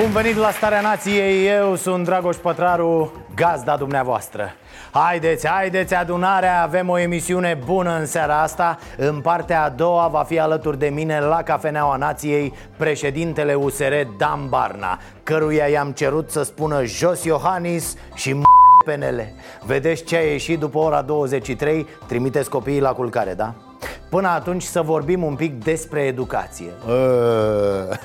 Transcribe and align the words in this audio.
Bun 0.00 0.10
venit 0.10 0.36
la 0.36 0.50
Starea 0.50 0.80
Nației, 0.80 1.46
eu 1.48 1.74
sunt 1.74 2.04
Dragoș 2.04 2.36
Pătraru, 2.36 3.12
gazda 3.34 3.76
dumneavoastră 3.76 4.54
Haideți, 4.92 5.48
haideți 5.48 5.94
adunarea, 5.94 6.62
avem 6.62 6.88
o 6.88 6.98
emisiune 6.98 7.58
bună 7.64 7.96
în 7.98 8.06
seara 8.06 8.42
asta 8.42 8.78
În 8.96 9.20
partea 9.20 9.62
a 9.62 9.68
doua 9.68 10.08
va 10.08 10.22
fi 10.22 10.38
alături 10.38 10.78
de 10.78 10.86
mine 10.86 11.20
la 11.20 11.42
Cafeneaua 11.42 11.96
Nației 11.96 12.52
Președintele 12.76 13.54
USR 13.54 13.92
Dan 14.18 14.48
Barna 14.48 14.98
Căruia 15.22 15.66
i-am 15.66 15.90
cerut 15.90 16.30
să 16.30 16.42
spună 16.42 16.84
jos 16.84 17.24
Iohannis 17.24 17.94
și 18.14 18.30
m- 18.34 18.42
PNL 18.84 19.22
Vedeți 19.66 20.04
ce 20.04 20.16
a 20.16 20.20
ieșit 20.20 20.58
după 20.58 20.78
ora 20.78 21.02
23? 21.02 21.86
Trimiteți 22.06 22.50
copiii 22.50 22.80
la 22.80 22.92
culcare, 22.92 23.34
da? 23.34 23.54
Până 24.10 24.28
atunci 24.28 24.62
să 24.62 24.82
vorbim 24.82 25.22
un 25.22 25.34
pic 25.34 25.64
despre 25.64 26.00
educație 26.00 26.70
uh. 26.86 27.96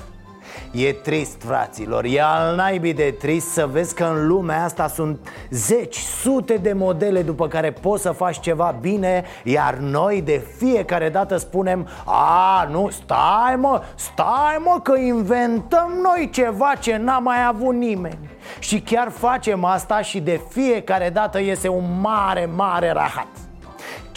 E 0.71 0.94
trist, 0.94 1.42
fraților, 1.42 2.03
e 2.03 2.22
al 2.22 2.55
naibii 2.55 2.94
de 2.94 3.16
trist 3.19 3.47
să 3.47 3.67
vezi 3.72 3.95
că 3.95 4.03
în 4.03 4.28
lumea 4.28 4.64
asta 4.64 4.88
sunt 4.88 5.19
zeci, 5.50 5.97
sute 5.97 6.53
de 6.53 6.73
modele 6.73 7.22
după 7.22 7.47
care 7.47 7.72
poți 7.72 8.02
să 8.02 8.11
faci 8.11 8.39
ceva 8.39 8.77
bine 8.81 9.23
Iar 9.44 9.73
noi 9.73 10.22
de 10.22 10.45
fiecare 10.58 11.09
dată 11.09 11.38
spunem 11.38 11.88
A, 12.05 12.67
nu, 12.72 12.89
stai 12.89 13.55
mă, 13.55 13.81
stai 13.95 14.61
mă 14.64 14.80
că 14.83 14.97
inventăm 14.97 15.94
noi 16.03 16.30
ceva 16.30 16.73
ce 16.80 16.97
n-a 16.97 17.20
mai 17.20 17.45
avut 17.47 17.75
nimeni. 17.75 18.30
Și 18.59 18.81
chiar 18.81 19.09
facem 19.09 19.64
asta 19.64 20.02
și 20.02 20.20
de 20.20 20.42
fiecare 20.49 21.09
dată 21.09 21.39
iese 21.39 21.67
un 21.67 21.99
mare, 22.02 22.45
mare 22.55 22.92
rahat 22.92 23.47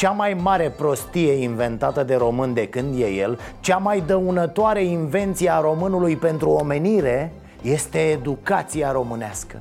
cea 0.01 0.11
mai 0.11 0.35
mare 0.43 0.71
prostie 0.77 1.33
inventată 1.33 2.03
de 2.03 2.15
român 2.15 2.55
de 2.55 2.69
când 2.69 3.01
e 3.01 3.07
el 3.07 3.39
Cea 3.61 3.77
mai 3.77 4.03
dăunătoare 4.07 4.85
invenție 4.85 5.53
a 5.53 5.61
românului 5.61 6.17
pentru 6.17 6.51
omenire 6.51 7.33
Este 7.63 7.99
educația 7.99 8.93
românească. 8.93 9.61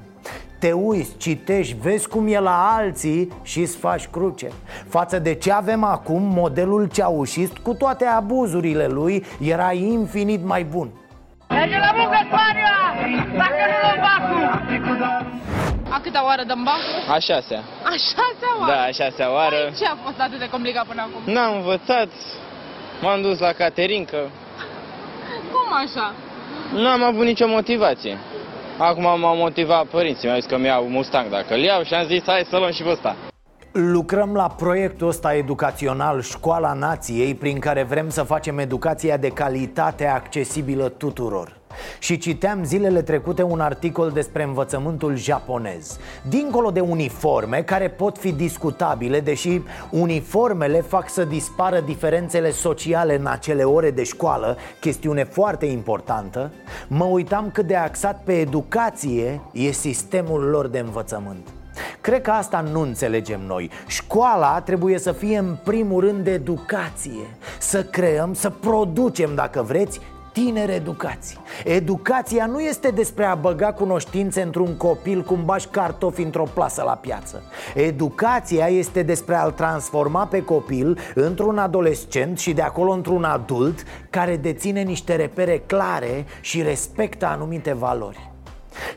Te 0.60 0.72
uiți, 0.72 1.18
citești, 1.18 1.78
vezi 1.82 2.08
cum 2.08 2.28
e 2.28 2.40
la 2.40 2.74
alții 2.78 3.32
și 3.42 3.60
îți 3.60 3.78
faci 3.78 4.08
cruce. 4.08 4.52
Față 4.88 5.20
de 5.20 5.34
ce 5.34 5.52
avem 5.52 5.84
acum, 5.84 6.22
modelul 6.22 6.88
ceaușist, 6.88 7.58
cu 7.58 7.74
toate 7.74 8.06
abuzurile 8.06 8.88
lui, 8.88 9.24
era 9.40 9.72
infinit 9.72 10.46
mai 10.46 10.64
bun 10.64 10.90
Merge 11.50 11.78
la 11.78 11.92
muncă, 11.98 12.20
Spania! 12.30 12.76
Dacă 13.42 13.62
nu 13.72 13.76
luăm 13.84 14.00
bacul! 14.08 14.44
A 15.90 16.00
câta 16.04 16.26
oară 16.26 16.44
dăm 16.44 16.64
bacul? 16.64 17.14
A 17.16 17.20
șasea. 17.20 17.62
A 17.84 17.92
șasea 17.92 18.52
oară? 18.60 18.72
Da, 18.72 18.82
a 18.82 18.92
șasea 18.92 19.32
oară. 19.34 19.72
Ce 19.78 19.86
a 19.86 19.96
fost 20.04 20.20
atât 20.20 20.40
de 20.40 20.50
complicat 20.50 20.86
până 20.86 21.02
acum? 21.02 21.34
N-am 21.34 21.56
învățat. 21.56 22.08
M-am 23.02 23.22
dus 23.22 23.40
la 23.40 23.52
caterincă. 23.52 24.30
Cum 25.52 25.74
așa? 25.84 26.14
N-am 26.74 27.04
avut 27.04 27.26
nicio 27.26 27.48
motivație. 27.48 28.18
Acum 28.78 29.20
m-au 29.20 29.36
motivat 29.36 29.86
părinții. 29.86 30.28
Mi-au 30.28 30.40
zis 30.40 30.50
că 30.50 30.58
mi-au 30.58 30.84
Mustang 30.88 31.30
dacă 31.30 31.54
îl 31.54 31.60
iau 31.60 31.84
și 31.84 31.94
am 31.94 32.06
zis 32.06 32.24
hai 32.26 32.46
să 32.50 32.58
luăm 32.58 32.72
și 32.72 32.84
pe 32.84 32.90
ăsta. 32.90 33.16
Lucrăm 33.72 34.34
la 34.34 34.48
proiectul 34.48 35.08
ăsta 35.08 35.34
educațional 35.34 36.22
Școala 36.22 36.74
Nației 36.74 37.36
Prin 37.36 37.60
care 37.60 37.84
vrem 37.84 38.10
să 38.10 38.24
facem 38.24 38.60
educația 38.60 39.18
de 39.18 39.28
calitate 39.28 40.06
accesibilă 40.06 40.90
tuturor. 40.90 41.58
Și 42.00 42.18
citeam 42.18 42.64
zilele 42.64 43.02
trecute 43.02 43.44
un 43.44 43.60
articol 43.60 44.12
despre 44.12 44.44
învățământul 44.44 45.16
japonez. 45.16 45.98
Dincolo 46.30 46.72
de 46.72 46.80
uniforme, 46.80 47.62
care 47.62 47.90
pot 47.90 48.18
fi 48.18 48.32
discutabile 48.32 49.20
Deși 49.20 49.62
uniformele 49.92 50.82
fac 50.82 51.10
să 51.10 51.24
dispară 51.24 51.80
diferențele 51.80 52.52
sociale 52.52 53.16
în 53.16 53.26
acele 53.26 53.64
ore 53.64 53.92
de 53.92 54.04
școală 54.04 54.58
Chestiune 54.80 55.24
foarte 55.24 55.66
importantă 55.66 56.52
Mă 56.88 57.06
uitam 57.06 57.50
cât 57.52 57.68
de 57.68 57.76
axat 57.76 58.24
pe 58.24 58.34
educație 58.40 59.42
e 59.52 59.72
sistemul 59.72 60.42
lor 60.42 60.68
de 60.68 60.80
învățământ 60.80 61.48
Cred 62.02 62.22
că 62.22 62.32
asta 62.32 62.62
nu 62.72 62.82
înțelegem 62.82 63.42
noi. 63.48 63.70
Școala 63.88 64.62
trebuie 64.62 65.00
să 65.00 65.12
fie 65.12 65.38
în 65.38 65.58
primul 65.64 66.00
rând 66.00 66.28
educație. 66.28 67.38
Să 67.60 67.84
creăm, 67.84 68.34
să 68.34 68.50
producem, 68.50 69.36
dacă 69.36 69.62
vreți, 69.62 70.00
tineri 70.32 70.74
educați. 70.74 71.38
Educația 71.64 72.46
nu 72.46 72.60
este 72.60 72.90
despre 72.90 73.26
a 73.26 73.36
băga 73.36 73.74
cunoștințe 73.74 74.42
într-un 74.42 74.78
copil 74.78 75.22
cum 75.22 75.46
bași 75.46 75.68
cartofi 75.68 76.22
într-o 76.22 76.48
plasă 76.54 76.84
la 76.86 76.92
piață. 76.92 77.44
Educația 77.76 78.68
este 78.68 79.04
despre 79.04 79.36
a-l 79.36 79.52
transforma 79.52 80.26
pe 80.26 80.44
copil 80.44 80.98
într-un 81.16 81.58
adolescent 81.58 82.40
și 82.40 82.54
de 82.54 82.62
acolo 82.62 82.92
într-un 82.92 83.24
adult 83.24 83.84
Care 84.10 84.38
deține 84.38 84.82
niște 84.82 85.16
repere 85.16 85.64
clare 85.66 86.26
și 86.42 86.62
respectă 86.62 87.26
anumite 87.26 87.74
valori 87.74 88.29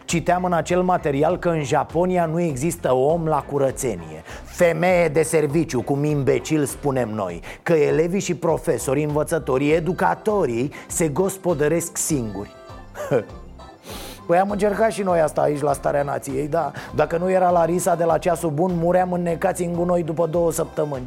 Citeam 0.05 0.45
în 0.45 0.53
acel 0.53 0.83
material 0.83 1.39
că 1.39 1.49
în 1.49 1.63
Japonia 1.63 2.27
nu 2.27 2.41
există 2.41 2.95
om 2.95 3.27
la 3.27 3.45
curățenie. 3.51 4.23
Femeie 4.45 5.09
de 5.09 5.23
serviciu, 5.23 5.83
cum 5.83 6.05
imbecil 6.05 6.65
spunem 6.65 7.09
noi 7.09 7.41
Că 7.63 7.73
elevii 7.73 8.21
și 8.21 8.35
profesorii, 8.35 9.05
învățătorii, 9.05 9.73
educatorii 9.73 10.73
se 10.87 11.09
gospodăresc 11.09 11.97
singuri. 11.97 12.51
Păi 14.27 14.39
am 14.39 14.51
încercat 14.51 14.91
și 14.91 15.03
noi 15.03 15.21
asta 15.21 15.41
aici 15.41 15.61
la 15.61 15.73
Starea 15.73 16.03
Nației, 16.03 16.49
da. 16.49 16.71
Dacă 16.95 17.17
nu 17.17 17.31
era 17.31 17.51
Larisa 17.51 17.95
de 17.95 18.05
la 18.05 18.19
ceasul 18.19 18.51
bun, 18.51 18.73
muream 18.75 19.13
înnecați 19.13 19.63
în 19.63 19.73
gunoi 19.73 20.03
după 20.03 20.27
două 20.27 20.53
săptămâni 20.53 21.05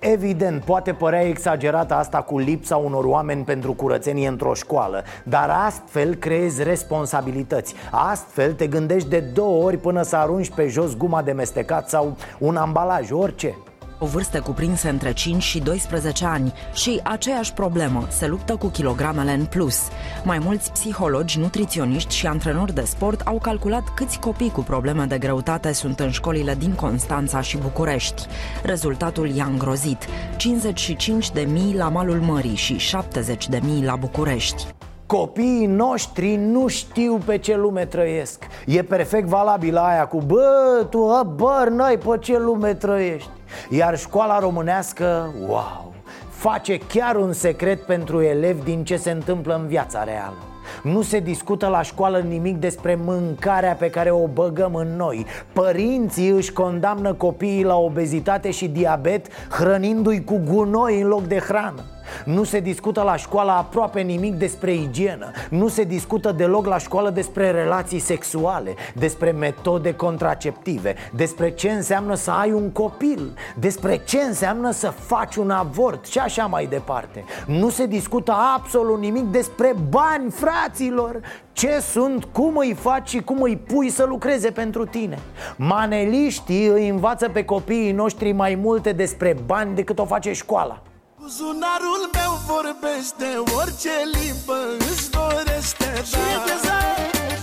Evident, 0.00 0.64
poate 0.64 0.92
părea 0.92 1.20
exagerată 1.20 1.94
asta 1.94 2.22
cu 2.22 2.38
lipsa 2.38 2.76
unor 2.76 3.04
oameni 3.04 3.44
pentru 3.44 3.72
curățenie 3.72 4.28
într-o 4.28 4.54
școală 4.54 5.04
Dar 5.24 5.50
astfel 5.66 6.14
creezi 6.14 6.62
responsabilități. 6.62 7.74
Astfel 7.90 8.52
te 8.52 8.66
gândești 8.66 9.08
de 9.08 9.20
două 9.20 9.64
ori 9.64 9.76
până 9.76 10.02
să 10.02 10.16
arunci 10.16 10.50
pe 10.50 10.66
jos 10.66 10.96
guma 10.96 11.22
de 11.22 11.32
mestecat 11.32 11.88
sau 11.88 12.16
un 12.38 12.56
ambalaj, 12.56 13.10
orice 13.10 13.54
o 14.02 14.06
vârstă 14.06 14.40
cuprinsă 14.40 14.88
între 14.88 15.12
5 15.12 15.42
și 15.42 15.60
12 15.60 16.24
ani 16.24 16.52
și 16.72 17.00
aceeași 17.02 17.52
problemă, 17.52 18.06
se 18.08 18.26
luptă 18.26 18.56
cu 18.56 18.66
kilogramele 18.66 19.32
în 19.32 19.44
plus. 19.44 19.88
Mai 20.24 20.38
mulți 20.38 20.72
psihologi, 20.72 21.38
nutriționiști 21.38 22.14
și 22.14 22.26
antrenori 22.26 22.74
de 22.74 22.80
sport 22.80 23.20
au 23.20 23.38
calculat 23.38 23.94
câți 23.94 24.18
copii 24.18 24.50
cu 24.50 24.60
probleme 24.60 25.04
de 25.04 25.18
greutate 25.18 25.72
sunt 25.72 26.00
în 26.00 26.10
școlile 26.10 26.54
din 26.54 26.72
Constanța 26.72 27.40
și 27.40 27.58
București. 27.58 28.26
Rezultatul 28.62 29.28
i-a 29.28 29.44
îngrozit, 29.44 30.06
55 30.36 31.30
de 31.30 31.40
mii 31.40 31.76
la 31.76 31.88
malul 31.88 32.20
mării 32.20 32.54
și 32.54 32.76
70 32.76 33.48
de 33.48 33.60
mii 33.64 33.84
la 33.84 33.96
București. 33.96 34.66
Copiii 35.06 35.66
noștri 35.66 36.36
nu 36.36 36.66
știu 36.66 37.18
pe 37.24 37.38
ce 37.38 37.56
lume 37.56 37.84
trăiesc 37.84 38.46
E 38.66 38.82
perfect 38.82 39.28
valabil 39.28 39.76
aia 39.76 40.06
cu 40.06 40.22
Bă, 40.26 40.86
tu 40.90 40.98
băr, 41.36 41.68
noi 41.68 41.98
pe 41.98 42.18
ce 42.20 42.38
lume 42.38 42.74
trăiești 42.74 43.30
Iar 43.68 43.98
școala 43.98 44.38
românească, 44.38 45.34
wow 45.46 45.92
Face 46.28 46.78
chiar 46.78 47.16
un 47.16 47.32
secret 47.32 47.80
pentru 47.80 48.22
elevi 48.22 48.64
din 48.64 48.84
ce 48.84 48.96
se 48.96 49.10
întâmplă 49.10 49.54
în 49.54 49.66
viața 49.66 50.04
reală. 50.04 50.36
Nu 50.82 51.02
se 51.02 51.18
discută 51.18 51.66
la 51.66 51.82
școală 51.82 52.18
nimic 52.18 52.56
despre 52.56 52.98
mâncarea 53.04 53.72
pe 53.72 53.90
care 53.90 54.10
o 54.10 54.26
băgăm 54.26 54.74
în 54.74 54.96
noi. 54.96 55.26
Părinții 55.52 56.28
își 56.28 56.52
condamnă 56.52 57.12
copiii 57.14 57.64
la 57.64 57.76
obezitate 57.76 58.50
și 58.50 58.68
diabet 58.68 59.26
hrănindu-i 59.50 60.24
cu 60.24 60.40
gunoi 60.44 61.00
în 61.00 61.08
loc 61.08 61.22
de 61.22 61.38
hrană 61.38 61.84
nu 62.24 62.44
se 62.44 62.60
discută 62.60 63.02
la 63.02 63.16
școală 63.16 63.50
aproape 63.50 64.00
nimic 64.00 64.34
despre 64.34 64.72
igienă. 64.72 65.30
Nu 65.50 65.68
se 65.68 65.84
discută 65.84 66.32
deloc 66.32 66.66
la 66.66 66.78
școală 66.78 67.10
despre 67.10 67.50
relații 67.50 67.98
sexuale 67.98 68.74
Despre 68.94 69.30
metode 69.30 69.94
contraceptive 69.94 70.94
Despre 71.12 71.50
ce 71.50 71.70
înseamnă 71.70 72.14
să 72.14 72.30
ai 72.30 72.52
un 72.52 72.70
copil 72.70 73.34
Despre 73.58 74.00
ce 74.04 74.18
înseamnă 74.18 74.70
să 74.70 74.88
faci 74.88 75.36
un 75.36 75.50
avort 75.50 76.06
Și 76.06 76.18
așa 76.18 76.46
mai 76.46 76.66
departe. 76.66 77.24
Nu 77.46 77.68
se 77.68 77.86
discută 77.86 78.34
absolut 78.56 79.00
nimic 79.00 79.24
despre 79.24 79.74
bani, 79.88 80.30
fraților 80.30 81.20
ce 81.52 81.80
sunt, 81.80 82.24
cum 82.24 82.56
îi 82.56 82.74
faci 82.74 83.08
și 83.08 83.20
cum 83.20 83.42
îi 83.42 83.56
pui 83.56 83.90
să 83.90 84.04
lucreze 84.04 84.50
pentru 84.50 84.84
tine. 84.84 85.18
Maneliștii 85.56 86.66
îi 86.66 86.88
învață 86.88 87.28
pe 87.28 87.44
copiii 87.44 87.92
noștri 87.92 88.32
mai 88.32 88.54
multe 88.54 88.92
despre 88.92 89.36
bani 89.46 89.74
decât 89.74 89.98
o 89.98 90.04
face 90.04 90.32
școala 90.32 90.82
Buzunarul 91.22 92.02
meu 92.12 92.32
vorbește 92.46 93.28
orice 93.58 93.94
limbă 94.14 94.58
îți 94.78 95.10
dorește 95.10 95.88
Și 96.10 96.20
engleză, 96.34 96.78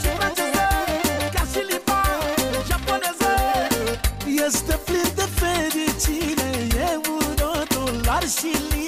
și 0.01 0.09
franceză, 0.18 0.68
ca 1.33 1.44
și 1.51 1.62
limba 1.69 2.01
japoneză. 2.68 3.33
Este 4.45 4.79
plin 4.85 5.09
de 5.15 5.27
fericire, 5.39 6.51
euro, 6.91 7.51
dolar 7.74 8.24
și 8.38 8.51
lire 8.69 8.86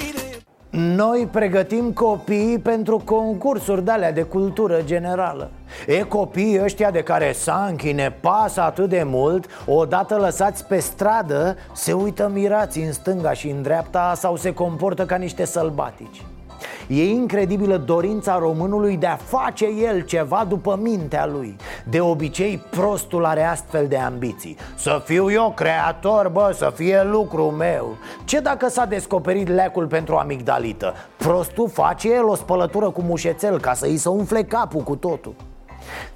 Noi 0.70 1.28
pregătim 1.30 1.92
copiii 1.92 2.58
pentru 2.58 3.02
concursuri 3.04 3.84
de 3.84 3.90
alea 3.90 4.12
de 4.12 4.22
cultură 4.22 4.80
generală. 4.84 5.50
E 5.86 6.02
copiii 6.02 6.62
ăștia 6.62 6.90
de 6.90 7.02
care 7.02 7.32
Sanchi 7.32 7.92
ne 7.92 8.12
pasă 8.20 8.60
atât 8.60 8.88
de 8.88 9.02
mult 9.06 9.46
Odată 9.66 10.16
lăsați 10.16 10.66
pe 10.66 10.78
stradă, 10.78 11.56
se 11.74 11.92
uită 11.92 12.30
mirați 12.34 12.78
în 12.78 12.92
stânga 12.92 13.32
și 13.32 13.48
în 13.48 13.62
dreapta 13.62 14.12
Sau 14.16 14.36
se 14.36 14.52
comportă 14.52 15.06
ca 15.06 15.16
niște 15.16 15.44
sălbatici 15.44 16.22
E 16.92 17.08
incredibilă 17.08 17.76
dorința 17.76 18.38
românului 18.38 18.96
de 18.96 19.06
a 19.06 19.16
face 19.16 19.66
el 19.66 20.00
ceva 20.00 20.44
după 20.48 20.78
mintea 20.82 21.26
lui. 21.26 21.56
De 21.90 22.00
obicei 22.00 22.62
prostul 22.70 23.24
are 23.24 23.44
astfel 23.44 23.86
de 23.88 23.96
ambiții. 23.96 24.56
Să 24.76 25.02
fiu 25.04 25.30
eu 25.30 25.52
creator, 25.56 26.28
bă, 26.28 26.54
să 26.56 26.72
fie 26.74 27.02
lucru 27.02 27.42
meu. 27.42 27.96
Ce 28.24 28.40
dacă 28.40 28.68
s-a 28.68 28.84
descoperit 28.84 29.48
lecul 29.48 29.86
pentru 29.86 30.16
amigdalită? 30.16 30.94
Prostul 31.16 31.68
face 31.68 32.12
el 32.12 32.24
o 32.24 32.34
spălătură 32.34 32.90
cu 32.90 33.02
mușețel 33.02 33.60
ca 33.60 33.74
să 33.74 33.86
îi 33.86 33.96
se 33.96 34.08
umfle 34.08 34.42
capul 34.42 34.80
cu 34.80 34.96
totul 34.96 35.34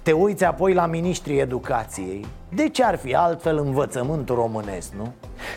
te 0.02 0.12
uiți 0.12 0.44
apoi 0.44 0.74
la 0.74 0.86
ministrii 0.86 1.38
educației. 1.38 2.26
De 2.48 2.68
ce 2.68 2.84
ar 2.84 2.96
fi 2.96 3.14
altfel 3.14 3.58
învățământul 3.58 4.34
românesc, 4.34 4.92
nu? 4.92 5.12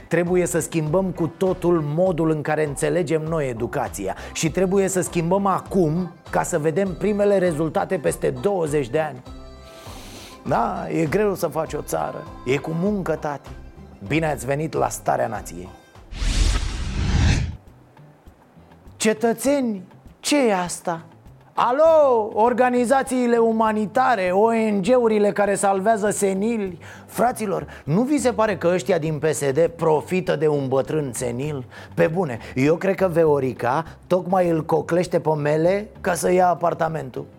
Trebuie 0.07 0.45
să 0.45 0.59
schimbăm 0.59 1.05
cu 1.05 1.27
totul 1.27 1.83
modul 1.85 2.29
în 2.29 2.41
care 2.41 2.65
înțelegem 2.65 3.21
noi 3.21 3.49
educația 3.49 4.15
Și 4.33 4.51
trebuie 4.51 4.87
să 4.87 5.01
schimbăm 5.01 5.45
acum 5.45 6.11
ca 6.29 6.43
să 6.43 6.59
vedem 6.59 6.95
primele 6.97 7.37
rezultate 7.37 7.97
peste 7.97 8.29
20 8.29 8.89
de 8.89 8.99
ani. 8.99 9.23
Da, 10.45 10.85
e 10.89 11.05
greu 11.05 11.35
să 11.35 11.47
faci 11.47 11.73
o 11.73 11.81
țară. 11.81 12.23
E 12.45 12.57
cu 12.57 12.71
muncă, 12.81 13.15
tati. 13.15 13.49
Bine 14.07 14.25
ați 14.25 14.45
venit 14.45 14.73
la 14.73 14.89
Starea 14.89 15.27
Nației. 15.27 15.69
Cetățeni, 18.97 19.83
ce 20.19 20.47
e 20.47 20.55
asta? 20.55 21.05
Alo, 21.59 22.29
organizațiile 22.33 23.37
umanitare, 23.37 24.31
ONG-urile 24.31 25.31
care 25.31 25.55
salvează 25.55 26.09
senili 26.09 26.77
Fraților, 27.05 27.67
nu 27.83 28.01
vi 28.01 28.17
se 28.17 28.33
pare 28.33 28.57
că 28.57 28.67
ăștia 28.73 28.97
din 28.97 29.19
PSD 29.19 29.67
profită 29.67 30.35
de 30.35 30.47
un 30.47 30.67
bătrân 30.67 31.11
senil? 31.13 31.65
Pe 31.93 32.07
bune, 32.07 32.39
eu 32.55 32.75
cred 32.75 32.95
că 32.95 33.07
Veorica 33.07 33.85
tocmai 34.07 34.49
îl 34.49 34.65
coclește 34.65 35.19
pe 35.19 35.29
mele 35.29 35.89
ca 36.01 36.13
să 36.13 36.31
ia 36.31 36.47
apartamentul 36.47 37.25
Uh, 37.25 37.36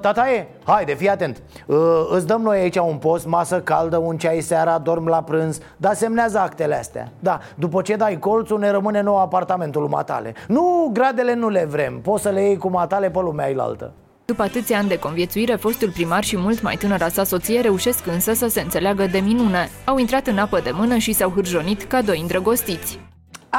tataie, 0.00 0.48
haide, 0.64 0.94
fii 0.94 1.08
atent. 1.08 1.42
Uh, 1.66 1.76
Îți 2.10 2.26
dăm 2.26 2.40
noi 2.40 2.58
aici 2.58 2.76
un 2.76 2.96
post, 2.96 3.26
masă 3.26 3.60
caldă, 3.60 3.96
un 3.96 4.16
ceai 4.16 4.40
seara, 4.40 4.78
dorm 4.78 5.06
la 5.06 5.22
prânz 5.22 5.58
Dar 5.76 5.94
semnează 5.94 6.38
actele 6.38 6.78
astea. 6.78 7.12
Da, 7.18 7.38
după 7.54 7.82
ce 7.82 7.96
dai 7.96 8.18
colțul, 8.18 8.58
ne 8.58 8.70
rămâne 8.70 9.00
nou 9.00 9.20
apartamentul 9.20 9.88
matale. 9.88 10.34
Nu, 10.48 10.90
gradele 10.92 11.34
nu 11.34 11.48
le 11.48 11.64
vrem. 11.64 12.00
Poți 12.00 12.22
să 12.22 12.28
le 12.28 12.42
iei 12.42 12.56
cu 12.56 12.68
matale 12.68 13.10
pe 13.10 13.18
lumea 13.18 13.48
ilaltă 13.48 13.92
După 14.24 14.42
atâția 14.42 14.78
ani 14.78 14.88
de 14.88 14.98
conviețuire, 14.98 15.54
fostul 15.54 15.90
primar 15.90 16.24
și 16.24 16.36
mult 16.36 16.62
mai 16.62 16.76
tânăra 16.76 17.08
sa 17.08 17.24
soție 17.24 17.60
reușesc 17.60 18.06
însă 18.06 18.32
să 18.32 18.48
se 18.48 18.60
înțeleagă 18.60 19.06
de 19.06 19.18
minune. 19.18 19.68
Au 19.84 19.98
intrat 19.98 20.26
în 20.26 20.38
apă 20.38 20.60
de 20.60 20.70
mână 20.70 20.96
și 20.96 21.12
s-au 21.12 21.30
hârjonit 21.30 21.82
ca 21.82 22.02
doi 22.02 22.20
îndrăgostiți. 22.20 23.00
A, 23.48 23.58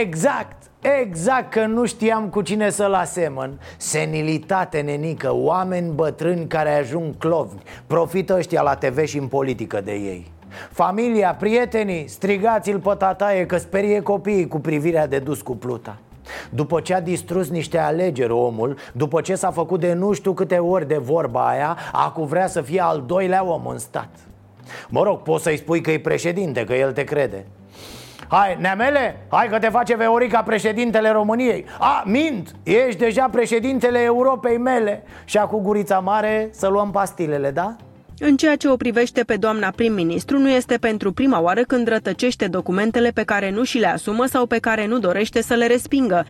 exact 0.00 0.63
Exact 0.84 1.50
că 1.50 1.66
nu 1.66 1.84
știam 1.84 2.28
cu 2.28 2.42
cine 2.42 2.70
să-l 2.70 2.94
asemăn. 2.94 3.60
Senilitate 3.76 4.80
nenică, 4.80 5.34
oameni 5.34 5.92
bătrâni 5.92 6.46
care 6.46 6.74
ajung 6.74 7.16
clovni. 7.18 7.62
Profită 7.86 8.36
ăștia 8.36 8.62
la 8.62 8.74
TV 8.74 9.04
și 9.04 9.18
în 9.18 9.26
politică 9.26 9.80
de 9.80 9.92
ei. 9.92 10.32
Familia, 10.70 11.34
prietenii, 11.34 12.08
strigați-l 12.08 12.78
pe 12.78 12.94
tataie 12.98 13.46
că 13.46 13.56
sperie 13.56 14.00
copiii 14.00 14.48
cu 14.48 14.60
privirea 14.60 15.06
de 15.06 15.18
dus 15.18 15.40
cu 15.40 15.56
pluta. 15.56 15.96
După 16.50 16.80
ce 16.80 16.94
a 16.94 17.00
distrus 17.00 17.48
niște 17.48 17.78
alegeri 17.78 18.32
omul 18.32 18.76
După 18.92 19.20
ce 19.20 19.34
s-a 19.34 19.50
făcut 19.50 19.80
de 19.80 19.92
nu 19.92 20.12
știu 20.12 20.32
câte 20.32 20.58
ori 20.58 20.88
de 20.88 20.96
vorba 20.96 21.48
aia 21.48 21.76
Acu 21.92 22.22
vrea 22.22 22.46
să 22.46 22.60
fie 22.60 22.80
al 22.80 23.04
doilea 23.06 23.44
om 23.44 23.66
în 23.66 23.78
stat. 23.78 24.08
Mă 24.88 25.02
rog, 25.02 25.22
poți 25.22 25.42
să-i 25.42 25.56
spui 25.56 25.80
că 25.80 25.90
e 25.90 25.98
președinte, 25.98 26.64
că 26.64 26.74
el 26.74 26.92
te 26.92 27.04
crede 27.04 27.44
Hai, 28.28 28.56
Neamele, 28.60 29.26
hai 29.28 29.48
că 29.48 29.58
te 29.58 29.68
face 29.68 29.96
Veorica 29.96 30.42
președintele 30.42 31.10
României 31.10 31.64
A, 31.78 32.02
mint, 32.06 32.54
ești 32.62 32.98
deja 32.98 33.28
președintele 33.28 33.98
Europei 33.98 34.58
mele 34.58 35.02
Și 35.24 35.38
cu 35.38 35.60
gurița 35.60 35.98
mare 35.98 36.48
să 36.52 36.68
luăm 36.68 36.90
pastilele, 36.90 37.50
da? 37.50 37.76
În 38.18 38.36
ceea 38.36 38.56
ce 38.56 38.68
o 38.68 38.76
privește 38.76 39.22
pe 39.22 39.36
doamna 39.36 39.70
prim-ministru, 39.70 40.38
nu 40.38 40.48
este 40.48 40.76
pentru 40.76 41.12
prima 41.12 41.40
oară 41.40 41.62
când 41.62 41.88
rătăcește 41.88 42.46
documentele 42.46 43.10
pe 43.10 43.22
care 43.22 43.50
nu 43.50 43.64
și 43.64 43.78
le 43.78 43.86
asumă 43.86 44.24
sau 44.26 44.46
pe 44.46 44.58
care 44.58 44.86
nu 44.86 44.98
dorește 44.98 45.42
să 45.42 45.54
le 45.54 45.66
respingă. 45.66 46.26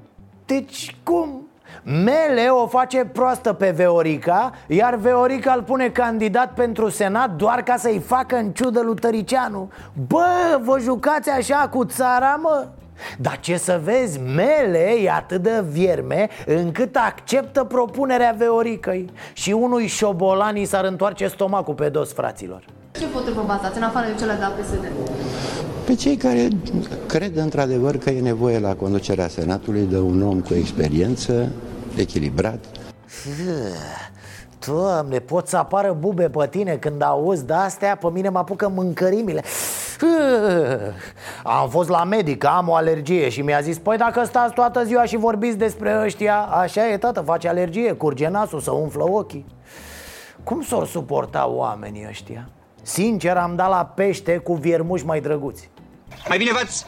Deci 0.47 0.97
cum? 1.03 1.44
Mele 1.83 2.49
o 2.49 2.67
face 2.67 3.05
proastă 3.05 3.53
pe 3.53 3.71
Veorica 3.71 4.53
Iar 4.67 4.95
Veorica 4.95 5.53
îl 5.53 5.63
pune 5.63 5.89
candidat 5.89 6.55
pentru 6.55 6.89
Senat 6.89 7.31
Doar 7.31 7.63
ca 7.63 7.77
să-i 7.77 8.03
facă 8.07 8.37
în 8.37 8.51
ciudă 8.51 8.81
lui 8.81 8.95
Tăricianu 8.95 9.71
Bă, 10.07 10.61
vă 10.63 10.79
jucați 10.79 11.31
așa 11.31 11.69
cu 11.71 11.85
țara, 11.85 12.39
mă? 12.43 12.67
Dar 13.19 13.41
ce 13.41 13.57
să 13.57 13.81
vezi, 13.85 14.21
Mele 14.21 14.95
e 15.03 15.11
atât 15.11 15.43
de 15.43 15.65
vierme 15.71 16.29
încât 16.47 16.97
acceptă 16.97 17.65
propunerea 17.65 18.35
Veoricăi 18.39 19.11
Și 19.33 19.51
unui 19.51 19.87
șobolani 19.87 20.65
s-ar 20.65 20.85
întoarce 20.85 21.27
stomacul 21.27 21.75
pe 21.75 21.89
dos, 21.89 22.13
fraților 22.13 22.65
Ce 22.93 23.07
voturi 23.07 23.35
vă 23.35 23.43
bazați, 23.47 23.77
în 23.77 23.83
afară 23.83 24.07
de 24.07 24.15
cele 24.19 24.33
de 24.33 24.41
la 24.41 24.49
PSD? 24.49 24.85
Pe 25.87 25.95
cei 25.95 26.17
care 26.17 26.49
cred 27.07 27.37
într-adevăr 27.37 27.97
că 27.97 28.11
e 28.11 28.21
nevoie 28.21 28.59
la 28.59 28.75
conducerea 28.75 29.29
Senatului 29.29 29.87
de 29.87 29.99
un 29.99 30.23
om 30.23 30.41
cu 30.41 30.55
experiență, 30.55 31.53
echilibrat. 31.97 32.65
Doamne, 34.67 35.19
pot 35.19 35.49
să 35.49 35.57
apară 35.57 35.97
bube 35.99 36.29
pe 36.29 36.47
tine 36.51 36.77
când 36.77 37.03
auzi 37.03 37.47
de-astea 37.47 37.97
Pe 37.97 38.09
mine 38.13 38.29
mă 38.29 38.39
apucă 38.39 38.69
mâncărimile 38.69 39.43
Am 41.43 41.69
fost 41.69 41.89
la 41.89 42.05
medic, 42.05 42.45
am 42.45 42.69
o 42.69 42.75
alergie 42.75 43.29
și 43.29 43.41
mi-a 43.41 43.61
zis 43.61 43.79
Păi 43.79 43.97
dacă 43.97 44.25
stați 44.25 44.55
toată 44.55 44.85
ziua 44.85 45.05
și 45.05 45.17
vorbiți 45.17 45.57
despre 45.57 46.01
ăștia 46.05 46.39
Așa 46.41 46.89
e, 46.89 46.97
tată, 46.97 47.21
face 47.21 47.49
alergie, 47.49 47.93
curge 47.93 48.29
nasul, 48.29 48.61
să 48.61 48.71
umflă 48.71 49.11
ochii 49.11 49.47
Cum 50.43 50.63
s-or 50.63 50.87
suporta 50.87 51.49
oamenii 51.49 52.07
ăștia? 52.09 52.49
Sincer, 52.83 53.37
am 53.37 53.57
dat 53.57 53.69
la 53.69 53.93
pește 53.95 54.37
cu 54.37 54.55
viermuși 54.55 55.05
mai 55.05 55.21
drăguți 55.21 55.71
Mai 56.29 56.39
bine 56.39 56.53
v-ați 56.53 56.85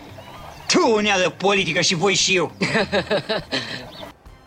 tu 0.66 1.00
de 1.16 1.30
politică 1.38 1.80
și 1.80 1.94
voi 1.94 2.14
și 2.14 2.36
eu 2.36 2.52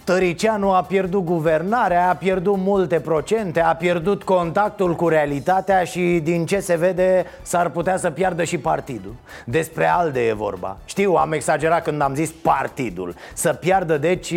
Tăricianu 0.10 0.72
a 0.72 0.82
pierdut 0.82 1.24
guvernarea, 1.24 2.10
a 2.10 2.16
pierdut 2.16 2.58
multe 2.58 3.00
procente, 3.00 3.62
a 3.62 3.76
pierdut 3.76 4.24
contactul 4.24 4.96
cu 4.96 5.08
realitatea 5.08 5.84
și 5.84 6.20
din 6.24 6.46
ce 6.46 6.60
se 6.60 6.76
vede 6.76 7.26
s-ar 7.42 7.70
putea 7.70 7.98
să 7.98 8.10
piardă 8.10 8.44
și 8.44 8.58
partidul. 8.58 9.16
Despre 9.46 9.86
ALDE 9.86 10.20
e 10.20 10.34
vorba. 10.34 10.78
Știu, 10.86 11.14
am 11.14 11.32
exagerat 11.32 11.84
când 11.84 12.02
am 12.02 12.16
zis 12.16 12.32
partidul. 12.32 13.16
Să 13.34 13.54
piardă 13.54 13.98
deci 13.98 14.34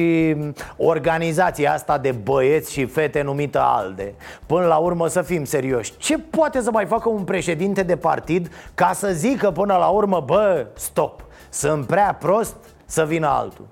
organizația 0.77 1.73
asta 1.73 1.99
de 1.99 2.11
băieți 2.11 2.73
și 2.73 2.85
fete 2.85 3.23
numită 3.23 3.61
ALDE. 3.61 4.15
Până 4.47 4.67
la 4.67 4.77
urmă 4.77 5.09
să 5.09 5.23
fim 5.23 5.45
serioși 5.45 5.97
Ce 5.97 6.19
poate 6.19 6.61
să 6.61 6.71
mai 6.71 6.87
facă 6.87 7.09
un 7.09 7.25
președinte 7.25 7.83
de 7.83 7.97
partid 7.97 8.51
ca 8.75 8.93
să 8.95 9.09
zică 9.13 9.51
până 9.51 9.77
la 9.77 9.87
urmă 9.87 10.23
Bă, 10.27 10.67
stop, 10.75 11.25
sunt 11.51 11.87
prea 11.87 12.17
prost 12.21 12.57
să 12.85 13.05
vină 13.05 13.27
altul 13.27 13.67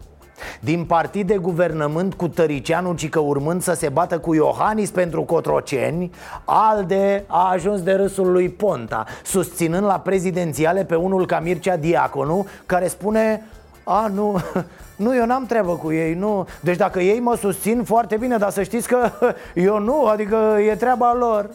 din 0.61 0.85
partid 0.85 1.27
de 1.27 1.37
guvernământ 1.37 2.15
cu 2.15 2.29
Tăricianu, 2.29 2.95
ci 2.95 3.09
că 3.09 3.19
urmând 3.19 3.63
să 3.63 3.73
se 3.73 3.89
bată 3.89 4.19
cu 4.19 4.35
Iohannis 4.35 4.91
pentru 4.91 5.23
Cotroceni 5.23 6.11
Alde 6.45 7.25
a 7.27 7.51
ajuns 7.51 7.83
de 7.83 7.93
râsul 7.93 8.33
lui 8.33 8.49
Ponta 8.49 9.05
Susținând 9.25 9.85
la 9.85 9.99
prezidențiale 9.99 10.85
pe 10.85 10.95
unul 10.95 11.27
ca 11.27 11.41
Mircea 11.41 11.77
Diaconu 11.77 12.47
Care 12.67 12.87
spune 12.87 13.43
a, 13.85 14.07
nu, 14.15 14.41
nu, 15.05 15.17
eu 15.17 15.27
n-am 15.27 15.47
treabă 15.47 15.73
cu 15.73 15.93
ei, 15.93 16.15
nu. 16.15 16.47
Deci 16.61 16.77
dacă 16.77 17.01
ei 17.01 17.21
mă 17.21 17.37
susțin, 17.37 17.85
foarte 17.85 18.17
bine 18.17 18.37
Dar 18.37 18.51
să 18.51 18.63
știți 18.63 18.89
că 18.89 19.11
eu 19.55 19.79
nu, 19.79 20.05
adică 20.05 20.57
e 20.71 20.75
treaba 20.75 21.15
lor. 21.15 21.51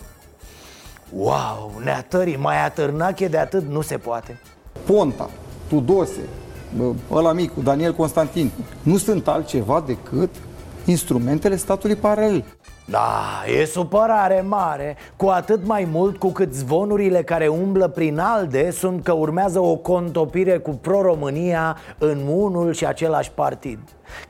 Wow, 1.18 1.72
neatării, 1.84 2.38
mai 2.38 2.66
atârnache 2.66 3.28
de 3.28 3.38
atât 3.38 3.64
nu 3.70 3.82
se 3.82 3.98
poate. 3.98 4.40
Ponta, 4.86 5.30
Tudose, 5.70 6.20
ăla 7.12 7.32
micu, 7.32 7.62
Daniel 7.62 7.94
Constantin, 7.94 8.52
nu 8.84 8.98
sunt 8.98 9.28
altceva 9.28 9.84
decât 9.86 10.30
instrumentele 10.86 11.56
statului 11.56 11.96
paralel. 11.96 12.46
Da, 12.88 13.44
e 13.60 13.66
supărare 13.66 14.42
mare. 14.48 14.98
Cu 15.16 15.28
atât 15.28 15.66
mai 15.66 15.88
mult 15.92 16.18
cu 16.18 16.30
cât 16.30 16.54
zvonurile 16.54 17.24
care 17.24 17.48
umblă 17.48 17.88
prin 17.88 18.20
ALDE 18.20 18.72
Sunt 18.72 19.04
că 19.04 19.12
urmează 19.12 19.60
o 19.60 19.76
contopire 19.76 20.58
cu 20.58 20.72
Pro-România 20.72 21.78
În 21.98 22.28
unul 22.28 22.74
și 22.74 22.86
același 22.86 23.32
partid. 23.32 23.80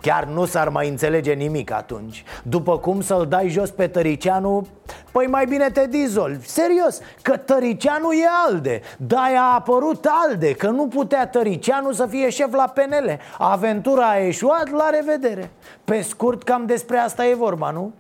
Chiar 0.02 0.26
nu 0.26 0.46
s-ar 0.46 0.70
mai 0.70 0.90
înțelege 0.90 1.34
nimic 1.34 1.72
atunci. 1.72 2.24
După 2.44 2.78
cum 2.78 3.02
să-l 3.02 3.26
dai 3.30 3.50
jos 3.50 3.70
pe 3.70 3.88
Tăricianu? 3.88 4.68
Păi 5.12 5.28
mai 5.28 5.46
bine 5.46 5.70
te 5.70 5.88
dizolvi. 5.88 6.48
Serios, 6.48 7.00
că 7.22 7.38
Tăricianu 7.38 8.12
e 8.12 8.26
ALDE. 8.48 8.82
Da, 8.98 9.24
a 9.38 9.54
apărut 9.54 10.08
ALDE 10.26 10.54
Că 10.54 10.70
nu 10.70 10.88
putea 10.88 11.28
Tăricianu 11.28 11.92
să 11.92 12.06
fie 12.06 12.30
șef 12.30 12.54
la 12.54 12.74
PNL 12.74 13.20
Aventura 13.38 14.10
a 14.10 14.26
eșuat, 14.26 14.70
la 14.72 14.90
revedere. 14.90 15.52
Pe 15.84 16.02
scurt, 16.02 16.44
cam 16.44 16.66
despre 16.66 16.98
asta 16.98 17.26
e 17.26 17.34
vorba, 17.34 17.70
nu? 17.70 17.94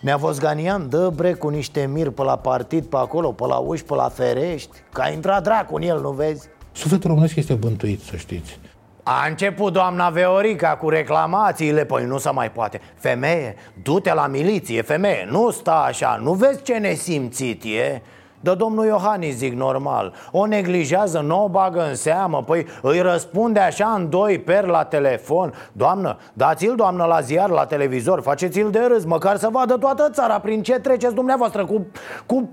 Ne-a 0.00 0.18
fost 0.18 0.40
Ganian, 0.40 0.88
dă 0.88 1.10
bre 1.14 1.32
cu 1.32 1.48
niște 1.48 1.86
mir 1.92 2.10
pe 2.10 2.22
la 2.22 2.36
partid, 2.36 2.84
pe 2.84 2.96
acolo, 2.96 3.32
pe 3.32 3.46
la 3.46 3.56
uși, 3.56 3.84
pe 3.84 3.94
la 3.94 4.08
ferești 4.08 4.76
Că 4.92 5.00
a 5.00 5.08
intrat 5.08 5.42
dracu 5.42 5.76
în 5.76 5.82
el, 5.82 6.00
nu 6.00 6.10
vezi? 6.10 6.48
Sufletul 6.72 7.10
românesc 7.10 7.36
este 7.36 7.54
bântuit, 7.54 8.00
să 8.00 8.16
știți 8.16 8.58
a 9.02 9.26
început 9.28 9.72
doamna 9.72 10.08
Veorica 10.08 10.76
cu 10.76 10.88
reclamațiile 10.88 11.84
Păi 11.84 12.04
nu 12.04 12.18
se 12.18 12.30
mai 12.30 12.50
poate 12.50 12.80
Femeie, 12.94 13.54
du-te 13.82 14.14
la 14.14 14.26
miliție, 14.26 14.82
femeie 14.82 15.28
Nu 15.30 15.50
sta 15.50 15.84
așa, 15.88 16.20
nu 16.22 16.32
vezi 16.32 16.62
ce 16.62 16.74
nesimțit 16.74 17.64
e? 17.64 18.02
De 18.40 18.54
domnul 18.54 18.86
Iohannis 18.86 19.36
zic 19.36 19.52
normal 19.52 20.14
O 20.30 20.46
neglijează, 20.46 21.20
nu 21.20 21.44
o 21.44 21.48
bagă 21.48 21.86
în 21.88 21.94
seamă 21.94 22.42
Păi 22.42 22.66
îi 22.82 23.00
răspunde 23.00 23.60
așa 23.60 23.86
în 23.86 24.10
doi 24.10 24.38
per 24.38 24.64
la 24.64 24.84
telefon 24.84 25.52
Doamnă, 25.72 26.18
dați-l 26.32 26.74
doamnă 26.76 27.04
la 27.04 27.20
ziar, 27.20 27.48
la 27.48 27.64
televizor 27.64 28.20
Faceți-l 28.20 28.70
de 28.70 28.80
râs, 28.88 29.04
măcar 29.04 29.36
să 29.36 29.48
vadă 29.52 29.76
toată 29.76 30.10
țara 30.10 30.38
Prin 30.38 30.62
ce 30.62 30.72
treceți 30.72 31.14
dumneavoastră 31.14 31.64
cu, 31.64 31.86
cu 32.26 32.50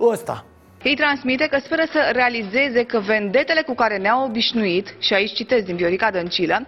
ăsta 0.00 0.44
ei 0.82 0.94
transmite 0.94 1.46
că 1.46 1.58
speră 1.64 1.82
să 1.92 2.10
realizeze 2.12 2.82
că 2.84 2.98
vendetele 2.98 3.62
cu 3.62 3.74
care 3.74 3.96
ne-au 3.96 4.24
obișnuit, 4.24 4.94
și 4.98 5.14
aici 5.14 5.34
citesc 5.34 5.64
din 5.64 5.76
Viorica 5.76 6.10
Dăncilă, 6.10 6.66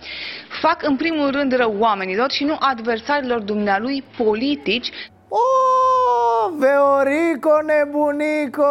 fac 0.61 0.83
în 0.83 0.97
primul 0.97 1.31
rând 1.31 1.53
rău 1.53 1.77
oamenilor 1.79 2.31
și 2.31 2.45
nu 2.45 2.57
adversarilor 2.59 3.41
dumnealui 3.41 4.05
politici. 4.17 4.91
Oh, 5.33 6.53
Veorico 6.59 7.61
nebunico, 7.63 8.65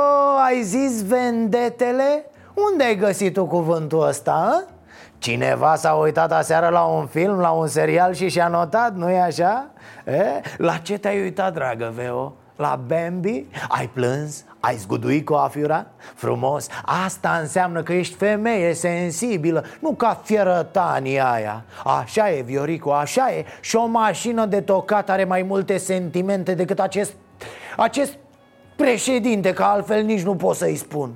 ai 0.46 0.62
zis 0.62 1.04
vendetele? 1.08 2.26
Unde 2.72 2.84
ai 2.84 2.96
găsit 2.96 3.34
tu 3.34 3.46
cuvântul 3.46 4.08
ăsta, 4.08 4.32
a? 4.32 4.64
Cineva 5.18 5.76
s-a 5.76 5.94
uitat 5.94 6.32
aseară 6.32 6.70
la 6.70 6.84
un 6.84 7.06
film, 7.06 7.40
la 7.40 7.50
un 7.50 7.68
serial 7.68 8.14
și 8.14 8.30
și-a 8.30 8.48
notat, 8.48 8.96
nu-i 8.96 9.20
așa? 9.20 9.72
E? 10.06 10.42
La 10.58 10.78
ce 10.78 10.98
te-ai 10.98 11.22
uitat, 11.22 11.54
dragă 11.54 11.92
Veo? 11.96 12.34
La 12.56 12.80
Bambi? 12.88 13.46
Ai 13.70 13.88
plâns? 13.94 14.46
Ai 14.60 14.76
zguduit 14.76 15.26
cu 15.26 15.34
afiura? 15.34 15.86
Frumos, 16.16 16.68
asta 16.86 17.38
înseamnă 17.42 17.84
că 17.84 17.94
ești 17.94 18.16
femeie 18.16 18.74
sensibilă 18.74 19.64
Nu 19.80 19.92
ca 19.92 20.22
fierătanii 20.24 21.20
aia. 21.20 21.64
Așa 21.84 22.32
e, 22.32 22.42
Viorico, 22.42 22.94
așa 22.94 23.32
e. 23.32 23.46
Și 23.60 23.76
o 23.76 23.86
mașină 23.86 24.46
de 24.46 24.62
tocat 24.62 25.10
are 25.10 25.24
mai 25.24 25.42
multe 25.42 25.78
sentimente 25.78 26.54
decât 26.54 26.80
acest 26.80 27.14
Acest 27.78 28.18
președinte, 28.76 29.54
că 29.54 29.64
altfel 29.64 30.04
nici 30.04 30.24
nu 30.24 30.36
pot 30.36 30.56
să-i 30.56 30.76
spun 30.76 31.14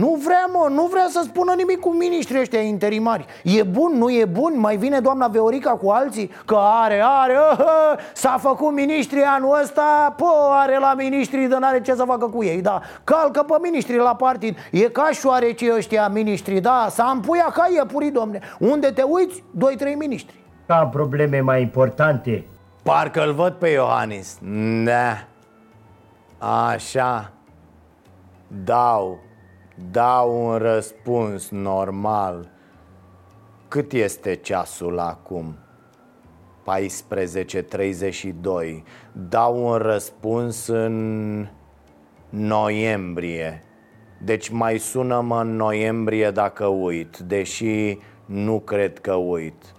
nu 0.00 0.18
vrea, 0.24 0.44
mă, 0.52 0.68
nu 0.70 0.86
vrea 0.86 1.06
să 1.08 1.20
spună 1.24 1.52
nimic 1.56 1.80
cu 1.80 1.94
miniștrii 1.94 2.40
ăștia 2.40 2.60
interimari. 2.60 3.24
E 3.44 3.62
bun, 3.62 3.92
nu 3.98 4.10
e 4.10 4.24
bun? 4.24 4.52
Mai 4.58 4.76
vine 4.76 5.00
doamna 5.00 5.26
Veorica 5.26 5.70
cu 5.70 5.90
alții? 5.90 6.30
Că 6.44 6.56
are, 6.58 7.02
are, 7.04 7.38
uh, 7.52 7.98
s-a 8.12 8.36
făcut 8.40 8.72
miniștrii 8.72 9.22
anul 9.22 9.58
ăsta 9.62 10.14
Po, 10.16 10.26
are 10.50 10.78
la 10.78 10.94
miniștrii, 10.96 11.48
de 11.48 11.56
n-are 11.58 11.80
ce 11.80 11.94
să 11.94 12.04
facă 12.04 12.26
cu 12.26 12.44
ei, 12.44 12.60
da. 12.60 12.80
Calcă 13.04 13.42
pe 13.42 13.54
miniștrii 13.62 13.98
la 13.98 14.14
partid. 14.14 14.56
E 14.70 14.80
ca 14.80 15.08
șoarece 15.12 15.72
ăștia 15.74 16.08
miniștrii, 16.08 16.60
da. 16.60 16.86
S-a 16.90 17.10
împuia 17.14 17.50
ca 17.54 17.68
iepuri, 17.74 18.10
domne. 18.10 18.40
Unde 18.58 18.90
te 18.90 19.02
uiți? 19.02 19.44
Doi, 19.50 19.76
trei 19.76 19.94
miniștri 19.94 20.34
Ca 20.66 20.86
probleme 20.86 21.40
mai 21.40 21.60
importante. 21.62 22.46
Parcă-l 22.82 23.32
văd 23.32 23.52
pe 23.52 23.68
Iohannis. 23.68 24.38
Da. 24.84 25.26
Așa. 26.38 27.32
Dau 28.64 29.18
Dau 29.90 30.46
un 30.46 30.56
răspuns 30.56 31.50
normal. 31.50 32.50
Cât 33.68 33.92
este 33.92 34.34
ceasul 34.34 34.98
acum? 34.98 35.56
14.32 38.74 38.82
Dau 39.28 39.66
un 39.66 39.76
răspuns 39.76 40.66
în 40.66 41.46
noiembrie. 42.28 43.62
Deci 44.24 44.48
mai 44.48 44.78
sună-mă 44.78 45.40
în 45.40 45.56
noiembrie 45.56 46.30
dacă 46.30 46.66
uit 46.66 47.18
Deși 47.18 47.98
nu 48.24 48.60
cred 48.60 48.98
că 48.98 49.14
uit 49.14 49.74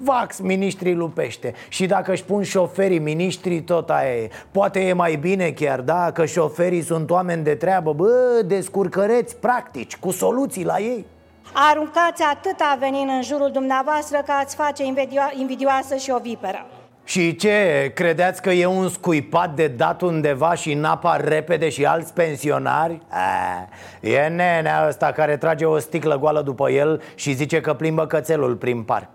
Vax, 0.00 0.38
ministrii 0.38 0.94
lupește. 0.94 1.54
Și 1.68 1.86
dacă 1.86 2.12
își 2.12 2.24
pun 2.24 2.42
șoferii, 2.42 2.98
ministrii, 2.98 3.60
tot 3.62 3.90
aia 3.90 4.14
e. 4.14 4.30
Poate 4.50 4.80
e 4.80 4.92
mai 4.92 5.16
bine 5.16 5.50
chiar, 5.50 5.80
da? 5.80 6.10
Că 6.12 6.24
șoferii 6.24 6.82
sunt 6.82 7.10
oameni 7.10 7.44
de 7.44 7.54
treabă. 7.54 7.92
Bă, 7.92 8.42
descurcăreți 8.46 9.36
practici, 9.36 9.96
cu 9.96 10.10
soluții 10.10 10.64
la 10.64 10.78
ei. 10.78 11.06
Aruncați 11.52 12.22
atâta 12.22 12.76
venin 12.80 13.08
în 13.16 13.22
jurul 13.22 13.50
dumneavoastră 13.52 14.18
Că 14.26 14.32
ați 14.32 14.54
face 14.54 14.82
invidio- 14.84 15.38
invidioasă 15.40 15.96
și 15.96 16.10
o 16.10 16.18
viperă. 16.18 16.66
Și 17.04 17.36
ce, 17.36 17.90
credeți 17.94 18.42
că 18.42 18.50
e 18.50 18.66
un 18.66 18.88
scuipat 18.88 19.54
de 19.54 19.66
dat 19.66 20.00
undeva 20.00 20.54
și 20.54 20.74
napa 20.74 21.16
repede 21.16 21.68
și 21.68 21.84
alți 21.84 22.12
pensionari? 22.12 23.00
A, 23.08 23.68
e 24.00 24.26
nenea 24.28 24.84
ăsta 24.88 25.12
care 25.12 25.36
trage 25.36 25.64
o 25.64 25.78
sticlă 25.78 26.18
goală 26.18 26.42
după 26.42 26.70
el 26.70 27.02
și 27.14 27.32
zice 27.32 27.60
că 27.60 27.74
plimbă 27.74 28.06
cățelul 28.06 28.54
prin 28.56 28.82
parc 28.82 29.08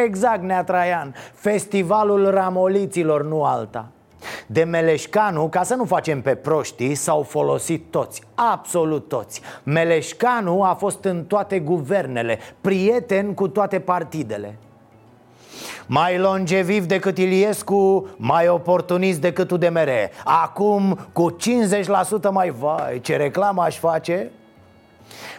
Exact, 0.00 0.42
Nea 0.42 0.64
Traian. 0.64 1.14
Festivalul 1.34 2.30
ramoliților, 2.30 3.24
nu 3.24 3.44
alta. 3.44 3.88
De 4.46 4.64
Meleșcanu, 4.64 5.48
ca 5.48 5.62
să 5.62 5.74
nu 5.74 5.84
facem 5.84 6.22
pe 6.22 6.34
proștii, 6.34 6.94
s-au 6.94 7.22
folosit 7.22 7.84
toți, 7.90 8.22
absolut 8.34 9.08
toți. 9.08 9.40
Meleșcanu 9.62 10.62
a 10.62 10.74
fost 10.74 11.04
în 11.04 11.24
toate 11.24 11.58
guvernele, 11.58 12.38
prieten 12.60 13.34
cu 13.34 13.48
toate 13.48 13.80
partidele. 13.80 14.58
Mai 15.86 16.18
longeviv 16.18 16.84
decât 16.86 17.18
Iliescu, 17.18 18.08
mai 18.16 18.48
oportunist 18.48 19.20
decât 19.20 19.50
UDMR 19.50 19.88
Acum, 20.24 20.98
cu 21.12 21.36
50% 22.28 22.30
mai 22.30 22.50
vai, 22.50 23.00
ce 23.00 23.16
reclamă 23.16 23.62
aș 23.62 23.78
face? 23.78 24.30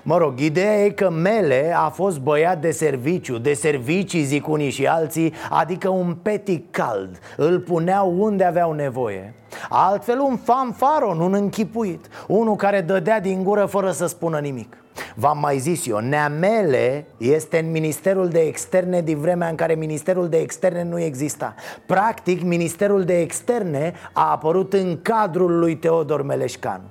Mă 0.03 0.17
rog, 0.17 0.39
ideea 0.39 0.85
e 0.85 0.89
că 0.89 1.09
Mele 1.09 1.73
a 1.77 1.89
fost 1.89 2.19
băiat 2.19 2.61
de 2.61 2.71
serviciu 2.71 3.37
De 3.37 3.53
servicii, 3.53 4.23
zic 4.23 4.47
unii 4.47 4.69
și 4.69 4.87
alții 4.87 5.33
Adică 5.49 5.89
un 5.89 6.17
peti 6.21 6.63
cald. 6.71 7.19
Îl 7.37 7.59
puneau 7.59 8.15
unde 8.17 8.43
aveau 8.43 8.71
nevoie. 8.71 9.33
Altfel 9.69 10.19
un 10.19 10.37
fanfaron, 10.37 11.19
un 11.19 11.33
închipuit 11.33 12.07
Unul 12.27 12.55
care 12.55 12.81
dădea 12.81 13.19
din 13.19 13.43
gură 13.43 13.65
fără 13.65 13.91
să 13.91 14.05
spună 14.05 14.39
nimic. 14.39 14.77
V-am 15.15 15.37
mai 15.39 15.57
zis 15.57 15.87
eu, 15.87 15.97
Neamele 15.97 17.05
este 17.17 17.59
în 17.59 17.71
Ministerul 17.71 18.27
de 18.27 18.39
Externe 18.39 19.01
din 19.01 19.19
vremea 19.19 19.47
în 19.47 19.55
care 19.55 19.73
Ministerul 19.73 20.29
de 20.29 20.37
Externe 20.37 20.83
nu 20.83 20.99
exista. 20.99 21.55
Practic, 21.85 22.41
Ministerul 22.41 23.03
de 23.03 23.19
Externe 23.19 23.93
a 24.13 24.31
apărut 24.31 24.73
în 24.73 24.99
cadrul 25.01 25.59
lui 25.59 25.75
Teodor 25.75 26.21
Meleșcanu 26.21 26.83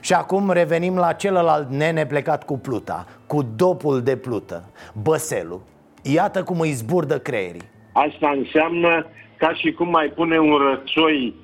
și 0.00 0.12
acum 0.12 0.50
revenim 0.50 0.96
la 0.96 1.12
celălalt 1.12 1.70
nene 1.70 2.06
plecat 2.06 2.44
cu 2.44 2.58
pluta 2.58 3.06
Cu 3.26 3.42
dopul 3.56 4.02
de 4.02 4.16
plută 4.16 4.64
Băselul 5.02 5.60
Iată 6.02 6.42
cum 6.42 6.60
îi 6.60 6.70
zburdă 6.70 7.18
creierii 7.18 7.68
Asta 7.92 8.34
înseamnă 8.36 9.06
ca 9.36 9.54
și 9.54 9.72
cum 9.72 9.88
mai 9.88 10.12
pune 10.14 10.38
un 10.38 10.56
rățoi 10.56 11.34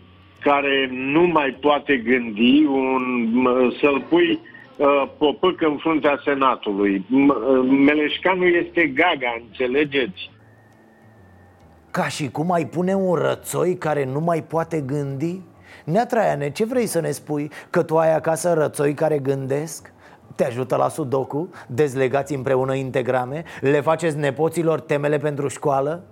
care 0.40 0.88
nu 0.92 1.22
mai 1.22 1.56
poate 1.60 1.96
gândi, 1.96 2.64
un, 2.64 3.02
să-l 3.80 4.04
pui 4.08 4.40
uh, 4.76 5.08
popâc 5.18 5.62
în 5.62 5.76
fruntea 5.76 6.20
Senatului. 6.24 7.04
Meleșcanu 7.84 8.44
este 8.44 8.86
gaga, 8.86 9.40
înțelegeți? 9.42 10.30
Ca 11.90 12.08
și 12.08 12.30
cum 12.30 12.52
ai 12.52 12.66
pune 12.66 12.94
un 12.94 13.14
rățoi 13.14 13.76
care 13.76 14.04
nu 14.04 14.20
mai 14.20 14.42
poate 14.42 14.80
gândi? 14.80 15.40
Nea 15.86 16.06
Traiane, 16.06 16.50
ce 16.50 16.64
vrei 16.64 16.86
să 16.86 17.00
ne 17.00 17.10
spui? 17.10 17.50
Că 17.70 17.82
tu 17.82 17.98
ai 17.98 18.14
acasă 18.14 18.52
rățoi 18.52 18.94
care 18.94 19.18
gândesc? 19.18 19.92
Te 20.34 20.44
ajută 20.44 20.76
la 20.76 20.88
sudoku? 20.88 21.48
Dezlegați 21.66 22.34
împreună 22.34 22.74
integrame? 22.74 23.44
Le 23.60 23.80
faceți 23.80 24.16
nepoților 24.16 24.80
temele 24.80 25.18
pentru 25.18 25.48
școală? 25.48 26.02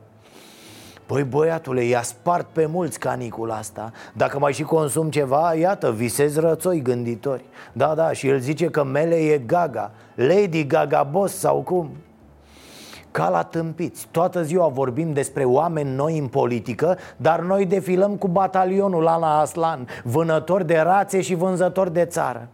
Păi 1.06 1.22
băiatule, 1.22 1.84
i-a 1.84 2.02
spart 2.02 2.46
pe 2.52 2.66
mulți 2.66 2.98
canicula 2.98 3.54
asta 3.54 3.92
Dacă 4.12 4.38
mai 4.38 4.52
și 4.52 4.62
consum 4.62 5.10
ceva, 5.10 5.54
iată, 5.54 5.90
visezi 5.90 6.40
rățoi 6.40 6.82
gânditori 6.82 7.44
Da, 7.72 7.94
da, 7.94 8.12
și 8.12 8.28
el 8.28 8.38
zice 8.38 8.66
că 8.66 8.84
mele 8.84 9.16
e 9.16 9.38
Gaga 9.38 9.90
Lady 10.14 10.66
Gaga 10.66 11.02
Boss 11.02 11.38
sau 11.38 11.62
cum? 11.62 11.90
Ca 13.14 13.28
la 13.28 13.42
tâmpiți. 13.42 14.08
Toată 14.10 14.42
ziua 14.42 14.68
vorbim 14.68 15.12
despre 15.12 15.44
oameni 15.44 15.94
noi 15.94 16.18
în 16.18 16.26
politică 16.26 16.98
Dar 17.16 17.40
noi 17.40 17.66
defilăm 17.66 18.16
cu 18.16 18.28
batalionul 18.28 19.06
Ana 19.06 19.40
Aslan 19.40 19.86
Vânători 20.02 20.66
de 20.66 20.78
rațe 20.78 21.20
și 21.20 21.34
vânzători 21.34 21.92
de 21.92 22.04
țară. 22.04 22.48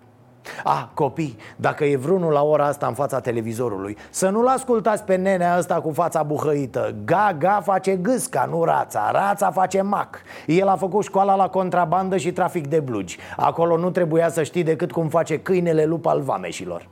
A, 0.65 0.91
copii, 0.95 1.37
dacă 1.57 1.85
e 1.85 1.97
vreunul 1.97 2.33
la 2.33 2.43
ora 2.43 2.67
asta 2.67 2.87
în 2.87 2.95
fața 2.95 3.21
televizorului 3.21 3.97
Să 4.11 4.29
nu-l 4.29 4.47
ascultați 4.47 5.05
pe 5.05 5.17
nenea 5.17 5.59
ăsta 5.59 5.75
cu 5.75 5.91
fața 5.91 6.23
buhăită. 6.23 6.95
Gaga 7.05 7.61
face 7.65 7.97
gâsca, 7.97 8.49
nu 8.51 8.65
rața. 8.65 9.11
Rața 9.11 9.51
face 9.51 9.83
mac. 9.83 10.21
El 10.47 10.69
a 10.69 10.77
făcut 10.77 11.05
școala 11.05 11.35
la 11.35 11.49
contrabandă 11.49 12.17
și 12.17 12.33
trafic 12.33 12.67
de 12.67 12.81
blugi. 12.81 13.19
Acolo 13.37 13.77
nu 13.77 13.91
trebuia 13.91 14.29
să 14.29 14.43
știi 14.43 14.63
decât 14.63 14.93
cum 14.93 15.09
face 15.09 15.39
câinele 15.39 15.85
lup 15.85 16.07
al 16.07 16.21
vameșilor. 16.21 16.89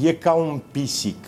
E 0.00 0.12
ca 0.12 0.32
un 0.32 0.60
pisic 0.70 1.24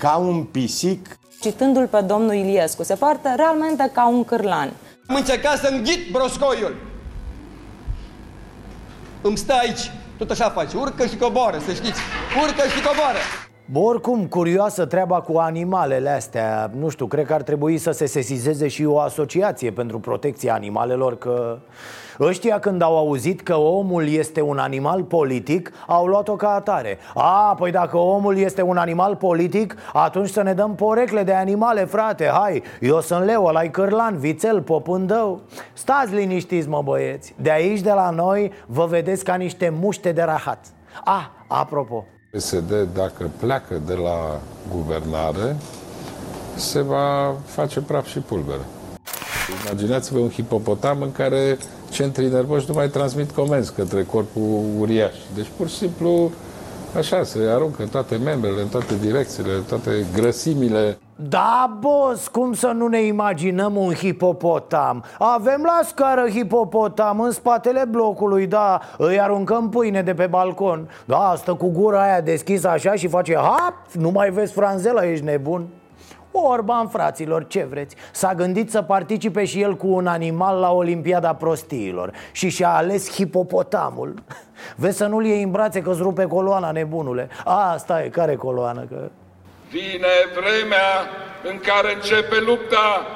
Ca 0.00 0.16
un 0.16 0.44
pisic. 0.44 1.18
Citându-l 1.40 1.86
pe 1.86 2.00
domnul 2.00 2.34
Iliescu, 2.34 2.82
se 2.82 2.94
poartă 2.94 3.32
realmente 3.36 3.90
ca 3.92 4.08
un 4.08 4.24
cârlan. 4.24 4.72
Am 5.06 5.14
încercat 5.14 5.58
să 5.58 5.68
înghit 5.68 6.10
broscoiul. 6.12 6.74
Îmi 9.20 9.36
stă 9.36 9.52
aici, 9.52 9.90
tot 10.18 10.30
așa 10.30 10.50
face, 10.50 10.76
urcă 10.76 11.06
și 11.06 11.16
coboară, 11.16 11.58
să 11.66 11.72
știți, 11.72 12.00
urcă 12.42 12.68
și 12.68 12.82
coboară. 12.82 13.18
Oricum, 13.74 14.26
curioasă 14.26 14.86
treaba 14.86 15.20
cu 15.20 15.38
animalele 15.38 16.10
astea. 16.10 16.70
Nu 16.78 16.88
știu, 16.88 17.06
cred 17.06 17.26
că 17.26 17.34
ar 17.34 17.42
trebui 17.42 17.78
să 17.78 17.90
se 17.90 18.06
sesizeze 18.06 18.68
și 18.68 18.84
o 18.84 18.98
asociație 18.98 19.70
pentru 19.70 19.98
protecția 19.98 20.54
animalelor 20.54 21.18
Că 21.18 21.58
ăștia 22.20 22.58
când 22.58 22.82
au 22.82 22.98
auzit 22.98 23.40
că 23.40 23.56
omul 23.56 24.08
este 24.08 24.40
un 24.40 24.58
animal 24.58 25.02
politic 25.02 25.72
Au 25.86 26.06
luat-o 26.06 26.36
ca 26.36 26.54
atare. 26.54 26.98
A, 27.14 27.54
păi 27.58 27.70
dacă 27.70 27.96
omul 27.96 28.36
este 28.38 28.62
un 28.62 28.76
animal 28.76 29.16
politic 29.16 29.76
Atunci 29.92 30.28
să 30.28 30.42
ne 30.42 30.52
dăm 30.52 30.74
porecle 30.74 31.22
de 31.22 31.32
animale, 31.32 31.84
frate. 31.84 32.30
Hai, 32.32 32.62
eu 32.80 33.00
sunt 33.00 33.24
leu, 33.24 33.44
ăla 33.44 33.62
cârlan, 33.62 34.16
vițel, 34.16 34.62
popândău 34.62 35.40
Stați 35.72 36.14
liniștiți, 36.14 36.68
mă 36.68 36.82
băieți. 36.84 37.34
De 37.36 37.50
aici, 37.50 37.80
de 37.80 37.92
la 37.92 38.10
noi, 38.10 38.52
vă 38.66 38.86
vedeți 38.86 39.24
ca 39.24 39.34
niște 39.34 39.72
muște 39.80 40.12
de 40.12 40.22
rahat. 40.22 40.66
A, 41.04 41.30
apropo 41.46 42.04
PSD, 42.30 42.88
dacă 42.94 43.30
pleacă 43.38 43.80
de 43.86 43.94
la 43.94 44.40
guvernare, 44.74 45.56
se 46.56 46.80
va 46.80 47.36
face 47.44 47.80
praf 47.80 48.06
și 48.06 48.18
pulbere. 48.18 48.60
Imaginați-vă 49.64 50.18
un 50.18 50.30
hipopotam 50.30 51.02
în 51.02 51.12
care 51.12 51.58
centrii 51.90 52.28
nervoși 52.28 52.64
nu 52.68 52.74
mai 52.74 52.88
transmit 52.88 53.30
comenzi 53.30 53.74
către 53.74 54.04
corpul 54.04 54.64
uriaș. 54.78 55.14
Deci, 55.34 55.46
pur 55.56 55.68
și 55.68 55.76
simplu, 55.76 56.30
așa, 56.96 57.22
se 57.22 57.38
aruncă 57.54 57.82
toate 57.90 58.16
membrele, 58.16 58.60
în 58.60 58.68
toate 58.68 58.94
direcțiile, 59.00 59.52
în 59.52 59.62
toate 59.62 59.90
grăsimile. 60.14 60.98
Da, 61.28 61.78
boss, 61.80 62.28
cum 62.28 62.52
să 62.52 62.66
nu 62.66 62.86
ne 62.86 63.02
imaginăm 63.02 63.76
un 63.76 63.92
hipopotam? 63.92 65.04
Avem 65.18 65.62
la 65.62 65.80
scară 65.84 66.28
hipopotam 66.28 67.20
în 67.20 67.30
spatele 67.30 67.84
blocului, 67.90 68.46
da 68.46 68.80
Îi 68.98 69.20
aruncăm 69.20 69.68
pâine 69.68 70.02
de 70.02 70.14
pe 70.14 70.26
balcon 70.26 70.90
Da, 71.04 71.34
stă 71.36 71.54
cu 71.54 71.70
gura 71.70 72.02
aia 72.02 72.20
deschisă 72.20 72.68
așa 72.68 72.94
și 72.94 73.08
face 73.08 73.34
hap 73.34 73.74
Nu 73.92 74.10
mai 74.10 74.30
vezi 74.30 74.52
franzela, 74.52 75.10
ești 75.10 75.24
nebun? 75.24 75.66
Orban, 76.32 76.88
fraților, 76.88 77.46
ce 77.46 77.66
vreți? 77.70 77.96
S-a 78.12 78.34
gândit 78.34 78.70
să 78.70 78.82
participe 78.82 79.44
și 79.44 79.60
el 79.60 79.76
cu 79.76 79.86
un 79.86 80.06
animal 80.06 80.58
la 80.58 80.72
Olimpiada 80.72 81.34
Prostiilor 81.34 82.12
Și 82.32 82.48
și-a 82.48 82.74
ales 82.74 83.12
hipopotamul 83.12 84.14
Vezi 84.76 84.96
să 84.96 85.06
nu-l 85.06 85.24
iei 85.24 85.42
în 85.42 85.50
brațe 85.50 85.82
că-ți 85.82 86.00
rupe 86.00 86.24
coloana, 86.24 86.70
nebunule 86.70 87.28
Asta 87.44 88.04
e, 88.04 88.08
care 88.08 88.36
coloană? 88.36 88.80
Că... 88.80 89.10
Vine 89.70 90.06
vremea 90.34 91.08
în 91.50 91.58
care 91.58 91.94
începe 91.94 92.40
lupta 92.46 93.06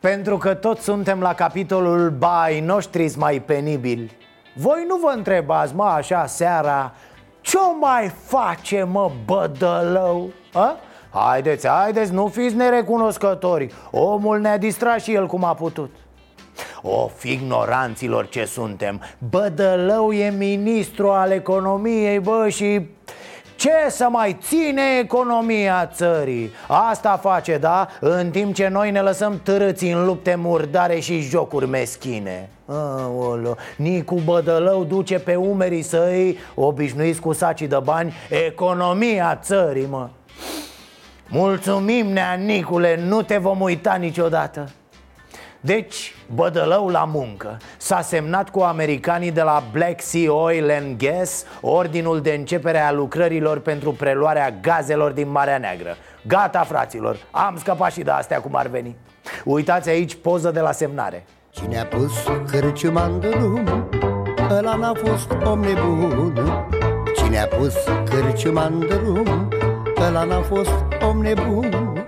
Pentru 0.00 0.36
că 0.36 0.54
toți 0.54 0.82
suntem 0.82 1.20
la 1.20 1.34
capitolul 1.34 2.10
Bai 2.10 2.60
noștri 2.60 3.12
mai 3.16 3.40
penibili 3.40 4.16
Voi 4.54 4.84
nu 4.88 4.96
vă 4.96 5.12
întrebați, 5.16 5.74
mă, 5.74 5.84
așa 5.84 6.26
seara 6.26 6.92
Ce-o 7.40 7.76
mai 7.80 8.12
face, 8.26 8.82
mă, 8.82 9.10
bădălău? 9.24 10.30
A? 10.52 10.76
Haideți, 11.12 11.68
haideți, 11.68 12.12
nu 12.12 12.26
fiți 12.26 12.54
nerecunoscători. 12.54 13.72
Omul 13.90 14.38
ne-a 14.40 14.58
distrat 14.58 15.00
și 15.00 15.14
el 15.14 15.26
cum 15.26 15.44
a 15.44 15.54
putut. 15.54 15.90
Of, 16.82 17.24
ignoranților 17.24 18.28
ce 18.28 18.44
suntem. 18.44 19.00
Bădălău 19.30 20.12
e 20.12 20.30
ministru 20.30 21.10
al 21.10 21.30
economiei, 21.30 22.18
bă, 22.18 22.48
și 22.48 22.80
ce 23.56 23.70
să 23.88 24.06
mai 24.10 24.36
ține 24.40 24.82
economia 25.00 25.86
țării? 25.86 26.50
Asta 26.68 27.16
face, 27.22 27.56
da? 27.56 27.88
În 28.00 28.30
timp 28.30 28.54
ce 28.54 28.68
noi 28.68 28.90
ne 28.90 29.00
lăsăm 29.00 29.40
târâți 29.42 29.84
în 29.84 30.04
lupte 30.04 30.34
murdare 30.34 30.98
și 30.98 31.20
jocuri 31.20 31.68
meschine. 31.68 32.48
Aolo, 32.66 33.56
Nicu 33.76 34.14
Bădălău 34.24 34.84
duce 34.84 35.18
pe 35.18 35.34
umerii 35.34 35.82
săi, 35.82 36.38
obișnuiți 36.54 37.20
cu 37.20 37.32
sacii 37.32 37.68
de 37.68 37.78
bani, 37.82 38.12
economia 38.46 39.38
țării, 39.42 39.86
mă 39.90 40.08
Mulțumim, 41.34 42.06
Nea 42.06 42.32
Nicule, 42.32 43.00
nu 43.06 43.22
te 43.22 43.36
vom 43.36 43.60
uita 43.60 43.94
niciodată. 43.94 44.68
Deci, 45.60 46.14
bădălău 46.34 46.88
la 46.88 47.04
muncă. 47.04 47.56
S-a 47.76 48.00
semnat 48.00 48.50
cu 48.50 48.60
americanii 48.60 49.30
de 49.30 49.42
la 49.42 49.62
Black 49.72 50.00
Sea 50.00 50.32
Oil 50.32 50.70
and 50.70 50.96
Gas 50.96 51.44
Ordinul 51.60 52.20
de 52.20 52.32
începere 52.32 52.78
a 52.78 52.92
lucrărilor 52.92 53.58
pentru 53.58 53.92
preluarea 53.92 54.50
gazelor 54.60 55.10
din 55.10 55.30
Marea 55.30 55.58
Neagră. 55.58 55.96
Gata, 56.26 56.60
fraților, 56.62 57.16
am 57.30 57.56
scăpat 57.58 57.92
și 57.92 58.02
de 58.02 58.10
astea 58.10 58.40
cum 58.40 58.54
ar 58.54 58.66
veni. 58.66 58.96
Uitați 59.44 59.88
aici 59.88 60.14
poză 60.14 60.50
de 60.50 60.60
la 60.60 60.72
semnare. 60.72 61.24
Cine 61.50 61.80
a 61.80 61.86
pus 61.86 62.12
cârciuma 62.46 63.04
în 63.04 63.20
drum, 63.20 63.88
ăla 64.50 64.74
n-a 64.74 64.92
fost 64.94 65.30
om 65.44 65.60
nebun. 65.60 66.66
Cine 67.16 67.38
a 67.38 67.46
pus 67.46 67.74
cârciuma 68.04 68.64
în 68.64 68.78
drum, 68.78 69.48
ăla 70.06 70.24
n-a 70.24 70.40
fost 70.40 70.72
om 71.08 71.20
nebun 71.20 72.04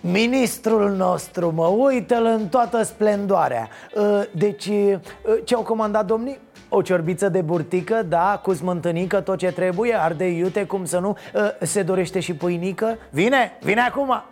Ministrul 0.00 0.90
nostru, 0.90 1.52
mă, 1.54 1.66
uită-l 1.66 2.24
în 2.24 2.48
toată 2.48 2.82
splendoarea 2.82 3.68
ă, 3.96 4.24
Deci, 4.32 4.68
ă, 4.68 4.98
ce-au 5.44 5.62
comandat 5.62 6.06
domnii? 6.06 6.38
O 6.68 6.82
ciorbiță 6.82 7.28
de 7.28 7.40
burtică, 7.40 8.02
da, 8.08 8.40
cu 8.42 8.52
smântânică, 8.52 9.20
tot 9.20 9.38
ce 9.38 9.52
trebuie, 9.52 9.94
ardei 9.94 10.38
iute, 10.38 10.64
cum 10.64 10.84
să 10.84 10.98
nu 10.98 11.16
ă, 11.34 11.54
Se 11.60 11.82
dorește 11.82 12.20
și 12.20 12.34
pâinică? 12.34 12.96
Vine, 13.10 13.58
vine 13.62 13.80
acum! 13.80 14.22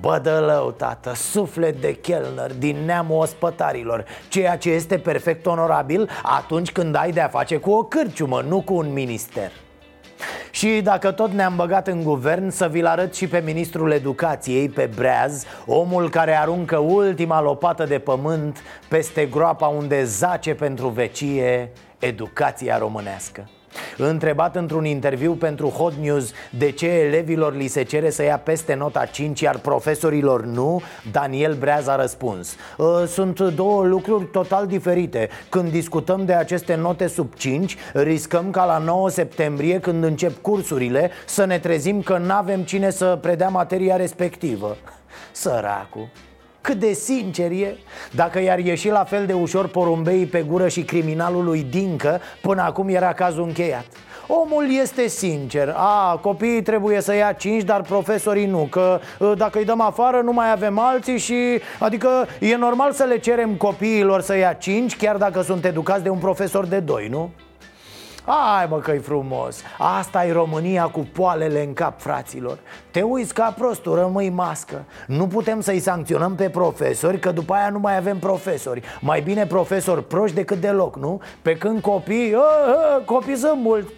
Bădălău, 0.00 0.70
tată, 0.70 1.14
suflet 1.14 1.80
de 1.80 1.92
chelner 1.92 2.54
din 2.54 2.76
neamul 2.84 3.20
ospătarilor 3.20 4.04
Ceea 4.28 4.56
ce 4.56 4.70
este 4.70 4.98
perfect 4.98 5.46
onorabil 5.46 6.10
atunci 6.22 6.72
când 6.72 6.96
ai 6.96 7.12
de-a 7.12 7.28
face 7.28 7.56
cu 7.56 7.70
o 7.70 7.82
cârciumă, 7.82 8.44
nu 8.48 8.60
cu 8.60 8.74
un 8.74 8.92
minister 8.92 9.50
și 10.50 10.80
dacă 10.82 11.10
tot 11.10 11.32
ne-am 11.32 11.56
băgat 11.56 11.86
în 11.88 12.02
guvern 12.02 12.50
Să 12.50 12.68
vi-l 12.68 12.86
arăt 12.86 13.14
și 13.14 13.26
pe 13.26 13.42
ministrul 13.44 13.90
educației, 13.90 14.68
pe 14.68 14.90
Breaz 14.94 15.44
Omul 15.66 16.10
care 16.10 16.36
aruncă 16.36 16.76
ultima 16.76 17.40
lopată 17.40 17.84
de 17.84 17.98
pământ 17.98 18.62
Peste 18.88 19.26
groapa 19.26 19.66
unde 19.66 20.04
zace 20.04 20.54
pentru 20.54 20.88
vecie 20.88 21.70
educația 21.98 22.78
românească 22.78 23.48
Întrebat 23.96 24.56
într-un 24.56 24.84
interviu 24.84 25.32
pentru 25.32 25.68
Hot 25.68 25.94
News 25.94 26.32
de 26.50 26.70
ce 26.70 26.86
elevilor 26.88 27.56
li 27.56 27.66
se 27.66 27.82
cere 27.82 28.10
să 28.10 28.22
ia 28.22 28.38
peste 28.38 28.74
nota 28.74 29.04
5, 29.04 29.40
iar 29.40 29.58
profesorilor 29.58 30.44
nu, 30.44 30.82
Daniel 31.12 31.54
Breaz 31.54 31.86
a 31.86 31.96
răspuns. 31.96 32.56
Ă, 32.78 33.04
Sunt 33.06 33.40
două 33.40 33.84
lucruri 33.84 34.24
total 34.24 34.66
diferite. 34.66 35.28
Când 35.48 35.70
discutăm 35.70 36.24
de 36.24 36.32
aceste 36.32 36.74
note 36.74 37.06
sub 37.06 37.34
5, 37.34 37.76
riscăm 37.92 38.50
ca 38.50 38.64
la 38.64 38.78
9 38.78 39.08
septembrie, 39.10 39.80
când 39.80 40.04
încep 40.04 40.40
cursurile, 40.40 41.10
să 41.26 41.44
ne 41.44 41.58
trezim 41.58 42.02
că 42.02 42.18
nu 42.18 42.32
avem 42.32 42.62
cine 42.62 42.90
să 42.90 43.18
predea 43.20 43.48
materia 43.48 43.96
respectivă. 43.96 44.76
Săracu 45.32 46.10
cât 46.64 46.78
de 46.78 46.92
sincer 46.92 47.50
e 47.50 47.76
Dacă 48.10 48.40
i-ar 48.40 48.58
ieși 48.58 48.88
la 48.88 49.04
fel 49.04 49.26
de 49.26 49.32
ușor 49.32 49.68
porumbeii 49.68 50.26
pe 50.26 50.42
gură 50.42 50.68
și 50.68 50.82
criminalul 50.82 51.44
lui 51.44 51.66
Dincă 51.70 52.20
Până 52.40 52.62
acum 52.62 52.88
era 52.88 53.12
cazul 53.12 53.42
încheiat 53.42 53.86
Omul 54.26 54.66
este 54.80 55.06
sincer 55.08 55.74
A, 55.76 56.18
copiii 56.22 56.62
trebuie 56.62 57.00
să 57.00 57.14
ia 57.14 57.32
5, 57.32 57.62
dar 57.62 57.82
profesorii 57.82 58.46
nu 58.46 58.66
Că 58.70 59.00
ă, 59.20 59.34
dacă 59.34 59.58
îi 59.58 59.64
dăm 59.64 59.80
afară 59.80 60.20
nu 60.20 60.32
mai 60.32 60.50
avem 60.50 60.78
alții 60.78 61.18
și 61.18 61.60
Adică 61.78 62.08
e 62.40 62.56
normal 62.56 62.92
să 62.92 63.04
le 63.04 63.18
cerem 63.18 63.54
copiilor 63.54 64.20
să 64.20 64.36
ia 64.36 64.52
5 64.52 64.96
Chiar 64.96 65.16
dacă 65.16 65.42
sunt 65.42 65.64
educați 65.64 66.02
de 66.02 66.08
un 66.08 66.18
profesor 66.18 66.66
de 66.66 66.78
2, 66.80 67.08
nu? 67.08 67.30
Hai 68.26 68.66
mă 68.68 68.78
că 68.78 69.00
frumos 69.00 69.62
asta 69.78 70.26
e 70.26 70.32
România 70.32 70.86
cu 70.86 71.08
poalele 71.12 71.62
în 71.62 71.72
cap, 71.72 72.00
fraților 72.00 72.58
Te 72.90 73.02
uiți 73.02 73.34
ca 73.34 73.54
prostul, 73.58 73.94
rămâi 73.94 74.30
mască 74.30 74.84
Nu 75.06 75.26
putem 75.26 75.60
să-i 75.60 75.80
sancționăm 75.80 76.34
pe 76.34 76.48
profesori 76.48 77.18
Că 77.18 77.30
după 77.30 77.52
aia 77.54 77.68
nu 77.68 77.78
mai 77.78 77.96
avem 77.96 78.18
profesori 78.18 78.82
Mai 79.00 79.20
bine 79.20 79.46
profesori 79.46 80.04
proști 80.04 80.36
decât 80.36 80.60
deloc, 80.60 80.96
nu? 80.96 81.20
Pe 81.42 81.56
când 81.56 81.80
copii, 81.80 82.34
a, 82.34 82.38
a, 82.38 83.02
copii 83.04 83.36
sunt 83.36 83.60
mulți 83.60 83.92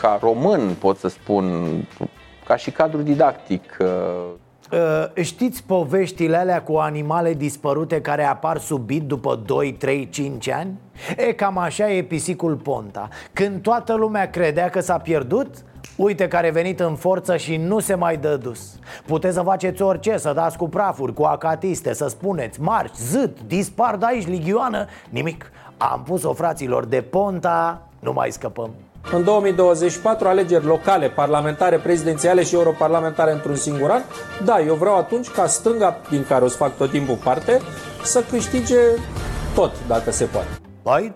Ca 0.00 0.18
român 0.20 0.74
pot 0.78 0.98
să 0.98 1.08
spun 1.08 1.66
ca 2.46 2.56
și 2.56 2.70
cadru 2.70 3.02
didactic. 3.02 3.76
Uh, 4.72 5.22
știți 5.22 5.62
poveștile 5.64 6.36
alea 6.36 6.62
cu 6.62 6.76
animale 6.76 7.34
dispărute 7.34 8.00
care 8.00 8.24
apar 8.24 8.58
subit 8.58 9.02
după 9.02 9.42
2, 9.46 9.72
3, 9.72 10.08
5 10.08 10.48
ani? 10.48 10.78
E 11.16 11.32
cam 11.32 11.58
așa 11.58 11.90
e 11.90 12.02
pisicul 12.02 12.56
Ponta. 12.56 13.08
Când 13.32 13.62
toată 13.62 13.94
lumea 13.94 14.30
credea 14.30 14.68
că 14.68 14.80
s-a 14.80 14.98
pierdut, 14.98 15.64
Uite 15.96 16.28
care 16.28 16.48
a 16.48 16.52
venit 16.52 16.80
în 16.80 16.94
forță 16.94 17.36
și 17.36 17.56
nu 17.56 17.78
se 17.78 17.94
mai 17.94 18.16
dă 18.16 18.36
dus. 18.36 18.78
Puteți 19.06 19.34
să 19.34 19.42
faceți 19.42 19.82
orice, 19.82 20.16
să 20.16 20.32
dați 20.32 20.56
cu 20.56 20.68
prafuri, 20.68 21.14
cu 21.14 21.22
acatiste, 21.22 21.94
să 21.94 22.08
spuneți 22.08 22.60
Marci, 22.60 22.94
zât, 22.94 23.42
dispar 23.42 23.96
de 23.96 24.04
aici 24.08 24.26
ligioană 24.26 24.86
Nimic, 25.10 25.50
am 25.76 26.02
pus-o 26.02 26.32
fraților 26.32 26.84
de 26.84 27.00
Ponta, 27.00 27.88
nu 27.98 28.12
mai 28.12 28.30
scăpăm 28.30 28.70
în 29.12 29.24
2024 29.24 30.28
alegeri 30.28 30.64
locale, 30.64 31.08
parlamentare, 31.08 31.76
prezidențiale 31.76 32.42
și 32.42 32.54
europarlamentare 32.54 33.32
într-un 33.32 33.56
singur 33.56 33.90
an, 33.90 34.02
da, 34.44 34.60
eu 34.60 34.74
vreau 34.74 34.96
atunci 34.96 35.28
ca 35.28 35.46
stânga, 35.46 36.00
din 36.10 36.24
care 36.28 36.44
o 36.44 36.48
să 36.48 36.56
fac 36.56 36.76
tot 36.76 36.90
timpul 36.90 37.18
parte, 37.24 37.60
să 38.02 38.24
câștige 38.30 38.78
tot, 39.54 39.72
dacă 39.86 40.10
se 40.10 40.24
poate. 40.24 40.48
Păi, 40.82 41.14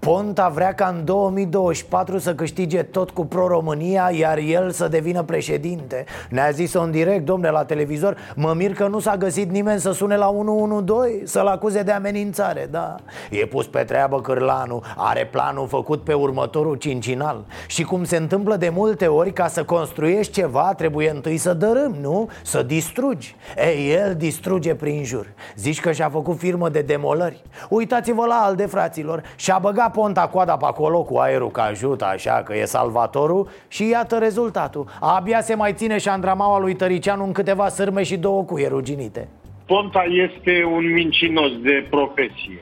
Ponta 0.00 0.48
vrea 0.48 0.74
ca 0.74 0.94
în 0.96 1.04
2024 1.04 2.18
să 2.18 2.34
câștige 2.34 2.82
tot 2.82 3.10
cu 3.10 3.26
Pro-România 3.26 4.10
Iar 4.18 4.38
el 4.38 4.70
să 4.70 4.88
devină 4.88 5.22
președinte. 5.22 6.04
Ne-a 6.30 6.50
zis-o 6.50 6.80
în 6.80 6.90
direct, 6.90 7.24
domne, 7.24 7.50
la 7.50 7.64
televizor 7.64 8.16
Mă 8.34 8.52
mir 8.56 8.74
că 8.74 8.86
nu 8.86 8.98
s-a 8.98 9.16
găsit 9.16 9.50
nimeni 9.50 9.80
să 9.80 9.92
sune 9.92 10.16
la 10.16 10.28
112 10.28 11.26
Să-l 11.26 11.46
acuze 11.46 11.82
de 11.82 11.92
amenințare, 11.92 12.68
da. 12.70 12.94
E 13.30 13.46
pus 13.46 13.66
pe 13.66 13.78
treabă 13.78 14.20
Cârlanu. 14.20 14.82
Are 14.96 15.26
planul 15.26 15.68
făcut 15.68 16.04
pe 16.04 16.12
următorul 16.12 16.76
cincinal. 16.76 17.44
Și 17.66 17.82
cum 17.82 18.04
se 18.04 18.16
întâmplă 18.16 18.56
de 18.56 18.68
multe 18.68 19.06
ori 19.06 19.32
Ca 19.32 19.48
să 19.48 19.64
construiești 19.64 20.32
ceva 20.32 20.74
trebuie 20.76 21.10
întâi 21.10 21.36
să 21.36 21.54
dărâm, 21.54 21.96
nu? 22.00 22.28
Să 22.42 22.62
distrugi. 22.62 23.36
Ei, 23.56 23.92
el 23.92 24.14
distruge 24.14 24.74
prin 24.74 25.04
jur. 25.04 25.26
Zici 25.56 25.80
că 25.80 25.92
și-a 25.92 26.08
făcut 26.08 26.38
firmă 26.38 26.68
de 26.68 26.80
demolări. 26.80 27.42
Uitați-vă 27.68 28.26
la 28.26 28.34
alde, 28.34 28.66
fraților. 28.66 29.22
Și-a 29.36 29.58
băgat 29.58 29.88
Ponta 29.92 30.28
coada 30.28 30.56
pe 30.56 30.64
acolo 30.66 31.02
cu 31.02 31.16
aerul 31.16 31.50
că 31.50 31.60
ajută 31.60 32.04
așa, 32.04 32.42
că 32.44 32.56
e 32.56 32.64
salvatorul 32.64 33.48
Și 33.68 33.88
iată 33.88 34.18
rezultatul 34.18 34.86
Abia 35.00 35.40
se 35.40 35.54
mai 35.54 35.72
ține 35.72 35.98
și 35.98 36.08
șandramaua 36.08 36.58
lui 36.58 36.74
Tăricianu 36.74 37.24
în 37.24 37.32
câteva 37.32 37.68
sârme 37.68 38.02
și 38.02 38.16
două 38.16 38.42
cuie 38.44 38.68
ruginite 38.68 39.28
Ponta 39.66 40.04
este 40.28 40.64
un 40.64 40.92
mincinos 40.92 41.50
de 41.62 41.86
profesie 41.90 42.60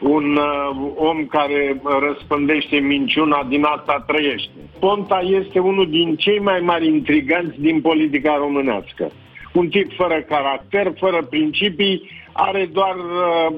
un 0.00 0.36
uh, 0.36 0.92
om 0.94 1.26
care 1.26 1.80
răspândește 2.08 2.76
minciuna, 2.76 3.46
din 3.48 3.64
asta 3.64 4.04
trăiește. 4.06 4.50
Ponta 4.78 5.20
este 5.40 5.58
unul 5.58 5.90
din 5.90 6.16
cei 6.16 6.38
mai 6.38 6.60
mari 6.60 6.86
intriganți 6.86 7.60
din 7.60 7.80
politica 7.80 8.36
românească. 8.36 9.10
Un 9.52 9.68
tip 9.68 9.92
fără 9.96 10.24
caracter, 10.28 10.92
fără 10.98 11.26
principii, 11.30 12.02
are 12.32 12.68
doar 12.72 12.94
uh, 12.94 13.56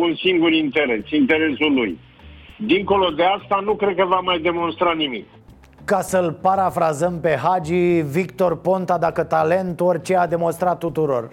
un 0.00 0.14
singur 0.14 0.52
interes, 0.52 1.10
interesul 1.10 1.72
lui. 1.74 1.98
Dincolo 2.58 3.10
de 3.10 3.24
asta, 3.24 3.60
nu 3.64 3.74
cred 3.74 3.96
că 3.96 4.04
va 4.04 4.20
mai 4.20 4.38
demonstra 4.38 4.92
nimic. 4.92 5.26
Ca 5.84 6.00
să-l 6.00 6.32
parafrazăm 6.32 7.20
pe 7.20 7.36
Hagi, 7.36 8.00
Victor 8.00 8.60
Ponta, 8.60 8.98
dacă 8.98 9.24
talent, 9.24 9.80
orice 9.80 10.16
a 10.16 10.26
demonstrat 10.26 10.78
tuturor 10.78 11.30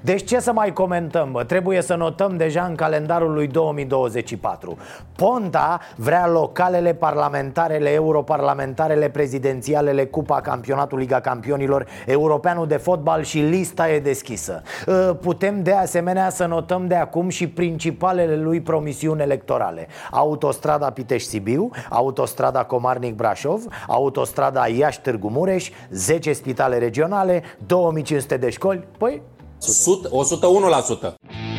deci 0.00 0.24
ce 0.24 0.40
să 0.40 0.52
mai 0.52 0.72
comentăm? 0.72 1.32
Bă? 1.32 1.44
Trebuie 1.44 1.82
să 1.82 1.94
notăm 1.94 2.36
deja 2.36 2.64
în 2.64 2.74
calendarul 2.74 3.32
lui 3.32 3.46
2024 3.46 4.76
Ponta 5.16 5.80
vrea 5.96 6.28
localele, 6.28 6.94
parlamentarele, 6.94 7.90
europarlamentarele, 7.92 9.08
prezidențialele, 9.08 10.04
Cupa 10.04 10.40
Campionatul 10.40 10.98
Liga 10.98 11.20
Campionilor, 11.20 11.86
Europeanul 12.06 12.66
de 12.66 12.76
Fotbal 12.76 13.22
și 13.22 13.38
lista 13.38 13.90
e 13.90 14.00
deschisă 14.00 14.62
ă, 14.86 15.14
Putem 15.20 15.62
de 15.62 15.72
asemenea 15.72 16.30
să 16.30 16.46
notăm 16.46 16.86
de 16.86 16.94
acum 16.94 17.28
și 17.28 17.48
principalele 17.48 18.36
lui 18.36 18.60
promisiuni 18.60 19.22
electorale 19.22 19.86
Autostrada 20.10 20.90
Pitești-Sibiu, 20.90 21.70
Autostrada 21.90 22.64
Comarnic-Brașov, 22.64 23.60
Autostrada 23.86 24.66
Iași-Târgu 24.66 25.28
Mureș, 25.28 25.70
10 25.90 26.32
spitale 26.32 26.78
regionale, 26.78 27.42
2500 27.66 28.36
de 28.36 28.50
școli 28.50 28.84
Păi 28.98 29.22
101%. 29.60 31.55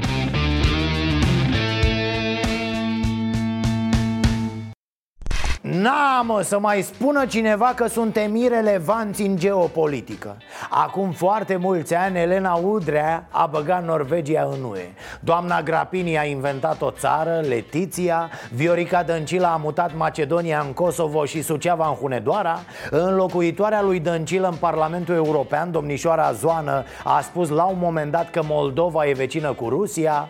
Na, 5.72 6.22
mă, 6.22 6.42
să 6.42 6.60
mai 6.60 6.82
spună 6.82 7.26
cineva 7.26 7.72
că 7.76 7.88
suntem 7.88 8.36
irelevanți 8.36 9.22
în 9.22 9.38
geopolitică. 9.38 10.38
Acum 10.70 11.12
foarte 11.12 11.56
mulți 11.56 11.96
ani, 11.96 12.20
Elena 12.20 12.54
Udrea 12.54 13.28
a 13.30 13.46
băgat 13.46 13.86
Norvegia 13.86 14.50
în 14.52 14.64
UE. 14.64 14.90
Doamna 15.20 15.62
Grapini 15.62 16.18
a 16.18 16.24
inventat 16.24 16.82
o 16.82 16.92
țară, 16.92 17.42
Letiția. 17.48 18.30
Viorica 18.54 19.04
Dăncilă 19.04 19.48
a 19.48 19.56
mutat 19.56 19.96
Macedonia 19.96 20.64
în 20.68 20.74
Kosovo 20.74 21.26
și 21.26 21.42
Suceava 21.42 21.88
în 21.88 21.94
Hunedoara. 21.94 22.60
Înlocuitoarea 22.90 23.82
lui 23.82 24.00
Dăncilă 24.00 24.48
în 24.48 24.56
Parlamentul 24.56 25.16
European, 25.16 25.72
domnișoara 25.72 26.32
Zoană, 26.32 26.84
a 27.04 27.22
spus 27.22 27.50
la 27.50 27.64
un 27.64 27.78
moment 27.80 28.12
dat 28.12 28.30
că 28.30 28.42
Moldova 28.44 29.06
e 29.06 29.14
vecină 29.14 29.54
cu 29.54 29.70
Rusia. 29.70 30.30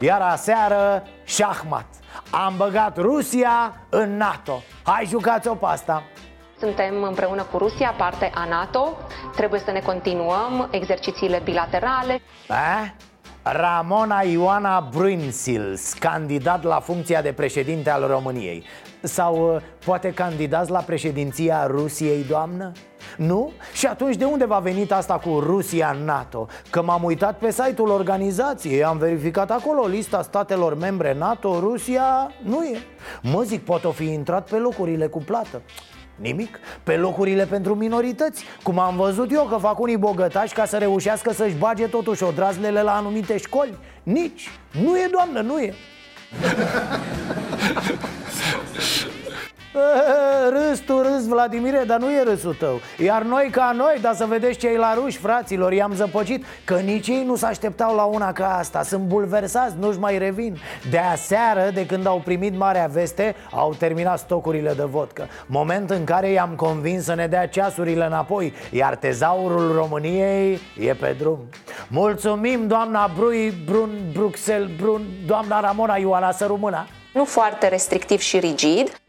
Iar 0.00 0.20
aseară, 0.20 1.02
șahmat 1.24 1.86
am 2.30 2.54
băgat 2.56 2.96
Rusia 2.96 3.80
în 3.88 4.16
NATO 4.16 4.62
Hai 4.82 5.06
jucați-o 5.06 5.54
pe 5.54 5.66
asta 5.66 6.02
suntem 6.58 7.02
împreună 7.02 7.42
cu 7.42 7.58
Rusia, 7.58 7.94
parte 7.96 8.30
a 8.34 8.44
NATO. 8.44 8.96
Trebuie 9.36 9.60
să 9.60 9.70
ne 9.70 9.80
continuăm 9.80 10.68
exercițiile 10.70 11.40
bilaterale. 11.44 12.20
A? 12.48 12.94
Ramona 13.52 14.20
Ioana 14.22 14.88
Brunsils, 14.90 15.92
candidat 15.92 16.62
la 16.62 16.80
funcția 16.80 17.22
de 17.22 17.32
președinte 17.32 17.90
al 17.90 18.06
României 18.06 18.64
Sau 19.02 19.54
uh, 19.54 19.60
poate 19.84 20.12
candidați 20.12 20.70
la 20.70 20.78
președinția 20.78 21.66
Rusiei, 21.66 22.24
doamnă? 22.24 22.72
Nu? 23.16 23.52
Și 23.72 23.86
atunci 23.86 24.16
de 24.16 24.24
unde 24.24 24.44
va 24.44 24.58
venit 24.58 24.92
asta 24.92 25.14
cu 25.14 25.38
Rusia 25.40 25.96
în 25.98 26.04
NATO? 26.04 26.46
Că 26.70 26.82
m-am 26.82 27.02
uitat 27.02 27.38
pe 27.38 27.50
site-ul 27.50 27.90
organizației, 27.90 28.84
am 28.84 28.98
verificat 28.98 29.50
acolo 29.50 29.86
lista 29.86 30.22
statelor 30.22 30.76
membre 30.76 31.14
NATO, 31.14 31.58
Rusia 31.60 32.32
nu 32.42 32.64
e 32.64 32.78
Mă 33.22 33.42
zic, 33.42 33.64
poate 33.64 33.86
o 33.86 33.90
fi 33.90 34.04
intrat 34.04 34.48
pe 34.48 34.56
locurile 34.56 35.06
cu 35.06 35.18
plată 35.18 35.62
Nimic, 36.20 36.58
pe 36.82 36.96
locurile 36.96 37.44
pentru 37.44 37.74
minorități? 37.74 38.44
Cum 38.62 38.78
am 38.78 38.96
văzut 38.96 39.32
eu 39.32 39.44
că 39.44 39.56
fac 39.56 39.78
unii 39.78 39.96
bogătași 39.96 40.54
ca 40.54 40.64
să 40.64 40.76
reușească 40.76 41.32
să-și 41.32 41.54
bage 41.54 41.86
totuși 41.86 42.22
odrazlele 42.22 42.82
la 42.82 42.96
anumite 42.96 43.36
școli? 43.36 43.78
Nici, 44.02 44.50
nu 44.82 44.98
e 44.98 45.08
doamnă, 45.10 45.40
nu 45.40 45.60
e 45.60 45.74
Râs 50.50 50.78
tu, 50.78 51.02
râs, 51.02 51.26
Vladimire, 51.26 51.84
dar 51.86 51.98
nu 51.98 52.12
e 52.12 52.22
râsul 52.22 52.54
tău. 52.54 52.80
Iar 52.98 53.22
noi 53.22 53.48
ca 53.50 53.72
noi, 53.76 53.98
dar 54.00 54.14
să 54.14 54.26
vedeți 54.26 54.58
cei 54.58 54.76
la 54.76 54.94
ruși, 54.94 55.18
fraților, 55.18 55.72
i-am 55.72 55.94
zăpăcit 55.94 56.44
Că 56.64 56.74
nici 56.74 57.08
ei 57.08 57.24
nu 57.24 57.36
se 57.36 57.46
așteptau 57.46 57.94
la 57.94 58.02
una 58.02 58.32
ca 58.32 58.56
asta. 58.56 58.82
Sunt 58.82 59.02
bulversați, 59.02 59.74
nu-și 59.78 59.98
mai 59.98 60.18
revin. 60.18 60.56
De 60.90 60.98
aseară, 60.98 61.70
de 61.74 61.86
când 61.86 62.06
au 62.06 62.22
primit 62.24 62.56
marea 62.56 62.86
veste, 62.86 63.34
au 63.50 63.74
terminat 63.78 64.18
stocurile 64.18 64.72
de 64.72 64.84
vodcă. 64.84 65.28
Moment 65.46 65.90
în 65.90 66.04
care 66.04 66.28
i-am 66.30 66.50
convins 66.56 67.04
să 67.04 67.14
ne 67.14 67.26
dea 67.26 67.48
ceasurile 67.48 68.04
înapoi 68.04 68.52
Iar 68.70 68.96
tezaurul 68.96 69.72
României 69.72 70.60
e 70.78 70.92
pe 70.92 71.16
drum. 71.18 71.38
Mulțumim, 71.88 72.66
doamna 72.66 73.10
Brui, 73.16 73.52
Brun, 73.66 73.90
Bruxelles, 74.12 74.76
Brun, 74.76 75.02
doamna 75.26 75.60
Ramona 75.60 75.96
Ioana, 75.96 76.32
să 76.32 76.46
rămână. 76.46 76.86
Nu 77.14 77.24
foarte 77.24 77.68
restrictiv 77.68 78.20
și 78.20 78.38
rigid 78.38 79.00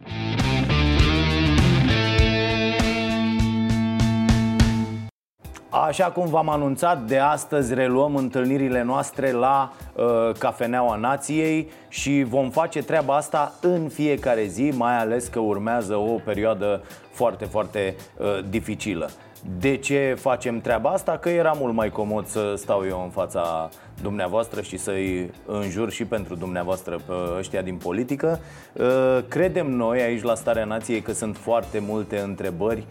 Așa 5.71 6.05
cum 6.05 6.27
v-am 6.27 6.49
anunțat, 6.49 7.01
de 7.01 7.17
astăzi 7.17 7.73
reluăm 7.73 8.15
întâlnirile 8.15 8.83
noastre 8.83 9.31
la 9.31 9.73
uh, 9.95 10.05
Cafeneaua 10.37 10.95
Nației 10.95 11.69
și 11.87 12.25
vom 12.27 12.49
face 12.49 12.83
treaba 12.83 13.15
asta 13.15 13.53
în 13.61 13.89
fiecare 13.89 14.45
zi, 14.45 14.71
mai 14.75 14.97
ales 14.99 15.27
că 15.27 15.39
urmează 15.39 15.95
o 15.95 16.19
perioadă 16.25 16.81
foarte, 17.11 17.45
foarte 17.45 17.95
uh, 18.17 18.25
dificilă. 18.49 19.09
De 19.59 19.77
ce 19.77 20.15
facem 20.19 20.61
treaba 20.61 20.89
asta? 20.89 21.17
Că 21.17 21.29
era 21.29 21.53
mult 21.59 21.73
mai 21.73 21.89
comod 21.89 22.25
să 22.25 22.53
stau 22.57 22.85
eu 22.87 23.01
în 23.03 23.09
fața 23.09 23.69
dumneavoastră 24.01 24.61
și 24.61 24.77
să-i 24.77 25.31
înjur 25.45 25.91
și 25.91 26.05
pentru 26.05 26.35
dumneavoastră 26.35 26.99
pe 27.05 27.13
ăștia 27.37 27.61
din 27.61 27.75
politică. 27.75 28.39
Uh, 28.73 29.19
credem 29.27 29.71
noi 29.71 30.01
aici 30.01 30.23
la 30.23 30.35
Starea 30.35 30.65
Nației 30.65 31.01
că 31.01 31.11
sunt 31.11 31.37
foarte 31.37 31.83
multe 31.87 32.19
întrebări 32.19 32.83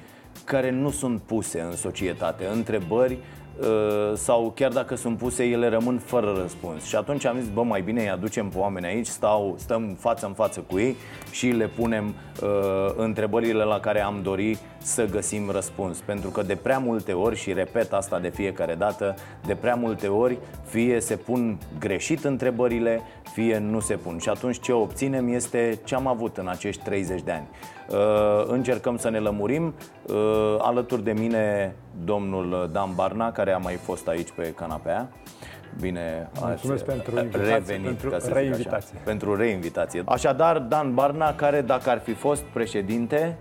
care 0.44 0.70
nu 0.70 0.90
sunt 0.90 1.20
puse 1.20 1.60
în 1.60 1.76
societate 1.76 2.46
Întrebări 2.52 3.18
uh, 3.60 4.16
sau 4.16 4.52
chiar 4.54 4.72
dacă 4.72 4.94
sunt 4.94 5.18
puse, 5.18 5.44
ele 5.44 5.68
rămân 5.68 5.98
fără 5.98 6.38
răspuns. 6.40 6.84
Și 6.84 6.96
atunci 6.96 7.24
am 7.24 7.36
zis, 7.38 7.48
bă, 7.48 7.62
mai 7.62 7.80
bine 7.80 8.00
îi 8.00 8.10
aducem 8.10 8.48
pe 8.48 8.58
oameni 8.58 8.86
aici, 8.86 9.06
stau, 9.06 9.54
stăm 9.58 9.96
față 9.98 10.26
în 10.26 10.32
față 10.32 10.60
cu 10.60 10.78
ei 10.78 10.96
și 11.30 11.46
le 11.46 11.66
punem 11.66 12.14
uh, 12.42 12.48
întrebările 12.96 13.62
la 13.62 13.80
care 13.80 14.00
am 14.00 14.20
dori 14.22 14.58
să 14.78 15.04
găsim 15.04 15.50
răspuns. 15.50 15.98
Pentru 15.98 16.30
că 16.30 16.42
de 16.42 16.54
prea 16.54 16.78
multe 16.78 17.12
ori, 17.12 17.36
și 17.36 17.52
repet 17.52 17.92
asta 17.92 18.18
de 18.18 18.28
fiecare 18.28 18.74
dată, 18.74 19.14
de 19.46 19.54
prea 19.54 19.74
multe 19.74 20.06
ori 20.06 20.38
fie 20.66 21.00
se 21.00 21.16
pun 21.16 21.58
greșit 21.78 22.24
întrebările, 22.24 23.00
fie 23.32 23.58
nu 23.58 23.80
se 23.80 23.94
pun. 23.94 24.18
Și 24.18 24.28
atunci 24.28 24.60
ce 24.60 24.72
obținem 24.72 25.32
este 25.32 25.80
ce 25.84 25.94
am 25.94 26.06
avut 26.06 26.36
în 26.36 26.48
acești 26.48 26.82
30 26.82 27.22
de 27.22 27.30
ani. 27.30 27.46
Uh, 27.90 28.44
încercăm 28.46 28.96
să 28.96 29.08
ne 29.08 29.18
lămurim. 29.18 29.74
Uh, 30.06 30.14
alături 30.58 31.04
de 31.04 31.12
mine 31.12 31.74
domnul 32.04 32.68
Dan 32.72 32.90
Barna, 32.94 33.32
care 33.32 33.52
a 33.52 33.58
mai 33.58 33.74
fost 33.74 34.08
aici 34.08 34.30
pe 34.30 34.52
canapea. 34.56 35.08
Bine, 35.80 36.30
Mulțumesc 36.40 36.88
ați 36.88 37.00
pentru 37.00 37.18
invitație, 37.18 37.52
revenit, 37.52 37.84
pentru 37.84 38.10
ca 38.10 38.18
să 38.18 38.24
zic 38.24 38.34
reinvitație. 38.34 38.94
Așa, 38.94 39.04
pentru 39.04 39.36
reinvitație. 39.36 40.02
Așadar, 40.06 40.58
Dan 40.58 40.94
Barna, 40.94 41.34
care 41.34 41.60
dacă 41.60 41.90
ar 41.90 41.98
fi 41.98 42.12
fost 42.12 42.42
președinte, 42.42 43.38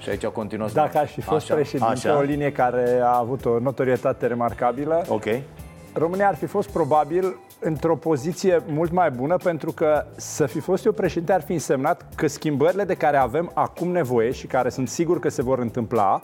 și 0.00 0.08
aici 0.08 0.26
continuă 0.26 0.68
să 0.68 0.74
Dacă 0.74 0.98
aș 0.98 1.12
fi 1.12 1.20
fost 1.20 1.44
Așa, 1.44 1.54
președinte, 1.54 1.92
așa. 1.92 2.16
o 2.16 2.20
linie 2.20 2.52
care 2.52 3.00
a 3.02 3.16
avut 3.18 3.44
o 3.44 3.58
notorietate 3.58 4.26
remarcabilă, 4.26 5.04
Ok. 5.08 5.24
România 5.92 6.28
ar 6.28 6.34
fi 6.36 6.46
fost 6.46 6.70
probabil 6.70 7.36
într-o 7.60 7.96
poziție 7.96 8.62
mult 8.66 8.92
mai 8.92 9.10
bună 9.10 9.36
pentru 9.36 9.72
că 9.72 10.04
să 10.16 10.46
fi 10.46 10.60
fost 10.60 10.84
eu 10.84 10.92
președinte 10.92 11.32
ar 11.32 11.42
fi 11.42 11.52
însemnat 11.52 12.14
că 12.14 12.26
schimbările 12.26 12.84
de 12.84 12.94
care 12.94 13.16
avem 13.16 13.50
acum 13.54 13.88
nevoie 13.88 14.30
și 14.30 14.46
care 14.46 14.68
sunt 14.68 14.88
sigur 14.88 15.18
că 15.18 15.28
se 15.28 15.42
vor 15.42 15.58
întâmpla, 15.58 16.20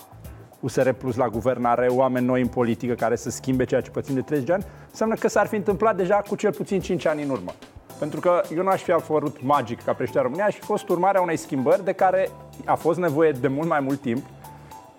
USR 0.60 0.90
Plus 0.90 1.16
la 1.16 1.28
guvernare, 1.28 1.86
oameni 1.86 2.26
noi 2.26 2.40
în 2.40 2.46
politică 2.46 2.94
care 2.94 3.16
să 3.16 3.30
schimbe 3.30 3.64
ceea 3.64 3.80
ce 3.80 3.90
pățim 3.90 4.14
de 4.14 4.20
30 4.20 4.46
de 4.46 4.52
ani, 4.52 4.64
înseamnă 4.90 5.14
că 5.14 5.28
s-ar 5.28 5.46
fi 5.46 5.56
întâmplat 5.56 5.96
deja 5.96 6.14
cu 6.14 6.36
cel 6.36 6.52
puțin 6.52 6.80
5 6.80 7.06
ani 7.06 7.22
în 7.22 7.30
urmă. 7.30 7.52
Pentru 7.98 8.20
că 8.20 8.42
eu 8.56 8.62
nu 8.62 8.68
aș 8.68 8.82
fi 8.82 8.90
apărut 8.92 9.42
magic 9.42 9.82
ca 9.82 9.92
președinte 9.92 10.18
al 10.18 10.24
României, 10.24 10.46
aș 10.46 10.54
fi 10.54 10.64
fost 10.64 10.88
urmarea 10.88 11.20
unei 11.20 11.36
schimbări 11.36 11.84
de 11.84 11.92
care 11.92 12.30
a 12.64 12.74
fost 12.74 12.98
nevoie 12.98 13.30
de 13.30 13.48
mult 13.48 13.68
mai 13.68 13.80
mult 13.80 14.00
timp, 14.00 14.24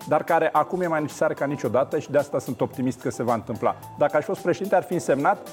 dar 0.08 0.24
care 0.24 0.48
acum 0.52 0.80
e 0.80 0.86
mai 0.86 1.00
necesară 1.00 1.34
ca 1.34 1.44
niciodată 1.44 1.98
și 1.98 2.10
de 2.10 2.18
asta 2.18 2.38
sunt 2.38 2.60
optimist 2.60 3.00
că 3.00 3.10
se 3.10 3.22
va 3.22 3.34
întâmpla. 3.34 3.76
Dacă 3.98 4.16
aș 4.16 4.22
fi 4.22 4.28
fost 4.28 4.40
președinte, 4.40 4.74
ar 4.74 4.82
fi 4.82 4.92
însemnat 4.92 5.48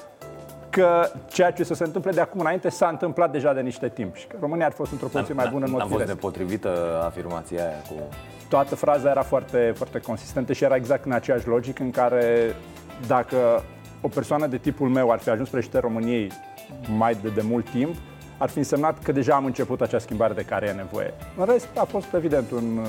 că 0.74 1.10
ceea 1.26 1.50
ce 1.50 1.64
să 1.64 1.74
se 1.74 1.84
întâmple 1.84 2.10
de 2.10 2.20
acum 2.20 2.40
înainte 2.40 2.68
s-a 2.68 2.88
întâmplat 2.88 3.32
deja 3.32 3.52
de 3.52 3.60
niște 3.60 3.88
timp 3.88 4.14
și 4.14 4.26
că 4.26 4.36
România 4.40 4.64
ar 4.64 4.70
fi 4.70 4.76
fost 4.76 4.92
într-o 4.92 5.06
poziție 5.06 5.34
mai 5.34 5.48
bună 5.52 5.64
în 5.64 5.70
mod 5.70 5.80
Am 5.80 5.88
fost 5.88 6.00
firesc. 6.00 6.20
nepotrivită 6.20 7.02
afirmația 7.04 7.62
aia 7.62 7.82
cu... 7.88 7.94
Toată 8.48 8.74
fraza 8.74 9.10
era 9.10 9.22
foarte, 9.22 9.72
foarte 9.76 9.98
consistentă 9.98 10.52
și 10.52 10.64
era 10.64 10.74
exact 10.74 11.04
în 11.04 11.12
aceeași 11.12 11.46
logică 11.46 11.82
în 11.82 11.90
care 11.90 12.54
dacă 13.06 13.62
o 14.00 14.08
persoană 14.08 14.46
de 14.46 14.56
tipul 14.56 14.88
meu 14.88 15.10
ar 15.10 15.18
fi 15.18 15.28
ajuns 15.28 15.48
președinte 15.48 15.86
României 15.86 16.30
mai 16.96 17.16
de, 17.22 17.28
de 17.28 17.42
mult 17.42 17.70
timp, 17.70 17.94
ar 18.38 18.48
fi 18.48 18.58
însemnat 18.58 19.02
că 19.02 19.12
deja 19.12 19.34
am 19.34 19.44
început 19.44 19.80
acea 19.80 19.98
schimbare 19.98 20.34
de 20.34 20.42
care 20.42 20.66
e 20.66 20.72
nevoie. 20.72 21.14
În 21.36 21.44
rest, 21.44 21.68
a 21.76 21.84
fost 21.84 22.14
evident 22.14 22.50
un, 22.50 22.80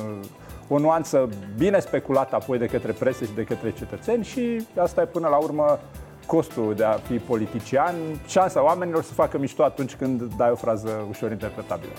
o 0.68 0.80
nuanță 0.80 1.30
bine 1.58 1.80
speculată 1.80 2.36
apoi 2.36 2.58
de 2.58 2.66
către 2.66 2.92
presă 2.92 3.24
și 3.24 3.32
de 3.36 3.44
către 3.44 3.72
cetățeni 3.72 4.24
și 4.24 4.68
asta 4.78 5.02
e 5.02 5.06
până 5.06 5.28
la 5.28 5.38
urmă 5.38 5.80
costul 6.26 6.74
de 6.76 6.84
a 6.84 6.92
fi 6.92 7.18
politician, 7.18 7.96
șansa 8.28 8.64
oamenilor 8.64 9.04
să 9.04 9.14
facă 9.14 9.38
mișto 9.38 9.64
atunci 9.64 9.96
când 9.96 10.22
dai 10.38 10.50
o 10.52 10.56
frază 10.56 11.06
ușor 11.10 11.32
interpretabilă. 11.32 11.92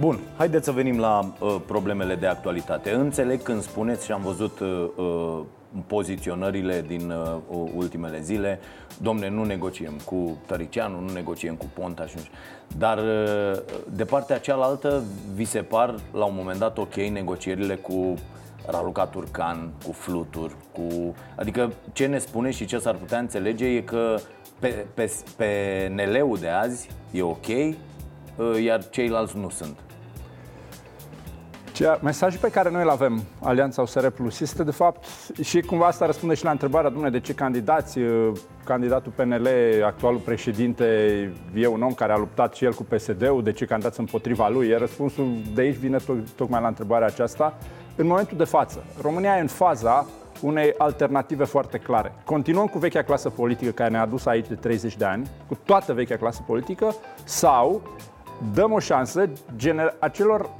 Bun, 0.00 0.18
haideți 0.36 0.64
să 0.64 0.72
venim 0.72 0.98
la 0.98 1.34
uh, 1.38 1.56
problemele 1.66 2.14
de 2.14 2.26
actualitate. 2.26 2.90
Înțeleg 2.92 3.42
când 3.42 3.62
spuneți 3.62 4.04
și 4.04 4.12
am 4.12 4.20
văzut 4.22 4.60
uh, 4.60 4.86
uh, 4.96 5.40
poziționările 5.86 6.84
din 6.86 7.10
uh, 7.10 7.68
ultimele 7.74 8.20
zile, 8.20 8.60
domne, 8.98 9.28
nu 9.28 9.44
negociem 9.44 9.92
cu 10.04 10.38
Tăricianu, 10.46 11.00
nu 11.00 11.12
negociem 11.12 11.54
cu 11.54 11.66
Ponta 11.74 12.06
și 12.06 12.14
nu 12.16 12.22
știu. 12.22 12.34
Dar 12.78 12.98
uh, 12.98 13.58
de 13.92 14.04
partea 14.04 14.38
cealaltă 14.38 15.02
vi 15.34 15.44
se 15.44 15.58
par 15.58 15.94
la 16.12 16.24
un 16.24 16.34
moment 16.36 16.58
dat 16.58 16.78
ok 16.78 16.94
negocierile 16.94 17.74
cu 17.74 18.14
Raluca 18.66 19.06
Turcan, 19.06 19.70
cu 19.84 19.92
Flutur, 19.92 20.56
cu... 20.72 21.14
Adică 21.36 21.72
ce 21.92 22.06
ne 22.06 22.18
spune 22.18 22.50
și 22.50 22.64
ce 22.64 22.78
s-ar 22.78 22.94
putea 22.94 23.18
înțelege 23.18 23.66
e 23.66 23.80
că 23.80 24.16
pe, 24.58 24.86
pe, 24.94 25.12
pe 25.36 25.46
NL-ul 25.94 26.38
de 26.40 26.48
azi 26.48 26.88
e 27.10 27.22
ok, 27.22 27.46
uh, 27.46 28.62
iar 28.62 28.88
ceilalți 28.88 29.36
nu 29.36 29.48
sunt. 29.48 29.78
Ceea, 31.72 31.98
mesajul 32.02 32.40
pe 32.40 32.50
care 32.50 32.70
noi 32.70 32.82
îl 32.82 32.88
avem, 32.88 33.22
Alianța 33.42 33.82
USR 33.82 34.06
Plus, 34.06 34.40
este 34.40 34.64
de 34.64 34.70
fapt, 34.70 35.04
și 35.42 35.60
cumva 35.60 35.86
asta 35.86 36.06
răspunde 36.06 36.34
și 36.34 36.44
la 36.44 36.50
întrebarea, 36.50 36.90
dumne, 36.90 37.10
de 37.10 37.20
ce 37.20 37.34
candidați? 37.34 37.98
Uh, 37.98 38.32
Candidatul 38.64 39.12
PNL, 39.16 39.48
actualul 39.84 40.18
președinte, 40.18 40.84
e 41.54 41.66
un 41.66 41.82
om 41.82 41.92
care 41.92 42.12
a 42.12 42.16
luptat 42.16 42.54
și 42.54 42.64
el 42.64 42.74
cu 42.74 42.84
PSD-ul, 42.84 43.42
de 43.42 43.52
ce 43.52 43.64
candidați 43.64 44.00
împotriva 44.00 44.48
lui? 44.48 44.68
E 44.68 44.76
răspunsul 44.76 45.36
de 45.54 45.60
aici 45.60 45.76
vine 45.76 45.96
to- 45.98 46.34
tocmai 46.36 46.60
la 46.60 46.68
întrebarea 46.68 47.06
aceasta. 47.06 47.58
În 48.00 48.06
momentul 48.06 48.36
de 48.36 48.44
față, 48.44 48.84
România 49.02 49.36
e 49.36 49.40
în 49.40 49.46
faza 49.46 50.06
unei 50.40 50.74
alternative 50.78 51.44
foarte 51.44 51.78
clare. 51.78 52.12
Continuăm 52.24 52.66
cu 52.66 52.78
vechea 52.78 53.02
clasă 53.02 53.30
politică 53.30 53.70
care 53.70 53.90
ne-a 53.90 54.00
adus 54.00 54.26
aici 54.26 54.46
de 54.48 54.54
30 54.54 54.96
de 54.96 55.04
ani, 55.04 55.30
cu 55.46 55.58
toată 55.64 55.92
vechea 55.92 56.16
clasă 56.16 56.42
politică, 56.46 56.94
sau 57.24 57.82
dăm 58.54 58.72
o 58.72 58.78
șansă 58.78 59.28
gener- 59.56 59.94
acelor 59.98 60.50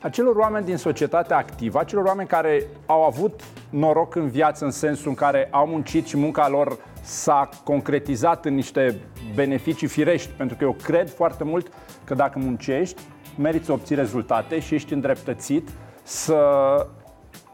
acelor 0.00 0.36
oameni 0.36 0.64
din 0.64 0.76
societatea 0.76 1.36
activă, 1.36 1.78
acelor 1.78 2.04
oameni 2.04 2.28
care 2.28 2.66
au 2.86 3.02
avut 3.04 3.40
noroc 3.70 4.14
în 4.14 4.28
viață 4.28 4.64
în 4.64 4.70
sensul 4.70 5.08
în 5.08 5.14
care 5.14 5.48
au 5.50 5.66
muncit 5.66 6.06
și 6.06 6.16
munca 6.16 6.48
lor 6.48 6.78
s-a 7.02 7.48
concretizat 7.64 8.44
în 8.44 8.54
niște 8.54 9.00
beneficii 9.34 9.86
firești, 9.86 10.30
pentru 10.36 10.56
că 10.56 10.64
eu 10.64 10.76
cred 10.82 11.10
foarte 11.10 11.44
mult 11.44 11.72
că 12.04 12.14
dacă 12.14 12.38
muncești, 12.38 13.02
meriți 13.38 13.66
să 13.66 13.72
obții 13.72 13.94
rezultate 13.94 14.60
și 14.60 14.74
ești 14.74 14.92
îndreptățit 14.92 15.68
să, 16.02 16.40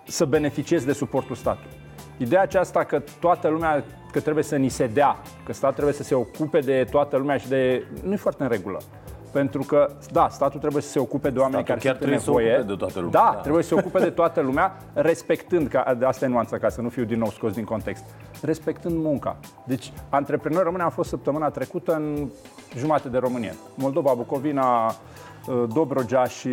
să 0.07 0.25
beneficiezi 0.25 0.87
de 0.87 0.93
suportul 0.93 1.37
statului. 1.37 1.77
Ideea 2.17 2.43
aceasta 2.43 2.85
că 2.85 3.03
toată 3.21 3.49
lumea, 3.49 3.85
că 4.13 4.21
trebuie 4.21 4.45
să 4.45 4.57
ni 4.57 4.69
se 4.69 4.87
dea, 4.87 5.17
că 5.45 5.53
statul 5.53 5.75
trebuie 5.75 5.95
să 5.95 6.03
se 6.03 6.15
ocupe 6.15 6.59
de 6.61 6.87
toată 6.91 7.17
lumea 7.17 7.37
și 7.37 7.49
de... 7.49 7.85
nu 8.03 8.13
e 8.13 8.17
foarte 8.17 8.43
în 8.43 8.49
regulă. 8.49 8.79
Pentru 9.33 9.63
că, 9.63 9.91
da, 10.13 10.29
statul 10.31 10.61
trebuie 10.61 10.83
să 10.83 10.89
se 10.89 10.99
ocupe 10.99 11.31
de 11.31 11.39
oameni 11.39 11.63
Statul 11.63 11.75
care 11.75 11.87
chiar 11.87 11.97
sunt 11.97 12.13
în 12.13 12.19
trebuie 12.19 12.21
să 12.21 12.31
nevoie. 12.31 12.55
ocupe 12.55 12.73
de 12.73 12.77
toată 12.79 13.01
lumea, 13.01 13.21
Da, 13.21 13.31
da. 13.35 13.41
trebuie 13.41 13.63
să 13.63 13.69
se 13.69 13.75
ocupe 13.75 13.99
de 13.99 14.11
toată 14.11 14.41
lumea, 14.41 14.77
respectând, 14.93 15.69
că 15.69 15.95
de 15.99 16.05
asta 16.05 16.25
e 16.25 16.29
nuanța, 16.29 16.59
ca 16.59 16.69
să 16.69 16.81
nu 16.81 16.89
fiu 16.89 17.05
din 17.05 17.19
nou 17.19 17.31
scos 17.31 17.53
din 17.53 17.65
context, 17.65 18.05
respectând 18.43 18.97
munca. 18.97 19.37
Deci, 19.65 19.93
antreprenori 20.09 20.65
români 20.65 20.83
am 20.83 20.91
fost 20.91 21.09
săptămâna 21.09 21.51
trecută 21.51 21.95
în 21.95 22.29
jumate 22.77 23.09
de 23.09 23.19
România. 23.19 23.53
Moldova, 23.75 24.15
Bucovina, 24.15 24.85
uh, 24.87 24.93
Dobrogea 25.73 26.25
și 26.25 26.51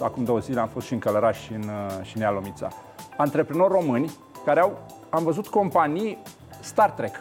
acum 0.00 0.24
două 0.24 0.38
zile 0.38 0.60
am 0.60 0.68
fost 0.68 0.86
și 0.86 0.92
în 0.92 0.98
Călăraș 0.98 1.40
și 1.40 1.52
în, 1.52 1.62
uh, 1.62 2.04
și 2.04 2.16
în 2.16 2.22
Ialomița. 2.22 2.68
Antreprenori 3.16 3.72
români 3.72 4.10
care 4.44 4.60
au, 4.60 4.78
am 5.10 5.24
văzut 5.24 5.46
companii 5.46 6.22
Star 6.60 6.90
Trek, 6.90 7.14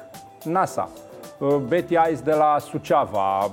NASA, 0.44 0.90
uh, 1.38 1.56
Betty 1.56 1.94
Ice 1.94 2.22
de 2.24 2.34
la 2.34 2.58
Suceava, 2.60 3.52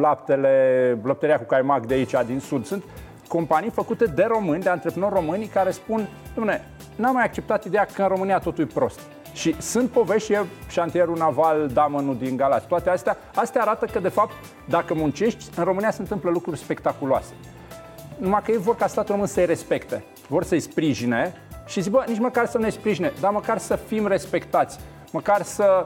laptele, 0.00 0.98
lăpteria 1.02 1.38
cu 1.38 1.44
caimac 1.44 1.86
de 1.86 1.94
aici, 1.94 2.14
din 2.26 2.40
sud. 2.40 2.64
Sunt 2.64 2.82
companii 3.28 3.70
făcute 3.70 4.04
de 4.04 4.24
români, 4.28 4.62
de 4.62 4.68
antreprenori 4.68 5.14
români 5.14 5.46
care 5.46 5.70
spun, 5.70 6.08
domne, 6.34 6.64
n-am 6.96 7.14
mai 7.14 7.24
acceptat 7.24 7.64
ideea 7.64 7.86
că 7.94 8.02
în 8.02 8.08
România 8.08 8.38
totul 8.38 8.64
e 8.64 8.66
prost. 8.74 9.00
Și 9.36 9.60
sunt 9.60 9.90
povești, 9.90 10.32
e 10.32 10.44
șantierul 10.68 11.16
naval 11.16 11.68
Damănul 11.72 12.16
din 12.16 12.36
Galați. 12.36 12.66
Toate 12.66 12.90
astea, 12.90 13.16
astea 13.34 13.60
arată 13.60 13.86
că, 13.86 13.98
de 14.00 14.08
fapt, 14.08 14.32
dacă 14.68 14.94
muncești, 14.94 15.44
în 15.56 15.64
România 15.64 15.90
se 15.90 16.00
întâmplă 16.00 16.30
lucruri 16.30 16.58
spectaculoase. 16.58 17.32
Numai 18.18 18.42
că 18.44 18.50
ei 18.50 18.58
vor 18.58 18.76
ca 18.76 18.86
statul 18.86 19.10
român 19.10 19.26
să-i 19.26 19.46
respecte, 19.46 20.04
vor 20.28 20.44
să-i 20.44 20.60
sprijine 20.60 21.34
și 21.66 21.80
zic, 21.80 21.92
bă, 21.92 22.04
nici 22.06 22.18
măcar 22.18 22.46
să 22.46 22.58
ne 22.58 22.70
sprijine, 22.70 23.12
dar 23.20 23.30
măcar 23.32 23.58
să 23.58 23.76
fim 23.76 24.06
respectați, 24.06 24.78
măcar 25.12 25.42
să 25.42 25.84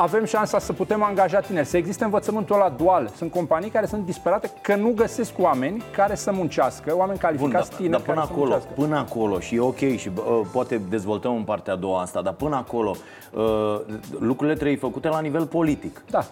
avem 0.00 0.24
șansa 0.24 0.58
să 0.58 0.72
putem 0.72 1.02
angaja 1.02 1.40
tineri, 1.40 1.66
să 1.66 1.76
existe 1.76 2.04
învățământul 2.04 2.54
ăla 2.54 2.68
dual. 2.68 3.10
Sunt 3.16 3.30
companii 3.30 3.70
care 3.70 3.86
sunt 3.86 4.04
disperate 4.04 4.50
că 4.62 4.74
nu 4.74 4.92
găsesc 4.96 5.32
oameni 5.38 5.82
care 5.92 6.14
să 6.14 6.32
muncească, 6.32 6.96
oameni 6.96 7.18
Bun, 7.18 7.28
calificați 7.28 7.68
dar, 7.70 7.78
tineri 7.78 8.04
dar 8.04 8.14
până 8.14 8.14
care 8.14 8.26
să 8.26 8.32
acolo, 8.32 8.50
muncească. 8.50 8.80
până 8.80 8.96
acolo 8.96 9.40
și 9.40 9.54
e 9.54 9.60
ok 9.60 9.76
și 9.76 10.10
uh, 10.14 10.40
poate 10.52 10.80
dezvoltăm 10.88 11.34
în 11.34 11.42
partea 11.42 11.72
a 11.72 11.76
doua 11.76 12.00
asta, 12.00 12.22
dar 12.22 12.32
până 12.32 12.56
acolo 12.56 12.96
uh, 13.32 13.80
lucrurile 14.18 14.56
trebuie 14.56 14.76
făcute 14.76 15.08
la 15.08 15.20
nivel 15.20 15.46
politic. 15.46 16.02
Da. 16.10 16.24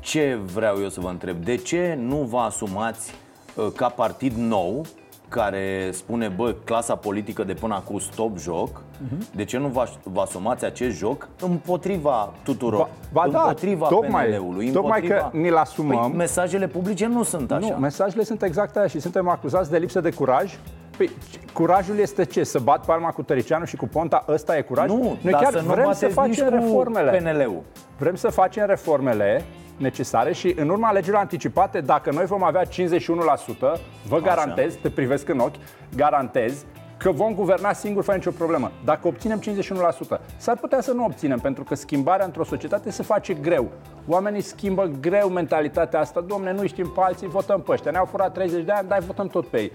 Ce 0.00 0.38
vreau 0.52 0.82
eu 0.82 0.88
să 0.88 1.00
vă 1.00 1.08
întreb? 1.08 1.44
De 1.44 1.56
ce 1.56 1.98
nu 2.00 2.16
vă 2.16 2.38
asumați 2.38 3.14
uh, 3.54 3.66
ca 3.76 3.88
partid 3.88 4.32
nou 4.36 4.86
care 5.28 5.88
spune, 5.92 6.28
bă, 6.28 6.54
clasa 6.64 6.94
politică 6.96 7.44
de 7.44 7.54
până 7.54 7.74
acum 7.74 7.98
stop 7.98 8.38
joc, 8.38 8.82
Mhm. 9.02 9.24
de 9.34 9.44
ce 9.44 9.58
nu 9.58 9.68
vă, 9.68 9.88
vă 10.02 10.20
asumați 10.20 10.64
acest 10.64 10.96
joc 10.96 11.28
împotriva 11.40 12.32
tuturor? 12.44 12.78
Ba- 12.78 12.88
ba 13.24 13.28
da, 13.32 13.40
împotriva 13.40 13.86
tocmai- 13.88 14.26
PNL-ului, 14.26 14.70
tocmai 14.70 15.00
împotriva... 15.00 15.28
că 15.30 15.36
ni-l 15.36 15.56
asumăm. 15.56 15.98
Păi, 16.08 16.16
mesajele 16.16 16.66
publice 16.66 17.06
nu 17.06 17.22
sunt 17.22 17.52
așa. 17.52 17.68
Nu, 17.70 17.76
mesajele 17.76 18.22
sunt 18.22 18.42
exact 18.42 18.76
aia 18.76 18.86
și 18.86 19.00
suntem 19.00 19.28
acuzați 19.28 19.70
de 19.70 19.78
lipsă 19.78 20.00
de 20.00 20.10
curaj, 20.10 20.58
Păi, 20.98 21.10
curajul 21.52 21.98
este 21.98 22.24
ce? 22.24 22.44
Să 22.44 22.58
bat 22.58 22.84
palma 22.84 23.10
cu 23.10 23.22
Tăricianu 23.22 23.64
și 23.64 23.76
cu 23.76 23.86
Ponta? 23.86 24.24
Ăsta 24.28 24.56
e 24.56 24.62
curajul? 24.62 24.96
Nu, 24.96 25.18
Noi 25.20 25.32
dar 25.32 25.42
chiar 25.42 25.52
să 25.52 25.60
nu 25.60 25.72
vrem 25.72 25.84
să 25.84 25.88
bateți 25.90 26.12
facem 26.12 26.30
nici 26.30 26.42
cu 26.42 26.48
reformele. 26.48 27.10
PNL-ul. 27.10 27.62
Vrem 27.98 28.14
să 28.14 28.28
facem 28.28 28.66
reformele 28.66 29.44
necesare 29.76 30.32
și 30.32 30.54
în 30.56 30.68
urma 30.68 30.88
alegerilor 30.88 31.20
anticipate, 31.20 31.80
dacă 31.80 32.10
noi 32.12 32.24
vom 32.24 32.42
avea 32.42 32.62
51%, 32.64 32.66
vă 34.08 34.20
garantez, 34.20 34.74
te 34.74 34.90
privesc 34.90 35.28
în 35.28 35.38
ochi, 35.38 35.54
garantez 35.96 36.64
că 36.96 37.10
vom 37.10 37.34
guverna 37.34 37.72
singur 37.72 38.02
fără 38.02 38.16
nicio 38.16 38.30
problemă. 38.30 38.70
Dacă 38.84 39.06
obținem 39.06 39.40
51%, 39.40 40.20
s-ar 40.36 40.56
putea 40.56 40.80
să 40.80 40.92
nu 40.92 41.04
obținem, 41.04 41.38
pentru 41.38 41.64
că 41.64 41.74
schimbarea 41.74 42.24
într-o 42.24 42.44
societate 42.44 42.90
se 42.90 43.02
face 43.02 43.34
greu. 43.34 43.68
Oamenii 44.06 44.40
schimbă 44.40 44.90
greu 45.00 45.28
mentalitatea 45.28 46.00
asta. 46.00 46.20
Domne, 46.20 46.52
nu 46.52 46.66
știm 46.66 46.92
pe 46.94 47.00
alții, 47.00 47.28
votăm 47.28 47.60
pe 47.60 47.72
ăștia. 47.72 47.90
Ne-au 47.90 48.04
furat 48.04 48.32
30 48.32 48.64
de 48.64 48.72
ani, 48.72 48.88
dar 48.88 48.98
votăm 48.98 49.26
tot 49.26 49.46
pe 49.46 49.58
ei. 49.58 49.72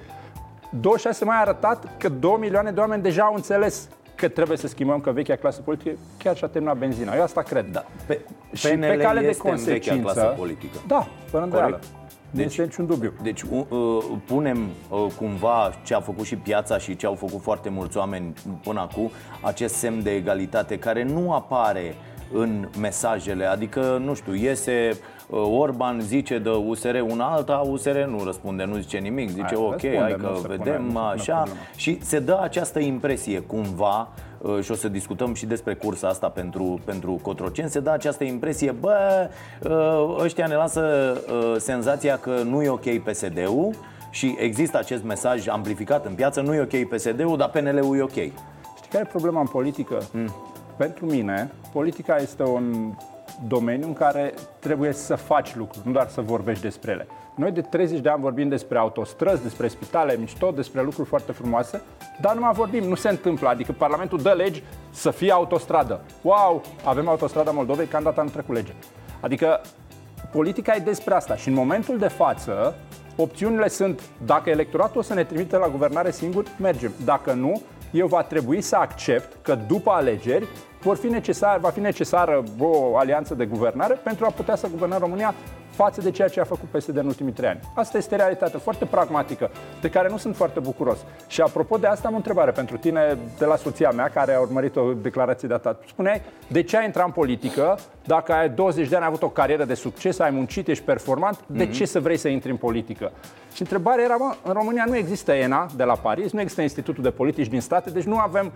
26 0.79 1.25
mai 1.25 1.35
a 1.35 1.39
arătat 1.39 1.97
că 1.97 2.09
2 2.09 2.37
milioane 2.39 2.71
de 2.71 2.79
oameni 2.79 3.01
deja 3.01 3.23
au 3.23 3.33
înțeles 3.35 3.89
că 4.15 4.27
trebuie 4.27 4.57
să 4.57 4.67
schimbăm, 4.67 4.99
că 4.99 5.11
vechea 5.11 5.35
clasă 5.35 5.61
politică 5.61 5.95
chiar 6.17 6.37
și-a 6.37 6.47
terminat 6.47 6.77
benzina. 6.77 7.15
Eu 7.15 7.23
asta 7.23 7.41
cred. 7.41 7.71
Da. 7.71 7.85
Pe, 8.05 8.19
și 8.53 8.67
PNL 8.67 8.79
pe 8.79 8.97
cale 8.97 9.19
de 9.19 9.27
este 9.27 9.49
în 9.49 9.55
vechea 9.55 9.69
consecință. 9.69 10.01
clasă 10.01 10.33
politică. 10.37 10.77
Da, 10.87 11.07
fără 11.25 11.43
îndoială. 11.43 11.69
Corect. 11.69 11.87
Nu 12.29 12.41
este 12.41 12.63
niciun 12.63 12.85
dubiu. 12.85 13.13
Deci 13.21 13.41
uh, 13.41 13.65
uh, 13.69 14.03
punem 14.25 14.69
uh, 14.89 15.05
cumva 15.17 15.73
ce 15.83 15.93
a 15.93 15.99
făcut 15.99 16.25
și 16.25 16.35
piața 16.35 16.77
și 16.77 16.95
ce 16.95 17.05
au 17.05 17.13
făcut 17.15 17.41
foarte 17.41 17.69
mulți 17.69 17.97
oameni 17.97 18.33
până 18.63 18.79
acum, 18.79 19.11
acest 19.41 19.75
semn 19.75 20.03
de 20.03 20.11
egalitate 20.11 20.79
care 20.79 21.03
nu 21.03 21.33
apare 21.33 21.95
în 22.31 22.67
mesajele, 22.79 23.45
adică, 23.45 24.01
nu 24.03 24.13
știu, 24.13 24.33
iese 24.33 24.89
uh, 24.91 24.97
Orban 25.35 25.99
zice 25.99 26.39
de 26.39 26.49
USR 26.49 26.99
una 27.09 27.25
alta, 27.25 27.63
USR 27.69 27.97
nu 27.97 28.23
răspunde, 28.23 28.63
nu 28.63 28.75
zice 28.77 28.97
nimic, 28.97 29.29
zice 29.29 29.41
Hai, 29.43 29.55
ok, 29.55 29.71
răspunde, 29.71 29.99
hai 29.99 30.15
nu 30.17 30.27
că 30.27 30.33
se 30.35 30.41
pune- 30.41 30.55
vedem 30.55 30.81
nu 30.81 30.87
se 30.87 30.93
pune 30.93 31.05
așa 31.05 31.35
problema. 31.35 31.59
și 31.75 31.97
se 32.03 32.19
dă 32.19 32.39
această 32.41 32.79
impresie 32.79 33.39
cumva 33.39 34.07
uh, 34.41 34.59
și 34.61 34.71
o 34.71 34.75
să 34.75 34.87
discutăm 34.87 35.33
și 35.33 35.45
despre 35.45 35.73
cursa 35.73 36.07
asta 36.07 36.29
pentru, 36.29 36.79
pentru 36.85 37.19
Cotroceni, 37.21 37.69
se 37.69 37.79
dă 37.79 37.89
această 37.89 38.23
impresie, 38.23 38.71
bă, 38.71 39.29
uh, 39.69 40.23
ăștia 40.23 40.47
ne 40.47 40.55
lasă 40.55 40.81
uh, 41.27 41.55
senzația 41.57 42.17
că 42.17 42.35
nu 42.49 42.61
e 42.61 42.69
ok 42.69 42.97
PSD-ul 43.03 43.73
și 44.09 44.35
există 44.39 44.77
acest 44.77 45.03
mesaj 45.03 45.47
amplificat 45.47 46.05
în 46.05 46.13
piață, 46.13 46.41
nu 46.41 46.53
e 46.53 46.61
ok 46.61 46.95
PSD-ul, 46.95 47.37
dar 47.37 47.49
PNL-ul 47.49 47.97
e 47.97 48.01
ok. 48.01 48.11
Știi 48.11 48.89
care 48.91 49.03
e 49.07 49.09
problema 49.09 49.39
în 49.39 49.47
politică? 49.47 49.97
Mm. 50.11 50.29
Pentru 50.77 51.05
mine, 51.05 51.51
politica 51.71 52.15
este 52.15 52.43
un 52.43 52.93
domeniu 53.47 53.87
în 53.87 53.93
care 53.93 54.33
trebuie 54.59 54.91
să 54.91 55.15
faci 55.15 55.55
lucruri, 55.55 55.87
nu 55.87 55.91
doar 55.91 56.07
să 56.09 56.21
vorbești 56.21 56.63
despre 56.63 56.91
ele. 56.91 57.07
Noi 57.35 57.51
de 57.51 57.61
30 57.61 57.99
de 57.99 58.09
ani 58.09 58.21
vorbim 58.21 58.49
despre 58.49 58.77
autostrăzi, 58.77 59.41
despre 59.41 59.67
spitale 59.67 60.15
mișto, 60.19 60.51
despre 60.51 60.83
lucruri 60.83 61.07
foarte 61.07 61.31
frumoase, 61.31 61.81
dar 62.21 62.33
nu 62.33 62.39
mai 62.39 62.53
vorbim, 62.53 62.83
nu 62.83 62.95
se 62.95 63.09
întâmplă. 63.09 63.47
Adică 63.47 63.71
Parlamentul 63.71 64.21
dă 64.21 64.31
legi 64.31 64.63
să 64.89 65.11
fie 65.11 65.31
autostradă. 65.31 66.01
Wow, 66.21 66.61
avem 66.83 67.07
autostrada 67.07 67.51
Moldovei, 67.51 67.87
că 67.87 67.95
am 67.95 68.03
dat 68.03 68.17
anul 68.17 68.31
trecut 68.31 68.55
lege. 68.55 68.73
Adică 69.19 69.61
politica 70.31 70.75
e 70.75 70.79
despre 70.79 71.13
asta 71.13 71.35
și 71.35 71.47
în 71.47 71.53
momentul 71.53 71.97
de 71.97 72.07
față 72.07 72.75
opțiunile 73.15 73.67
sunt 73.67 74.01
dacă 74.25 74.49
electoratul 74.49 74.99
o 74.99 75.03
să 75.03 75.13
ne 75.13 75.23
trimite 75.23 75.57
la 75.57 75.67
guvernare 75.67 76.11
singur, 76.11 76.45
mergem. 76.59 76.91
Dacă 77.05 77.33
nu, 77.33 77.61
eu 77.93 78.07
va 78.07 78.23
trebui 78.23 78.61
să 78.61 78.75
accept 78.75 79.37
că 79.41 79.55
după 79.55 79.91
alegeri 79.91 80.47
vor 80.81 80.95
fi 80.97 81.07
necesar, 81.07 81.59
va 81.59 81.69
fi 81.69 81.79
necesară 81.79 82.43
o 82.59 82.97
alianță 82.97 83.33
de 83.33 83.45
guvernare 83.45 83.93
pentru 83.93 84.25
a 84.25 84.29
putea 84.29 84.55
să 84.55 84.67
guvernăm 84.71 84.99
România 84.99 85.33
față 85.73 86.01
de 86.01 86.11
ceea 86.11 86.27
ce 86.27 86.39
a 86.39 86.43
făcut 86.43 86.69
PSD 86.69 86.97
în 86.97 87.05
ultimii 87.05 87.33
trei 87.33 87.49
ani. 87.49 87.59
Asta 87.75 87.97
este 87.97 88.15
realitatea 88.15 88.59
foarte 88.59 88.85
pragmatică, 88.85 89.49
de 89.81 89.89
care 89.89 90.09
nu 90.09 90.17
sunt 90.17 90.35
foarte 90.35 90.59
bucuros. 90.59 90.97
Și 91.27 91.41
apropo 91.41 91.77
de 91.77 91.87
asta, 91.87 92.07
am 92.07 92.13
o 92.13 92.17
întrebare 92.17 92.51
pentru 92.51 92.77
tine 92.77 93.17
de 93.37 93.45
la 93.45 93.55
soția 93.55 93.89
mea, 93.89 94.09
care 94.09 94.33
a 94.33 94.39
urmărit 94.39 94.75
o 94.75 94.93
declarație 94.93 95.47
de 95.47 95.53
ta. 95.53 95.79
Spuneai, 95.87 96.21
de 96.47 96.63
ce 96.63 96.77
ai 96.77 96.85
intrat 96.85 97.05
în 97.05 97.11
politică 97.11 97.77
dacă 98.05 98.33
ai 98.33 98.49
20 98.49 98.87
de 98.87 98.95
ani, 98.95 99.03
ai 99.03 99.09
avut 99.09 99.23
o 99.23 99.29
carieră 99.29 99.65
de 99.65 99.73
succes, 99.73 100.19
ai 100.19 100.29
muncit, 100.29 100.67
ești 100.67 100.83
performant, 100.83 101.39
de 101.45 101.67
ce 101.67 101.85
să 101.85 101.99
vrei 101.99 102.17
să 102.17 102.27
intri 102.27 102.51
în 102.51 102.57
politică? 102.57 103.11
Și 103.53 103.61
întrebarea 103.61 104.03
era, 104.03 104.15
mă, 104.15 104.35
în 104.43 104.53
România 104.53 104.83
nu 104.87 104.95
există 104.95 105.31
ENA 105.31 105.65
de 105.75 105.83
la 105.83 105.93
Paris, 105.93 106.31
nu 106.31 106.41
există 106.41 106.61
Institutul 106.61 107.03
de 107.03 107.09
Politici 107.09 107.47
din 107.47 107.61
state, 107.61 107.89
deci 107.89 108.03
nu 108.03 108.17
avem 108.17 108.51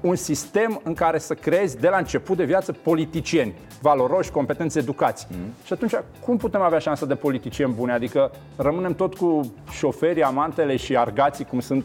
un 0.00 0.16
sistem 0.16 0.80
în 0.84 0.94
care 0.94 1.18
să 1.18 1.34
creezi 1.34 1.78
de 1.78 1.88
la 1.88 1.96
început 1.96 2.36
de 2.36 2.44
viață 2.44 2.72
politicieni 2.72 3.54
valoroși, 3.80 4.30
competenți, 4.30 4.78
educați. 4.78 5.26
Mm. 5.30 5.52
Și 5.64 5.72
atunci, 5.72 5.92
cum 6.24 6.36
putem 6.36 6.60
avea 6.60 6.78
șansa 6.78 7.06
de 7.06 7.14
politicieni 7.14 7.72
buni? 7.72 7.92
Adică 7.92 8.30
rămânem 8.56 8.94
tot 8.94 9.14
cu 9.14 9.54
șoferii, 9.70 10.22
amantele 10.22 10.76
și 10.76 10.96
argații, 10.96 11.44
cum 11.44 11.60
sunt 11.60 11.84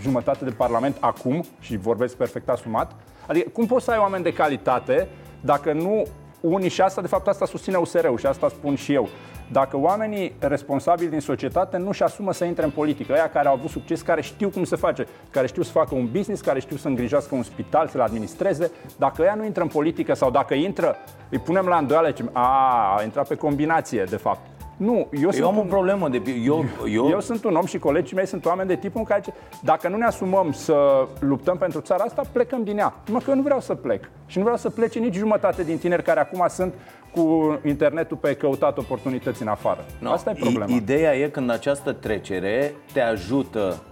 jumătate 0.00 0.44
de 0.44 0.50
parlament 0.50 0.96
acum, 1.00 1.44
și 1.60 1.76
vorbesc 1.76 2.16
perfect 2.16 2.48
asumat. 2.48 2.92
Adică, 3.26 3.48
cum 3.52 3.66
poți 3.66 3.84
să 3.84 3.90
ai 3.90 3.98
oameni 3.98 4.22
de 4.22 4.32
calitate 4.32 5.08
dacă 5.40 5.72
nu 5.72 6.06
unii, 6.40 6.68
și 6.68 6.80
asta, 6.80 7.00
de 7.00 7.06
fapt, 7.06 7.28
asta 7.28 7.46
susține 7.46 7.76
USR-ul 7.76 8.18
și 8.18 8.26
asta 8.26 8.48
spun 8.48 8.74
și 8.74 8.92
eu, 8.92 9.08
dacă 9.52 9.76
oamenii 9.76 10.34
responsabili 10.38 11.10
din 11.10 11.20
societate 11.20 11.76
nu-și 11.76 12.02
asumă 12.02 12.32
să 12.32 12.44
intre 12.44 12.64
în 12.64 12.70
politică, 12.70 13.12
aia 13.12 13.30
care 13.30 13.48
au 13.48 13.54
avut 13.54 13.70
succes, 13.70 14.02
care 14.02 14.20
știu 14.20 14.48
cum 14.48 14.64
se 14.64 14.76
face, 14.76 15.06
care 15.30 15.46
știu 15.46 15.62
să 15.62 15.70
facă 15.70 15.94
un 15.94 16.08
business, 16.12 16.40
care 16.40 16.60
știu 16.60 16.76
să 16.76 16.88
îngrijească 16.88 17.34
un 17.34 17.42
spital, 17.42 17.88
să-l 17.88 18.00
administreze, 18.00 18.70
dacă 18.98 19.22
ea 19.22 19.34
nu 19.34 19.44
intră 19.44 19.62
în 19.62 19.68
politică 19.68 20.14
sau 20.14 20.30
dacă 20.30 20.54
intră, 20.54 20.96
îi 21.30 21.38
punem 21.38 21.66
la 21.66 21.76
îndoială, 21.76 22.08
zicem, 22.08 22.30
a, 22.32 22.94
a 22.96 23.02
intrat 23.02 23.28
pe 23.28 23.34
combinație, 23.34 24.04
de 24.04 24.16
fapt. 24.16 24.61
Nu, 24.84 25.08
eu, 25.12 25.20
Eu 25.22 25.30
sunt 25.30 25.44
am 25.44 25.56
o 25.56 25.60
un- 25.60 25.66
problemă 25.66 26.08
de 26.08 26.22
eu, 26.44 26.64
eu, 26.88 27.08
eu 27.08 27.20
sunt 27.20 27.44
un 27.44 27.54
om 27.54 27.64
și 27.64 27.78
colegii 27.78 28.16
mei 28.16 28.26
sunt 28.26 28.44
oameni 28.44 28.68
de 28.68 28.76
tipul 28.76 28.98
în 29.00 29.04
care 29.04 29.20
zice, 29.24 29.36
dacă 29.62 29.88
nu 29.88 29.96
ne 29.96 30.04
asumăm 30.04 30.52
să 30.52 31.06
luptăm 31.18 31.56
pentru 31.56 31.80
țara 31.80 32.04
asta, 32.04 32.22
plecăm 32.32 32.64
din 32.64 32.78
ea. 32.78 32.94
Numai 33.06 33.22
că 33.24 33.30
eu 33.30 33.36
nu 33.36 33.42
vreau 33.42 33.60
să 33.60 33.74
plec. 33.74 34.10
Și 34.26 34.36
nu 34.36 34.42
vreau 34.42 34.58
să 34.58 34.70
plece 34.70 34.98
nici 34.98 35.14
jumătate 35.14 35.62
din 35.62 35.78
tineri 35.78 36.02
care 36.02 36.20
acum 36.20 36.44
sunt 36.48 36.74
cu 37.14 37.58
internetul 37.66 38.16
pe 38.16 38.34
căutat 38.34 38.78
oportunități 38.78 39.42
în 39.42 39.48
afară. 39.48 39.84
No, 39.98 40.10
Asta 40.10 40.30
e 40.30 40.34
problema. 40.40 40.72
i- 40.72 40.76
Ideea 40.76 41.16
e 41.16 41.28
când 41.28 41.50
această 41.50 41.92
trecere 41.92 42.74
te 42.92 43.00
ajută 43.00 43.82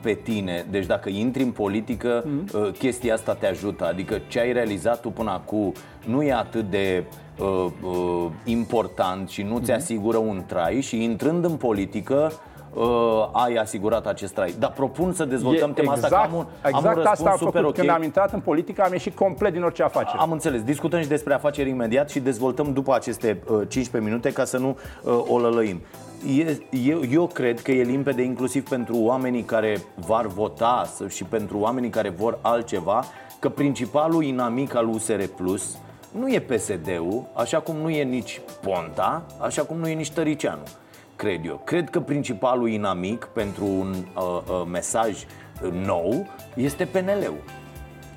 pe 0.00 0.12
tine. 0.12 0.66
Deci 0.70 0.86
dacă 0.86 1.08
intri 1.08 1.42
în 1.42 1.50
politică, 1.50 2.22
Mhm. 2.26 2.48
mm. 2.58 2.70
chestia 2.70 3.14
asta 3.14 3.34
te 3.34 3.46
ajută. 3.46 3.86
Adică 3.86 4.20
ce 4.28 4.40
ai 4.40 4.52
realizat 4.52 5.00
tu 5.00 5.10
până 5.10 5.30
acum 5.30 5.72
nu 6.06 6.22
e 6.22 6.32
atât 6.32 6.70
de 6.70 7.04
uh, 7.38 7.66
uh, 7.82 8.26
important 8.44 9.28
și 9.28 9.42
nu 9.42 9.58
ți 9.58 9.70
Mhm. 9.70 9.80
asigură 9.80 10.16
un 10.16 10.42
trai 10.46 10.80
și 10.80 11.02
intrând 11.02 11.44
în 11.44 11.52
politică 11.56 12.32
uh, 12.74 12.84
ai 13.32 13.54
asigurat 13.54 14.06
acest 14.06 14.34
trai. 14.34 14.54
Dar 14.58 14.72
propun 14.72 15.12
să 15.12 15.24
dezvoltăm 15.24 15.70
E 15.70 15.72
tema 15.72 15.92
asta 15.92 16.08
că 16.08 16.14
am 16.14 16.34
un, 16.34 16.46
exact 16.64 16.74
am 16.74 16.84
un 16.84 16.94
răspuns 16.94 17.06
asta 17.18 17.30
am 17.30 17.36
super 17.36 17.52
făcut. 17.60 17.68
ok. 17.68 17.74
Când 17.74 17.88
am 17.96 18.02
intrat 18.02 18.32
în 18.32 18.40
politică, 18.40 18.82
am 18.82 18.92
ieșit 18.92 19.14
complet 19.16 19.52
din 19.52 19.62
orice 19.62 19.82
afacere. 19.82 20.18
Am 20.20 20.32
înțeles. 20.32 20.62
Discutăm 20.62 21.00
și 21.00 21.08
despre 21.08 21.34
afaceri 21.34 21.68
imediat 21.68 22.10
și 22.10 22.20
dezvoltăm 22.20 22.72
după 22.72 22.94
aceste 22.94 23.42
uh, 23.48 23.60
15 23.68 24.10
minute 24.10 24.32
ca 24.32 24.44
să 24.44 24.58
nu 24.58 24.76
uh, 25.02 25.24
o 25.28 25.38
lălăim. 25.38 25.80
E, 26.38 26.58
eu, 26.86 27.00
eu 27.10 27.26
cred 27.26 27.60
că 27.60 27.70
e 27.72 27.82
limpede 27.82 28.22
inclusiv 28.22 28.68
pentru 28.68 28.96
oamenii 28.96 29.42
care 29.42 29.76
vor 29.94 30.26
vota 30.26 30.84
să- 30.94 31.08
și 31.08 31.24
pentru 31.24 31.58
oamenii 31.58 31.90
care 31.90 32.08
vor 32.08 32.38
altceva 32.40 33.04
că 33.38 33.48
principalul 33.48 34.22
inamic 34.24 34.74
al 34.74 34.88
USR 34.88 35.22
Plus 35.36 35.78
nu 36.18 36.32
e 36.32 36.40
PSD-ul, 36.40 37.24
așa 37.34 37.60
cum 37.60 37.76
nu 37.76 37.90
e 37.90 38.02
nici 38.02 38.40
Ponta, 38.60 39.26
așa 39.40 39.62
cum 39.62 39.76
nu 39.78 39.88
e 39.88 39.94
nici 39.94 40.10
Tăricianu, 40.10 40.62
cred 41.16 41.44
eu. 41.46 41.60
Cred 41.64 41.90
că 41.90 42.00
principalul 42.00 42.68
inamic 42.68 43.24
pentru 43.24 43.64
un 43.64 43.94
uh, 44.16 44.22
uh, 44.22 44.66
mesaj 44.70 45.10
uh, 45.62 45.70
nou 45.86 46.26
este 46.54 46.84
PNL-ul. 46.84 47.42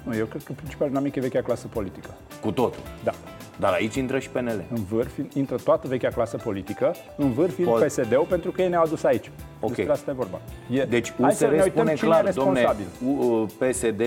Nu, 0.04 0.16
Eu 0.16 0.26
cred 0.26 0.44
că 0.44 0.54
principalul 0.56 0.94
dinamic 0.94 1.16
e 1.16 1.20
vechea 1.20 1.42
clasă 1.42 1.68
politică. 1.68 2.10
Cu 2.42 2.52
totul. 2.52 2.82
Da. 3.04 3.12
Dar 3.60 3.74
aici 3.74 3.96
intră 3.96 4.20
și 4.20 4.30
PNL. 4.30 4.64
În 4.74 4.84
vârf 4.84 5.12
intră 5.34 5.56
toată 5.56 5.88
vechea 5.88 6.10
clasă 6.10 6.38
politică, 6.38 6.96
în 7.18 7.34
vârf 7.34 7.54
fiind 7.54 7.70
Pol- 7.70 7.86
PSD-ul, 7.86 8.26
pentru 8.30 8.52
că 8.52 8.62
ei 8.62 8.70
ne-au 8.70 8.84
adus 8.84 9.04
aici. 9.04 9.32
Ok. 9.60 9.76
Despre 9.76 9.92
asta 9.92 10.12
e 10.12 10.14
vorba. 10.14 10.40
E, 10.70 10.84
Deci 10.84 11.14
Hai 11.22 11.34
să 11.34 11.46
USR 11.46 11.56
ne 11.56 11.62
uităm 11.62 11.72
spune 11.72 11.94
cine 11.94 12.10
clar, 12.10 12.26
e 12.28 12.32
domne, 12.32 12.60
responsabil. 12.62 12.86
U- 13.20 13.46
PSD, 13.58 14.02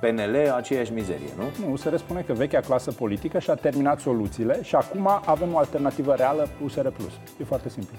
PNL, 0.00 0.52
aceeași 0.54 0.92
mizerie, 0.92 1.28
nu? 1.36 1.66
Nu, 1.66 1.72
USR 1.72 1.96
spune 1.96 2.20
că 2.20 2.32
vechea 2.32 2.60
clasă 2.60 2.92
politică 2.92 3.38
și-a 3.38 3.54
terminat 3.54 4.00
soluțiile 4.00 4.62
și 4.62 4.74
acum 4.74 5.08
avem 5.24 5.54
o 5.54 5.58
alternativă 5.58 6.14
reală, 6.14 6.48
USR+. 6.64 6.86
E 7.40 7.44
foarte 7.44 7.68
simplu. 7.68 7.96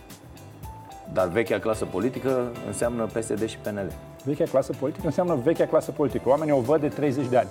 Dar 1.13 1.27
vechea 1.27 1.59
clasă 1.59 1.85
politică 1.85 2.51
înseamnă 2.67 3.05
PSD 3.05 3.45
și 3.45 3.57
PNL. 3.57 3.91
Vechea 4.23 4.45
clasă 4.45 4.73
politică 4.79 5.05
înseamnă 5.05 5.35
vechea 5.35 5.65
clasă 5.65 5.91
politică. 5.91 6.29
Oamenii 6.29 6.53
o 6.53 6.59
văd 6.59 6.81
de 6.81 6.87
30 6.87 7.27
de 7.27 7.37
ani. 7.37 7.49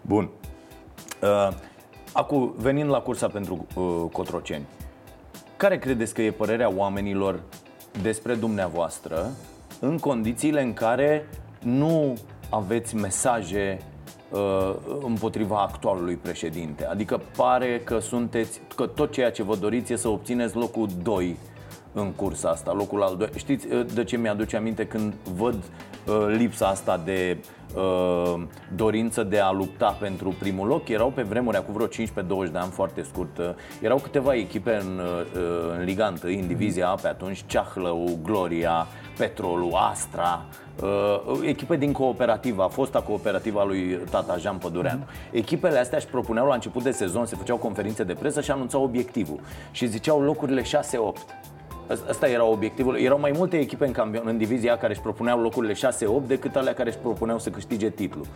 Bun. 0.00 0.30
Uh, 1.22 1.48
acum, 2.12 2.54
venind 2.56 2.90
la 2.90 3.00
cursa 3.00 3.26
pentru 3.26 3.66
uh, 3.74 4.10
Cotroceni, 4.12 4.66
care 5.56 5.78
credeți 5.78 6.14
că 6.14 6.22
e 6.22 6.30
părerea 6.30 6.72
oamenilor 6.76 7.40
despre 8.02 8.34
dumneavoastră 8.34 9.30
în 9.80 9.98
condițiile 9.98 10.62
în 10.62 10.72
care 10.72 11.28
nu 11.62 12.16
aveți 12.50 12.94
mesaje 12.94 13.78
uh, 14.30 14.74
împotriva 15.00 15.62
actualului 15.62 16.14
președinte? 16.14 16.86
Adică 16.86 17.20
pare 17.36 17.80
că 17.84 17.98
sunteți, 17.98 18.60
că 18.76 18.86
tot 18.86 19.12
ceea 19.12 19.30
ce 19.30 19.42
vă 19.42 19.56
doriți 19.56 19.92
e 19.92 19.96
să 19.96 20.08
obțineți 20.08 20.56
locul 20.56 20.88
2 21.02 21.36
în 21.92 22.12
cursa 22.12 22.48
asta, 22.48 22.72
locul 22.72 23.02
al 23.02 23.16
doilea. 23.16 23.36
Știți 23.36 23.66
uh, 23.66 23.86
de 23.94 24.04
ce 24.04 24.16
mi-aduce 24.16 24.56
aminte 24.56 24.86
când 24.86 25.14
văd 25.36 25.54
uh, 25.54 25.89
lipsa 26.36 26.66
asta 26.66 27.00
de 27.04 27.38
uh, 27.74 28.42
dorință 28.76 29.22
de 29.22 29.38
a 29.38 29.50
lupta 29.50 29.96
pentru 30.00 30.34
primul 30.38 30.66
loc? 30.66 30.88
Erau 30.88 31.10
pe 31.10 31.22
vremuri, 31.22 31.56
acum 31.56 31.74
vreo 31.74 31.86
15-20 31.86 32.50
de 32.52 32.58
ani, 32.58 32.70
foarte 32.70 33.02
scurt, 33.02 33.38
uh, 33.38 33.44
erau 33.80 33.98
câteva 33.98 34.34
echipe 34.34 34.74
în, 34.74 34.98
uh, 34.98 35.78
în 35.78 35.84
Liga 35.84 36.14
1, 36.24 36.32
în 36.40 36.46
Divizia 36.46 36.88
A 36.88 36.94
pe 36.94 37.08
atunci, 37.08 37.44
Ceahlău, 37.46 38.18
Gloria, 38.22 38.86
Petrolul, 39.18 39.72
Astra, 39.90 40.44
uh, 40.82 41.40
echipe 41.42 41.76
din 41.76 41.92
cooperativa, 41.92 42.68
fosta 42.68 43.00
cooperativa 43.00 43.64
lui 43.64 43.98
tata 44.10 44.36
Jean 44.36 44.56
Pădureanu. 44.56 45.06
Echipele 45.30 45.78
astea 45.78 45.98
își 45.98 46.06
propuneau 46.06 46.46
la 46.46 46.54
început 46.54 46.82
de 46.82 46.90
sezon, 46.90 47.26
se 47.26 47.36
făceau 47.36 47.56
conferințe 47.56 48.04
de 48.04 48.12
presă 48.12 48.40
și 48.40 48.50
anunțau 48.50 48.82
obiectivul. 48.82 49.40
Și 49.70 49.86
ziceau 49.86 50.22
locurile 50.22 50.62
6-8. 50.62 50.66
Asta 52.08 52.28
era 52.28 52.44
obiectivul. 52.44 52.98
Erau 52.98 53.20
mai 53.20 53.32
multe 53.36 53.58
echipe 53.58 53.86
în, 53.86 53.92
campion, 53.92 54.22
în 54.26 54.38
divizia 54.38 54.76
care 54.76 54.92
își 54.92 55.02
propuneau 55.02 55.40
locurile 55.40 55.72
6-8 55.72 55.76
decât 56.26 56.56
alea 56.56 56.74
care 56.74 56.88
își 56.88 56.98
propuneau 56.98 57.38
să 57.38 57.50
câștige 57.50 57.90
titlul. 57.90 58.26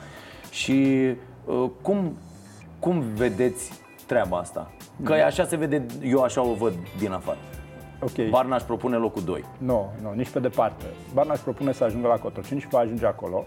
Și 0.50 1.08
uh, 1.44 1.70
cum, 1.82 2.16
cum 2.78 3.00
vedeți 3.14 3.72
treaba 4.06 4.36
asta? 4.36 4.70
Că 5.02 5.12
așa 5.12 5.44
se 5.44 5.56
vede, 5.56 5.86
eu 6.02 6.22
așa 6.22 6.42
o 6.42 6.54
văd 6.54 6.72
din 6.98 7.12
afară. 7.12 7.38
Ok. 8.00 8.28
Barna 8.28 8.54
își 8.54 8.64
propune 8.64 8.96
locul 8.96 9.22
2. 9.22 9.44
Nu, 9.58 9.92
nu, 10.02 10.12
nici 10.12 10.28
pe 10.28 10.38
departe. 10.38 10.84
Barna 11.12 11.32
își 11.32 11.42
propune 11.42 11.72
să 11.72 11.84
ajungă 11.84 12.08
la 12.08 12.14
Cotroceni 12.14 12.60
și 12.60 12.68
va 12.68 12.78
ajunge 12.78 13.06
acolo. 13.06 13.46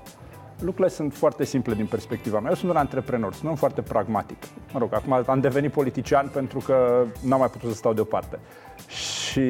Lucrurile 0.60 0.96
sunt 0.96 1.14
foarte 1.14 1.44
simple 1.44 1.74
din 1.74 1.86
perspectiva 1.86 2.40
mea. 2.40 2.50
Eu 2.50 2.56
sunt 2.56 2.72
un 2.72 2.78
antreprenor, 2.78 3.32
sunt 3.32 3.44
un 3.44 3.50
om 3.50 3.56
foarte 3.56 3.82
pragmatic. 3.82 4.38
Mă 4.74 4.80
rog, 4.80 4.94
acum 4.94 5.24
am 5.28 5.40
devenit 5.40 5.72
politician 5.72 6.30
pentru 6.34 6.60
că 6.60 7.06
n-am 7.22 7.40
mai 7.40 7.50
putut 7.50 7.70
să 7.70 7.76
stau 7.76 7.94
deoparte. 7.94 8.40
Și 8.88 9.42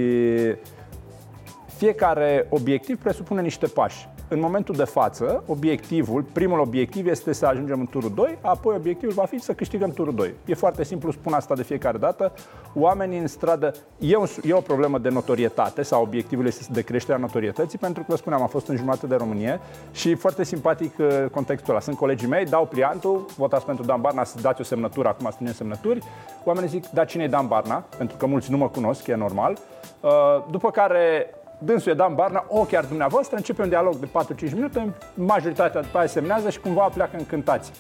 fiecare 1.78 2.48
obiectiv 2.50 2.98
presupune 2.98 3.42
niște 3.42 3.68
pași. 3.68 4.10
În 4.30 4.40
momentul 4.40 4.76
de 4.76 4.84
față, 4.84 5.44
obiectivul, 5.46 6.24
primul 6.34 6.60
obiectiv 6.60 7.08
este 7.08 7.34
să 7.34 7.46
ajungem 7.46 7.80
în 7.80 7.88
turul 7.88 8.12
2, 8.16 8.38
apoi 8.42 8.76
obiectivul 8.76 9.14
va 9.14 9.26
fi 9.26 9.40
să 9.40 9.54
câștigăm 9.54 9.92
turul 9.92 10.16
2. 10.16 10.34
E 10.46 10.54
foarte 10.54 10.84
simplu, 10.84 11.12
spun 11.12 11.34
asta 11.34 11.56
de 11.56 11.64
fiecare 11.64 11.98
dată. 11.98 12.34
Oamenii 12.74 13.20
în 13.20 13.28
stradă, 13.28 13.74
e, 14.00 14.16
un, 14.16 14.26
e 14.44 14.54
o 14.54 14.62
problemă 14.62 14.98
de 14.98 15.10
notorietate 15.10 15.82
sau 15.82 16.02
obiectivul 16.02 16.46
este 16.46 16.74
de 16.74 16.82
creșterea 16.82 17.20
notorietății, 17.20 17.78
pentru 17.78 18.04
că, 18.04 18.08
vă 18.10 18.18
spuneam, 18.18 18.42
am 18.42 18.48
fost 18.48 18.68
în 18.68 18.76
jumătate 18.76 19.08
de 19.08 19.16
România 19.16 19.60
și 19.92 20.10
e 20.10 20.16
foarte 20.16 20.44
simpatic 20.44 20.94
uh, 20.98 21.26
contextul 21.32 21.74
ăla. 21.74 21.82
Sunt 21.82 21.98
colegii 21.98 22.28
mei, 22.28 22.46
dau 22.46 22.66
pliantul, 22.66 23.26
votați 23.38 23.66
pentru 23.66 23.86
Dan 23.86 24.02
Barna, 24.02 24.24
să 24.24 24.38
dați 24.42 24.62
o 24.62 24.64
semnătură, 24.64 25.08
acum 25.08 25.30
strângem 25.32 25.56
semnături. 25.56 26.00
Oamenii 26.44 26.70
zic, 26.70 26.90
da, 26.90 27.06
cine 27.06 27.24
e 27.24 27.28
Dan 27.28 27.48
Barna? 27.48 27.84
Pentru 27.98 28.18
că 28.18 28.26
mulți 28.26 28.52
nu 28.52 28.58
mă 28.58 28.70
cunosc, 28.70 29.08
e 29.08 29.16
normal. 29.16 29.58
Uh, 30.02 30.12
După 30.52 30.72
care 30.72 31.32
Dânsul 31.60 31.92
e 31.92 31.96
Dan 31.96 32.16
Barna, 32.16 32.46
o 32.48 32.64
chiar 32.64 32.86
dumneavoastră, 32.86 33.36
începe 33.36 33.62
un 33.62 33.70
dialog 33.70 33.96
de 33.96 34.08
4-5 34.48 34.54
minute, 34.54 34.94
majoritatea 35.14 35.82
după 35.82 35.98
aia 35.98 36.08
semnează 36.08 36.50
și 36.50 36.60
cumva 36.60 36.90
pleacă 36.94 37.18
încântați. 37.18 37.72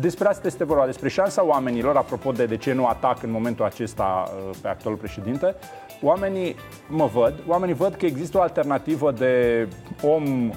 Despre 0.00 0.28
asta 0.28 0.46
este 0.46 0.64
vorba, 0.64 0.86
despre 0.86 1.08
șansa 1.08 1.44
oamenilor, 1.44 1.96
apropo 1.96 2.32
de 2.32 2.46
de 2.46 2.56
ce 2.56 2.72
nu 2.72 2.86
atac 2.86 3.22
în 3.22 3.30
momentul 3.30 3.64
acesta 3.64 4.24
uh, 4.26 4.56
pe 4.62 4.68
actualul 4.68 4.98
președinte, 4.98 5.54
oamenii 6.02 6.56
mă 6.88 7.06
văd, 7.06 7.34
oamenii 7.46 7.74
văd 7.74 7.94
că 7.94 8.06
există 8.06 8.38
o 8.38 8.40
alternativă 8.40 9.10
de 9.10 9.68
om 10.02 10.50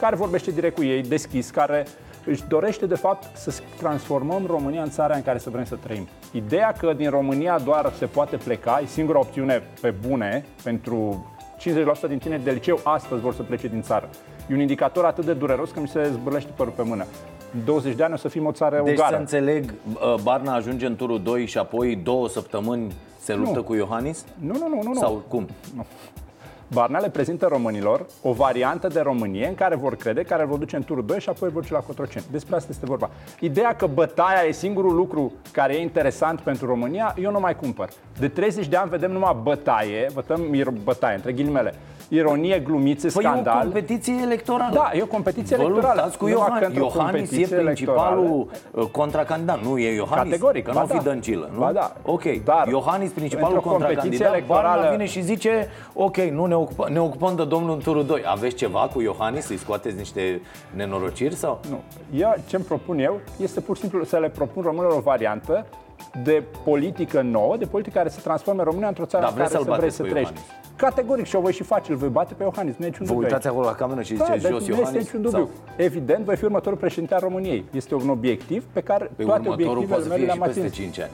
care 0.00 0.16
vorbește 0.16 0.50
direct 0.50 0.74
cu 0.74 0.84
ei, 0.84 1.02
deschis, 1.02 1.50
care 1.50 1.86
își 2.24 2.44
dorește 2.48 2.86
de 2.86 2.94
fapt 2.94 3.36
să 3.36 3.60
transformăm 3.78 4.46
România 4.46 4.82
în 4.82 4.90
țara 4.90 5.14
în 5.14 5.22
care 5.22 5.38
să 5.38 5.50
vrem 5.50 5.64
să 5.64 5.74
trăim. 5.74 6.08
Ideea 6.32 6.72
că 6.72 6.92
din 6.92 7.10
România 7.10 7.58
doar 7.58 7.92
se 7.98 8.06
poate 8.06 8.36
pleca 8.36 8.80
e 8.82 8.86
singura 8.86 9.18
opțiune 9.18 9.62
pe 9.80 9.90
bune 9.90 10.44
pentru 10.62 11.26
50% 11.58 12.08
din 12.08 12.18
tineri 12.18 12.44
de 12.44 12.50
liceu 12.50 12.80
astăzi 12.82 13.20
vor 13.20 13.34
să 13.34 13.42
plece 13.42 13.68
din 13.68 13.82
țară. 13.82 14.08
E 14.50 14.54
un 14.54 14.60
indicator 14.60 15.04
atât 15.04 15.24
de 15.24 15.32
dureros 15.32 15.70
că 15.70 15.80
mi 15.80 15.88
se 15.88 16.08
zbârlește 16.12 16.50
părul 16.56 16.72
pe 16.76 16.82
mână. 16.82 17.06
În 17.54 17.64
20 17.64 17.94
de 17.94 18.02
ani 18.02 18.12
o 18.12 18.16
să 18.16 18.28
fim 18.28 18.46
o 18.46 18.52
țară 18.52 18.80
Deci 18.84 18.94
ugară. 18.94 19.14
să 19.14 19.20
înțeleg, 19.20 19.74
uh, 19.92 20.14
Barna 20.22 20.54
ajunge 20.54 20.86
în 20.86 20.96
turul 20.96 21.22
2 21.22 21.46
și 21.46 21.58
apoi 21.58 21.96
două 21.96 22.28
săptămâni 22.28 22.92
se 23.20 23.34
luptă 23.34 23.56
Nu. 23.56 23.62
cu 23.62 23.74
Iohannis? 23.74 24.24
Nu, 24.38 24.52
nu, 24.52 24.68
nu, 24.68 24.82
nu. 24.82 24.92
nu. 24.92 24.98
Sau 24.98 25.22
cum? 25.28 25.46
Nu. 25.76 25.84
Barna 26.72 26.98
le 26.98 27.10
prezintă 27.10 27.46
românilor 27.46 28.06
o 28.22 28.32
variantă 28.32 28.88
de 28.88 29.00
Românie 29.00 29.46
în 29.46 29.54
care 29.54 29.74
vor 29.76 29.96
crede, 29.96 30.22
care 30.22 30.44
vor 30.44 30.58
duce 30.58 30.76
în 30.76 30.82
turul 30.84 31.04
2 31.06 31.20
și 31.20 31.28
apoi 31.28 31.50
vor 31.50 31.62
duce 31.62 31.72
la 31.72 31.78
Cotroceni. 31.80 32.24
Despre 32.30 32.56
asta 32.56 32.68
este 32.70 32.86
vorba. 32.86 33.10
Ideea 33.40 33.76
că 33.76 33.86
bătaia 33.86 34.42
e 34.48 34.52
singurul 34.52 34.94
lucru 34.94 35.32
care 35.52 35.74
e 35.74 35.80
interesant 35.80 36.40
pentru 36.40 36.66
România, 36.66 37.14
eu 37.22 37.30
nu 37.30 37.40
mai 37.40 37.56
cumpăr. 37.56 37.88
De 38.18 38.28
30 38.28 38.66
de 38.66 38.76
ani 38.76 38.90
vedem 38.90 39.10
numai 39.12 39.36
bătaie, 39.42 40.10
vătăm 40.14 40.54
ir- 40.54 40.82
bătaie, 40.84 41.14
între 41.14 41.32
ghilimele, 41.32 41.74
ironie, 42.08 42.58
glumițe, 42.58 43.08
Păi 43.14 43.24
e 43.24 43.28
o 43.28 43.30
scandal. 43.30 43.60
competiție 43.62 44.14
electorală. 44.22 44.74
Da, 44.74 44.90
e 44.94 45.02
o 45.02 45.06
competiție 45.06 45.56
Vă 45.56 45.62
electorală. 45.62 45.92
luptați 45.94 46.18
cu 46.18 46.26
Nu 46.26 46.30
Iohan- 46.32 46.58
că 46.60 46.64
într-o 46.64 46.84
Iohannis 46.84 47.14
e 47.14 47.26
competiție 47.28 47.56
principalul 47.56 48.46
uh, 48.70 48.84
contracandidat, 48.86 49.62
nu 49.62 49.78
e 49.78 49.94
Iohannis? 49.94 50.30
Categoric, 50.32 50.64
Că 50.64 50.70
ba 50.74 50.78
nu 50.80 50.84
o 50.84 50.88
fi 50.88 50.96
da. 51.04 51.10
Dăncilă, 51.10 51.50
nu? 51.52 51.58
Ba 51.58 51.72
da. 51.72 51.92
Ok, 52.02 52.22
Dar 52.44 52.68
Iohannis 52.68 53.10
principalul 53.10 53.54
într-o 53.54 53.70
competiție 53.70 54.00
contracandidat, 54.00 54.46
Barna 54.46 54.68
electorală- 54.70 54.90
vine 54.96 55.06
și 55.06 55.20
zice, 55.22 55.68
ok, 55.94 56.16
nu 56.16 56.44
ne, 56.46 56.54
ocupă, 56.56 56.88
ne 56.92 57.00
ocupăm 57.00 57.36
de 57.36 57.44
domnul 57.44 57.74
în 57.74 57.80
turul 57.80 58.04
2. 58.06 58.22
Aveți 58.24 58.54
ceva 58.54 58.90
cu 58.92 59.00
Iohannis? 59.00 59.44
Să-i 59.46 59.56
scoateți 59.56 59.96
niște 59.96 60.40
nenorociri 60.74 61.34
sau? 61.34 61.60
Nu. 61.70 61.80
Eu, 62.18 62.34
ce-mi 62.46 62.64
propun 62.64 62.98
eu 62.98 63.20
este 63.36 63.60
pur 63.60 63.74
și 63.74 63.80
simplu 63.80 64.04
să 64.04 64.16
le 64.18 64.28
propun 64.28 64.62
românilor 64.62 64.96
o 64.96 65.00
variantă 65.00 65.66
de 66.22 66.44
politică 66.64 67.20
nouă, 67.20 67.56
de 67.56 67.64
politică 67.64 67.96
care 67.98 68.08
să 68.08 68.20
transforme 68.20 68.62
România 68.62 68.88
într-o 68.88 69.04
țară 69.04 69.22
Dar 69.22 69.32
în 69.32 69.36
vreți 69.38 69.52
care 69.52 69.64
să-l 69.64 69.74
să 69.74 69.80
vreți 69.80 69.80
bateți 69.80 69.96
să 69.96 70.02
pe 70.02 70.08
trăiești. 70.08 70.34
Iohannis? 70.34 70.76
Categoric 70.76 71.24
și 71.26 71.36
o 71.36 71.40
voi 71.40 71.52
și 71.52 71.62
face, 71.62 71.90
îl 71.92 71.96
voi 71.96 72.08
bate 72.08 72.34
pe 72.34 72.42
Iohannis, 72.42 72.76
nu 72.76 72.84
e 72.84 72.88
niciun 72.88 73.06
Vă 73.06 73.12
dubiu 73.12 73.26
uitați 73.26 73.46
aici. 73.46 73.56
acolo 73.56 73.70
la 73.70 73.74
cameră 73.76 74.02
și 74.02 74.14
Da, 74.14 74.24
ziceți 74.24 74.42
deci 74.42 74.52
jos 74.52 74.60
nu 74.60 74.66
este 74.66 74.80
Iohannis? 74.80 75.04
niciun 75.04 75.22
dubiu. 75.22 75.48
Evident, 75.76 76.24
voi 76.24 76.36
fi 76.36 76.44
următorul 76.44 76.78
președinte 76.78 77.14
al 77.14 77.20
României. 77.20 77.64
Este 77.70 77.94
un 77.94 78.08
obiectiv 78.08 78.64
pe 78.72 78.80
care 78.80 79.10
Pe 79.16 79.22
toate 79.24 79.40
următorul 79.48 79.52
obiectivele 79.52 79.86
poate 79.86 80.02
să 80.02 80.08
mele 80.08 80.24
fie 80.24 80.26
le-am 80.26 80.38
și 80.38 80.44
peste 80.44 80.60
atins. 80.60 80.74
5 80.74 80.98
ani. 81.00 81.10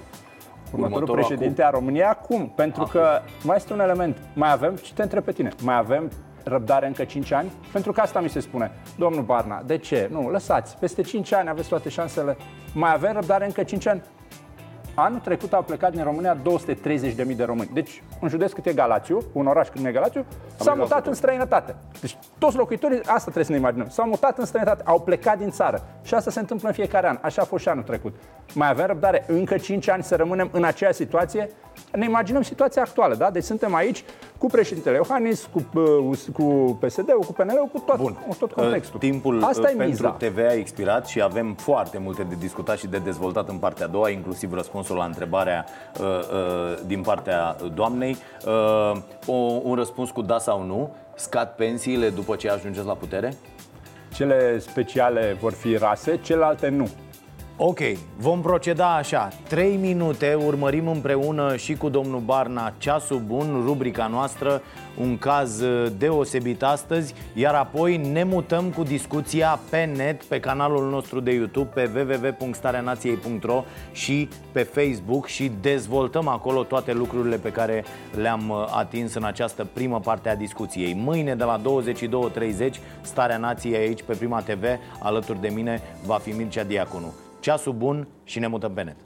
Următorul, 0.72 1.02
Următorul 1.02 1.24
președinte 1.24 1.62
a 1.62 1.70
României 1.70 2.04
acum, 2.04 2.52
pentru 2.56 2.84
că 2.84 3.20
mai 3.42 3.56
este 3.56 3.72
un 3.72 3.80
element. 3.80 4.16
Mai 4.34 4.52
avem, 4.52 4.76
și 4.82 4.94
te 4.94 5.02
întreb 5.02 5.24
pe 5.24 5.32
tine, 5.32 5.50
mai 5.62 5.76
avem 5.78 6.10
răbdare 6.44 6.86
încă 6.86 7.04
5 7.04 7.32
ani? 7.32 7.52
Pentru 7.72 7.92
că 7.92 8.00
asta 8.00 8.20
mi 8.20 8.28
se 8.28 8.40
spune. 8.40 8.70
Domnul 8.98 9.22
Barna, 9.22 9.62
de 9.66 9.78
ce? 9.78 10.08
Nu, 10.12 10.30
lăsați. 10.30 10.76
Peste 10.78 11.02
5 11.02 11.32
ani 11.32 11.48
aveți 11.48 11.68
toate 11.68 11.88
șansele. 11.88 12.36
Mai 12.74 12.92
avem 12.92 13.12
răbdare 13.12 13.44
încă 13.44 13.62
5 13.62 13.86
ani? 13.86 14.02
Anul 14.94 15.18
trecut 15.18 15.52
au 15.52 15.62
plecat 15.62 15.92
din 15.92 16.02
România 16.02 16.36
230.000 16.36 17.36
de 17.36 17.44
români. 17.44 17.70
Deci, 17.72 18.02
un 18.20 18.28
județ 18.28 18.52
cât 18.52 18.66
e 18.66 18.72
Galațiu, 18.72 19.22
un 19.32 19.46
oraș 19.46 19.68
cât 19.68 19.84
e 19.84 19.92
Galațiu, 19.92 20.24
s-a 20.56 20.74
mutat 20.74 21.06
în 21.06 21.14
străinătate. 21.14 21.74
Deci, 22.00 22.16
toți 22.38 22.56
locuitorii, 22.56 22.98
asta 22.98 23.20
trebuie 23.20 23.44
să 23.44 23.52
ne 23.52 23.58
imaginăm, 23.58 23.88
s-au 23.88 24.06
mutat 24.06 24.38
în 24.38 24.44
străinătate, 24.44 24.82
au 24.86 25.00
plecat 25.00 25.38
din 25.38 25.50
țară. 25.50 25.82
Și 26.02 26.14
asta 26.14 26.30
se 26.30 26.40
întâmplă 26.40 26.68
în 26.68 26.74
fiecare 26.74 27.08
an. 27.08 27.18
Așa 27.20 27.42
a 27.42 27.44
fost 27.44 27.62
și 27.62 27.68
anul 27.68 27.82
trecut. 27.82 28.14
Mai 28.54 28.68
avem 28.68 28.86
răbdare 28.86 29.24
încă 29.28 29.56
5 29.56 29.88
ani 29.88 30.02
să 30.02 30.16
rămânem 30.16 30.48
în 30.52 30.64
aceeași 30.64 30.96
situație? 30.96 31.50
Ne 31.92 32.04
imaginăm 32.04 32.42
situația 32.42 32.82
actuală, 32.82 33.14
da? 33.14 33.30
Deci 33.30 33.42
suntem 33.42 33.74
aici 33.74 34.04
cu 34.38 34.46
președintele 34.46 34.96
Iohannis, 34.96 35.48
cu, 35.52 35.80
uh, 36.10 36.18
cu 36.32 36.78
PSD-ul, 36.80 37.24
cu 37.26 37.32
PNL-ul, 37.32 37.68
cu 37.72 37.78
tot, 37.78 37.96
Bun. 37.96 38.12
cu 38.28 38.34
tot 38.38 38.52
contextul. 38.52 38.98
Timpul 38.98 39.44
Asta 39.44 39.60
uh, 39.60 39.72
e 39.72 39.76
pentru 39.76 39.86
miza. 39.86 40.10
TV 40.10 40.38
a 40.38 40.52
expirat 40.52 41.06
și 41.06 41.22
avem 41.22 41.54
foarte 41.54 41.98
multe 41.98 42.22
de 42.22 42.34
discutat 42.38 42.78
și 42.78 42.86
de 42.86 42.98
dezvoltat 42.98 43.48
în 43.48 43.56
partea 43.56 43.86
a 43.86 43.88
doua, 43.88 44.10
inclusiv 44.10 44.52
răspunsul 44.84 44.96
la 44.96 45.04
întrebarea 45.04 45.64
uh, 46.00 46.06
uh, 46.06 46.78
din 46.86 47.02
partea 47.02 47.56
doamnei. 47.74 48.16
Uh, 48.46 48.96
o, 49.26 49.60
un 49.62 49.74
răspuns 49.74 50.10
cu 50.10 50.22
da 50.22 50.38
sau 50.38 50.62
nu. 50.62 50.94
Scad 51.14 51.48
pensiile 51.48 52.10
după 52.10 52.36
ce 52.36 52.50
ajungeți 52.50 52.86
la 52.86 52.94
putere? 52.94 53.34
Cele 54.14 54.58
speciale 54.58 55.36
vor 55.40 55.52
fi 55.52 55.76
rase, 55.76 56.16
celelalte 56.22 56.68
nu. 56.68 56.88
Ok, 57.56 57.78
vom 58.16 58.40
proceda 58.40 58.94
așa. 58.96 59.28
3 59.48 59.76
minute, 59.76 60.34
urmărim 60.46 60.88
împreună 60.88 61.56
și 61.56 61.74
cu 61.74 61.88
domnul 61.88 62.20
Barna 62.20 62.72
Ceasul 62.78 63.18
Bun, 63.26 63.62
rubrica 63.64 64.06
noastră 64.06 64.62
Un 65.00 65.18
caz 65.18 65.60
uh, 65.60 65.92
deosebit 65.98 66.62
astăzi 66.62 67.14
Iar 67.34 67.54
apoi 67.54 67.96
ne 67.96 68.24
mutăm 68.24 68.70
cu 68.70 68.82
discuția 68.82 69.60
pe 69.70 69.84
net 69.96 70.22
Pe 70.22 70.40
canalul 70.40 70.90
nostru 70.90 71.20
de 71.20 71.32
YouTube 71.32 71.68
Pe 71.74 71.90
www.stareanației.ro 71.94 73.64
Și 73.92 74.28
pe 74.52 74.62
Facebook 74.62 75.26
Și 75.26 75.52
dezvoltăm 75.60 76.28
acolo 76.28 76.62
toate 76.62 76.92
lucrurile 76.92 77.36
pe 77.36 77.52
care 77.52 77.84
le-am 78.14 78.48
uh, 78.48 78.74
atins 78.76 79.14
în 79.14 79.24
această 79.24 79.66
primă 79.72 80.00
parte 80.00 80.28
a 80.28 80.36
discuției. 80.36 80.94
Mâine 80.94 81.34
de 81.34 81.44
la 81.44 81.60
22.30 82.68 82.70
Starea 83.00 83.36
Nației 83.36 83.76
aici 83.76 84.02
pe 84.02 84.14
Prima 84.14 84.40
TV 84.40 84.64
Alături 84.98 85.40
de 85.40 85.48
mine 85.48 85.80
va 86.06 86.14
fi 86.14 86.30
Mircea 86.30 86.64
Diaconu 86.64 87.14
Ceasul 87.44 87.72
bun 87.72 88.08
și 88.22 88.38
ne 88.38 88.46
mutăm 88.46 88.72
pe 88.72 88.82
net. 88.82 88.96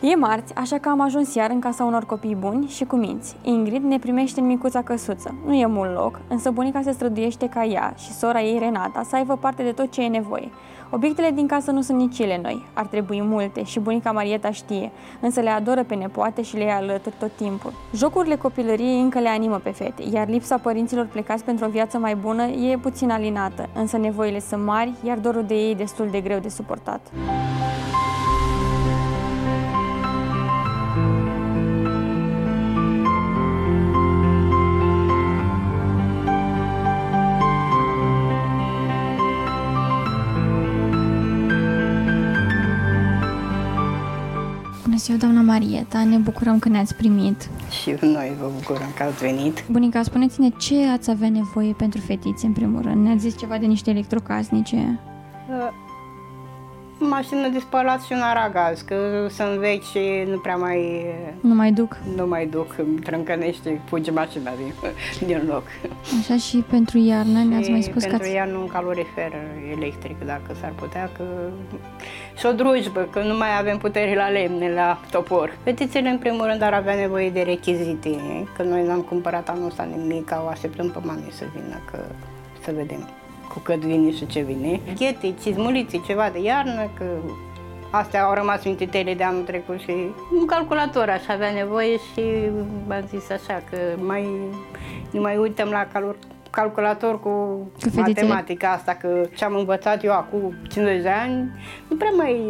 E 0.00 0.16
marți, 0.16 0.54
așa 0.54 0.78
că 0.78 0.88
am 0.88 1.00
ajuns 1.00 1.34
iar 1.34 1.50
în 1.50 1.60
casa 1.60 1.84
unor 1.84 2.04
copii 2.04 2.34
buni 2.34 2.66
și 2.66 2.84
cu 2.84 2.96
minți. 2.96 3.36
Ingrid 3.42 3.82
ne 3.82 3.98
primește 3.98 4.40
în 4.40 4.46
micuța 4.46 4.82
căsuță. 4.82 5.34
Nu 5.46 5.54
e 5.54 5.66
mult 5.66 5.94
loc, 5.94 6.20
însă 6.28 6.50
bunica 6.50 6.82
se 6.82 6.92
străduiește 6.92 7.48
ca 7.48 7.64
ea 7.64 7.94
și 7.96 8.12
sora 8.12 8.42
ei, 8.42 8.58
Renata, 8.58 9.02
să 9.02 9.16
aibă 9.16 9.36
parte 9.36 9.62
de 9.62 9.72
tot 9.72 9.90
ce 9.90 10.02
e 10.02 10.08
nevoie. 10.08 10.50
Obiectele 10.94 11.30
din 11.30 11.46
casă 11.46 11.70
nu 11.70 11.80
sunt 11.82 11.98
nici 11.98 12.18
ele 12.18 12.40
noi, 12.42 12.66
ar 12.72 12.86
trebui 12.86 13.22
multe 13.22 13.62
și 13.64 13.80
bunica 13.80 14.12
Marieta 14.12 14.50
știe, 14.50 14.90
însă 15.20 15.40
le 15.40 15.50
adoră 15.50 15.84
pe 15.84 15.94
nepoate 15.94 16.42
și 16.42 16.56
le 16.56 16.64
ia 16.64 16.76
alături 16.76 17.14
tot 17.18 17.30
timpul. 17.36 17.72
Jocurile 17.94 18.36
copilăriei 18.36 19.00
încă 19.00 19.18
le 19.18 19.28
animă 19.28 19.56
pe 19.56 19.70
fete, 19.70 20.02
iar 20.12 20.28
lipsa 20.28 20.58
părinților 20.58 21.06
plecați 21.06 21.44
pentru 21.44 21.64
o 21.64 21.68
viață 21.68 21.98
mai 21.98 22.14
bună 22.14 22.42
e 22.42 22.78
puțin 22.78 23.10
alinată, 23.10 23.68
însă 23.74 23.96
nevoile 23.96 24.40
sunt 24.40 24.64
mari, 24.64 24.92
iar 25.04 25.18
dorul 25.18 25.44
de 25.44 25.54
ei 25.54 25.70
e 25.70 25.74
destul 25.74 26.08
de 26.10 26.20
greu 26.20 26.38
de 26.38 26.48
suportat. 26.48 27.00
Ziua, 45.02 45.16
doamna 45.16 45.40
Marieta, 45.40 46.04
ne 46.04 46.16
bucurăm 46.16 46.58
că 46.58 46.68
ne-ați 46.68 46.94
primit. 46.94 47.48
Și 47.82 47.94
noi 48.00 48.32
vă 48.40 48.50
bucurăm 48.54 48.88
că 48.96 49.02
ați 49.02 49.24
venit. 49.24 49.64
Bunica, 49.70 50.02
spuneți-ne 50.02 50.48
ce 50.48 50.86
ați 50.86 51.10
avea 51.10 51.28
nevoie 51.28 51.72
pentru 51.72 52.00
fetițe, 52.00 52.46
în 52.46 52.52
primul 52.52 52.82
rând. 52.82 53.04
Ne-ați 53.04 53.20
zis 53.20 53.38
ceva 53.38 53.58
de 53.58 53.66
niște 53.66 53.90
electrocasnice. 53.90 55.00
Uh, 57.12 57.18
Mașină 57.18 57.48
de 57.48 57.58
spălat 57.58 58.02
și 58.02 58.12
un 58.12 58.20
aragaz, 58.20 58.80
că 58.80 59.26
sunt 59.30 59.58
vechi 59.58 59.82
și 59.82 60.00
nu 60.26 60.38
prea 60.38 60.56
mai... 60.56 61.06
Nu 61.40 61.54
mai 61.54 61.72
duc? 61.72 61.96
Nu 62.16 62.26
mai 62.26 62.46
duc, 62.46 62.74
îmi 62.78 62.98
trâncănește, 62.98 63.80
fuge 63.84 64.10
mașina 64.10 64.50
din, 64.56 64.72
din 65.26 65.42
loc. 65.48 65.62
Așa 66.20 66.36
și 66.36 66.56
pentru 66.56 66.98
iarnă 66.98 67.42
ne-ați 67.42 67.70
mai 67.70 67.82
spus 67.82 68.02
că 68.02 68.08
pentru 68.08 68.26
ați... 68.26 68.34
iarnă 68.34 68.56
un 68.56 68.66
calorifer 68.66 69.32
electric, 69.76 70.24
dacă 70.24 70.54
s-ar 70.60 70.72
putea, 70.76 71.10
că... 71.16 71.24
Și 72.38 72.46
o 72.46 72.52
drujbă, 72.52 73.08
că 73.12 73.22
nu 73.22 73.36
mai 73.36 73.58
avem 73.58 73.78
putere 73.78 74.14
la 74.14 74.28
lemne, 74.28 74.72
la 74.72 75.00
topor. 75.10 75.56
Fetițele, 75.62 76.08
în 76.08 76.18
primul 76.18 76.46
rând, 76.46 76.62
ar 76.62 76.72
avea 76.72 76.94
nevoie 76.94 77.30
de 77.30 77.40
rechizite, 77.40 78.18
că 78.56 78.62
noi 78.62 78.86
n-am 78.86 79.00
cumpărat 79.00 79.48
anul 79.48 79.66
ăsta 79.66 79.88
nimic, 79.96 80.30
o 80.44 80.48
așteptăm 80.48 80.90
pe 80.90 80.98
mami 81.02 81.28
să 81.30 81.44
vină, 81.54 81.80
că 81.90 81.98
să 82.64 82.72
vedem 82.76 83.08
cu 83.52 83.58
cât 83.58 83.80
vine 83.84 84.10
și 84.12 84.26
ce 84.26 84.40
vine. 84.40 84.80
Ghete, 84.96 85.34
cizmulițe, 85.42 86.00
ceva 86.06 86.28
de 86.32 86.40
iarnă, 86.42 86.90
că 86.98 87.04
astea 87.90 88.24
au 88.24 88.34
rămas 88.34 88.64
mintitele 88.64 89.14
de 89.14 89.22
anul 89.22 89.42
trecut 89.42 89.80
și 89.80 89.90
un 90.38 90.46
calculator 90.46 91.08
aș 91.08 91.26
avea 91.28 91.50
nevoie 91.50 91.96
și 91.96 92.22
am 92.88 93.04
zis 93.08 93.30
așa 93.30 93.62
că 93.70 93.76
mai, 94.00 94.26
nu 95.10 95.20
mai 95.20 95.36
uităm 95.36 95.68
la 95.68 95.86
calor, 95.92 96.16
calculator 96.50 97.20
cu, 97.20 97.28
Cu 97.28 97.78
fetițele. 97.80 98.02
matematica 98.26 98.70
asta, 98.70 98.92
că 99.00 99.08
ce 99.36 99.44
am 99.44 99.54
învățat 99.56 100.04
eu 100.04 100.12
acum 100.12 100.54
50 100.68 101.02
de 101.02 101.08
ani 101.08 101.50
nu 101.88 101.96
prea 101.96 102.10
mai 102.16 102.40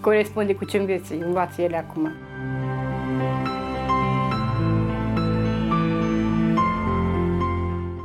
corespunde 0.00 0.54
cu 0.54 0.64
ce 0.64 0.76
înveți, 0.78 1.12
învață 1.12 1.62
ele 1.62 1.76
acum. 1.88 2.10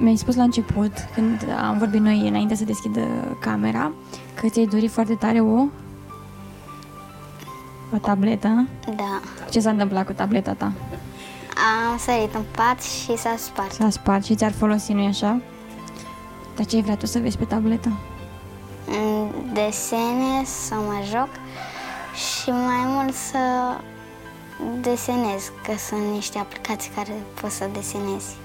Mi-ai 0.01 0.15
spus 0.15 0.35
la 0.35 0.43
început, 0.43 0.91
când 1.13 1.45
am 1.61 1.77
vorbit 1.77 2.01
noi 2.01 2.27
înainte 2.27 2.55
să 2.55 2.63
deschidă 2.63 3.07
camera, 3.39 3.91
că 4.33 4.49
ți-ai 4.49 4.65
dorit 4.65 4.91
foarte 4.91 5.13
tare 5.13 5.39
o... 5.39 5.65
O 7.93 7.97
tabletă. 8.01 8.67
Da. 8.95 9.19
Ce 9.49 9.59
s-a 9.59 9.69
întâmplat 9.69 10.05
cu 10.05 10.13
tableta 10.13 10.53
ta? 10.53 10.71
Am 11.91 11.97
sărit 11.97 12.33
în 12.33 12.41
pat 12.55 12.81
și 12.81 13.17
s-a 13.17 13.35
spart. 13.37 13.71
S-a 13.71 13.89
spart 13.89 14.25
și 14.25 14.35
ți-ar 14.35 14.51
folosi, 14.51 14.93
nu-i 14.93 15.05
așa? 15.05 15.41
Dar 16.55 16.65
ce 16.65 16.75
ai 16.75 16.81
vrea 16.81 16.95
tu 16.95 17.05
să 17.05 17.19
vezi 17.19 17.37
pe 17.37 17.43
tabletă? 17.43 17.91
În 18.87 19.53
Desene, 19.53 20.43
să 20.43 20.75
mă 20.75 21.03
joc 21.11 21.29
și 22.15 22.49
mai 22.49 22.83
mult 22.85 23.13
să 23.13 23.37
desenez, 24.81 25.51
că 25.63 25.71
sunt 25.77 26.13
niște 26.13 26.37
aplicații 26.37 26.91
care 26.95 27.13
poți 27.41 27.55
să 27.55 27.69
desenezi. 27.73 28.35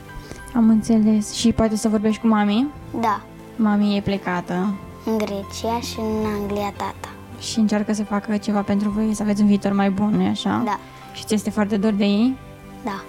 Am 0.55 0.69
înțeles. 0.69 1.33
Și 1.33 1.53
poate 1.53 1.77
să 1.77 1.89
vorbești 1.89 2.21
cu 2.21 2.27
mami? 2.27 2.67
Da, 3.01 3.21
Mami 3.57 3.97
e 3.97 4.01
plecată 4.01 4.75
în 5.05 5.17
Grecia 5.19 5.81
și 5.81 5.99
în 5.99 6.27
Anglia 6.41 6.73
tata. 6.77 7.09
și 7.41 7.59
încearcă 7.59 7.93
să 7.93 8.05
facă 8.05 8.37
ceva 8.37 8.61
pentru 8.63 8.89
voi, 8.89 9.15
să 9.15 9.23
aveți 9.23 9.41
un 9.41 9.47
viitor 9.47 9.73
mai 9.73 9.91
bun, 9.91 10.09
nu-i 10.15 10.27
așa? 10.27 10.63
Da. 10.65 10.79
Și 11.13 11.25
ți 11.25 11.35
este 11.35 11.51
foarte 11.51 11.77
dor 11.77 11.93
de 11.93 12.05
ei? 12.05 12.37
Da. 12.85 13.03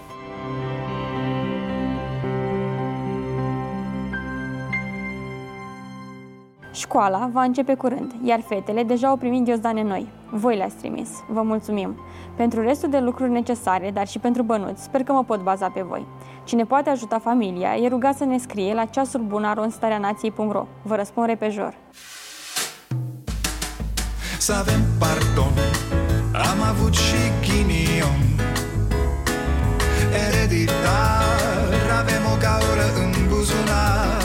Școala 6.76 7.30
va 7.34 7.44
începe 7.44 7.74
curând, 7.74 8.12
iar 8.24 8.42
fetele 8.42 8.84
deja 8.84 9.08
au 9.08 9.18
primit 9.18 9.44
ghiozdane 9.44 9.84
noi. 9.84 10.08
Voi 10.32 10.56
le-ați 10.58 10.76
trimis. 10.76 11.10
Vă 11.28 11.42
mulțumim. 11.42 11.96
Pentru 12.36 12.62
restul 12.62 12.90
de 12.90 13.00
lucruri 13.00 13.32
necesare, 13.32 13.92
dar 13.94 14.08
și 14.08 14.20
pentru 14.20 14.44
bănuți, 14.44 14.84
sper 14.84 15.04
că 15.04 15.12
mă 15.12 15.24
pot 15.24 15.42
baza 15.42 15.70
pe 15.70 15.82
voi. 15.82 16.06
Cine 16.44 16.64
poate 16.64 16.90
ajuta 16.90 17.20
familia, 17.20 17.76
e 17.76 17.88
rugat 17.88 18.16
să 18.16 18.26
ne 18.26 18.38
scrie 18.38 18.74
la 18.74 18.86
ceasul 18.86 19.22
bunaronstarea.nației.ro. 19.22 20.66
Vă 20.82 20.96
răspund 20.96 21.28
repejor. 21.28 21.74
Să 24.38 24.54
avem 24.54 24.82
pardon 25.00 25.54
Am 26.32 26.62
avut 26.70 26.94
și 26.94 27.16
ghinion 27.42 28.22
Ereditar 30.28 31.74
Avem 32.00 32.24
o 32.34 32.38
gaură 32.40 32.88
în 33.04 33.28
buzunar 33.28 33.86
Dar 34.08 34.25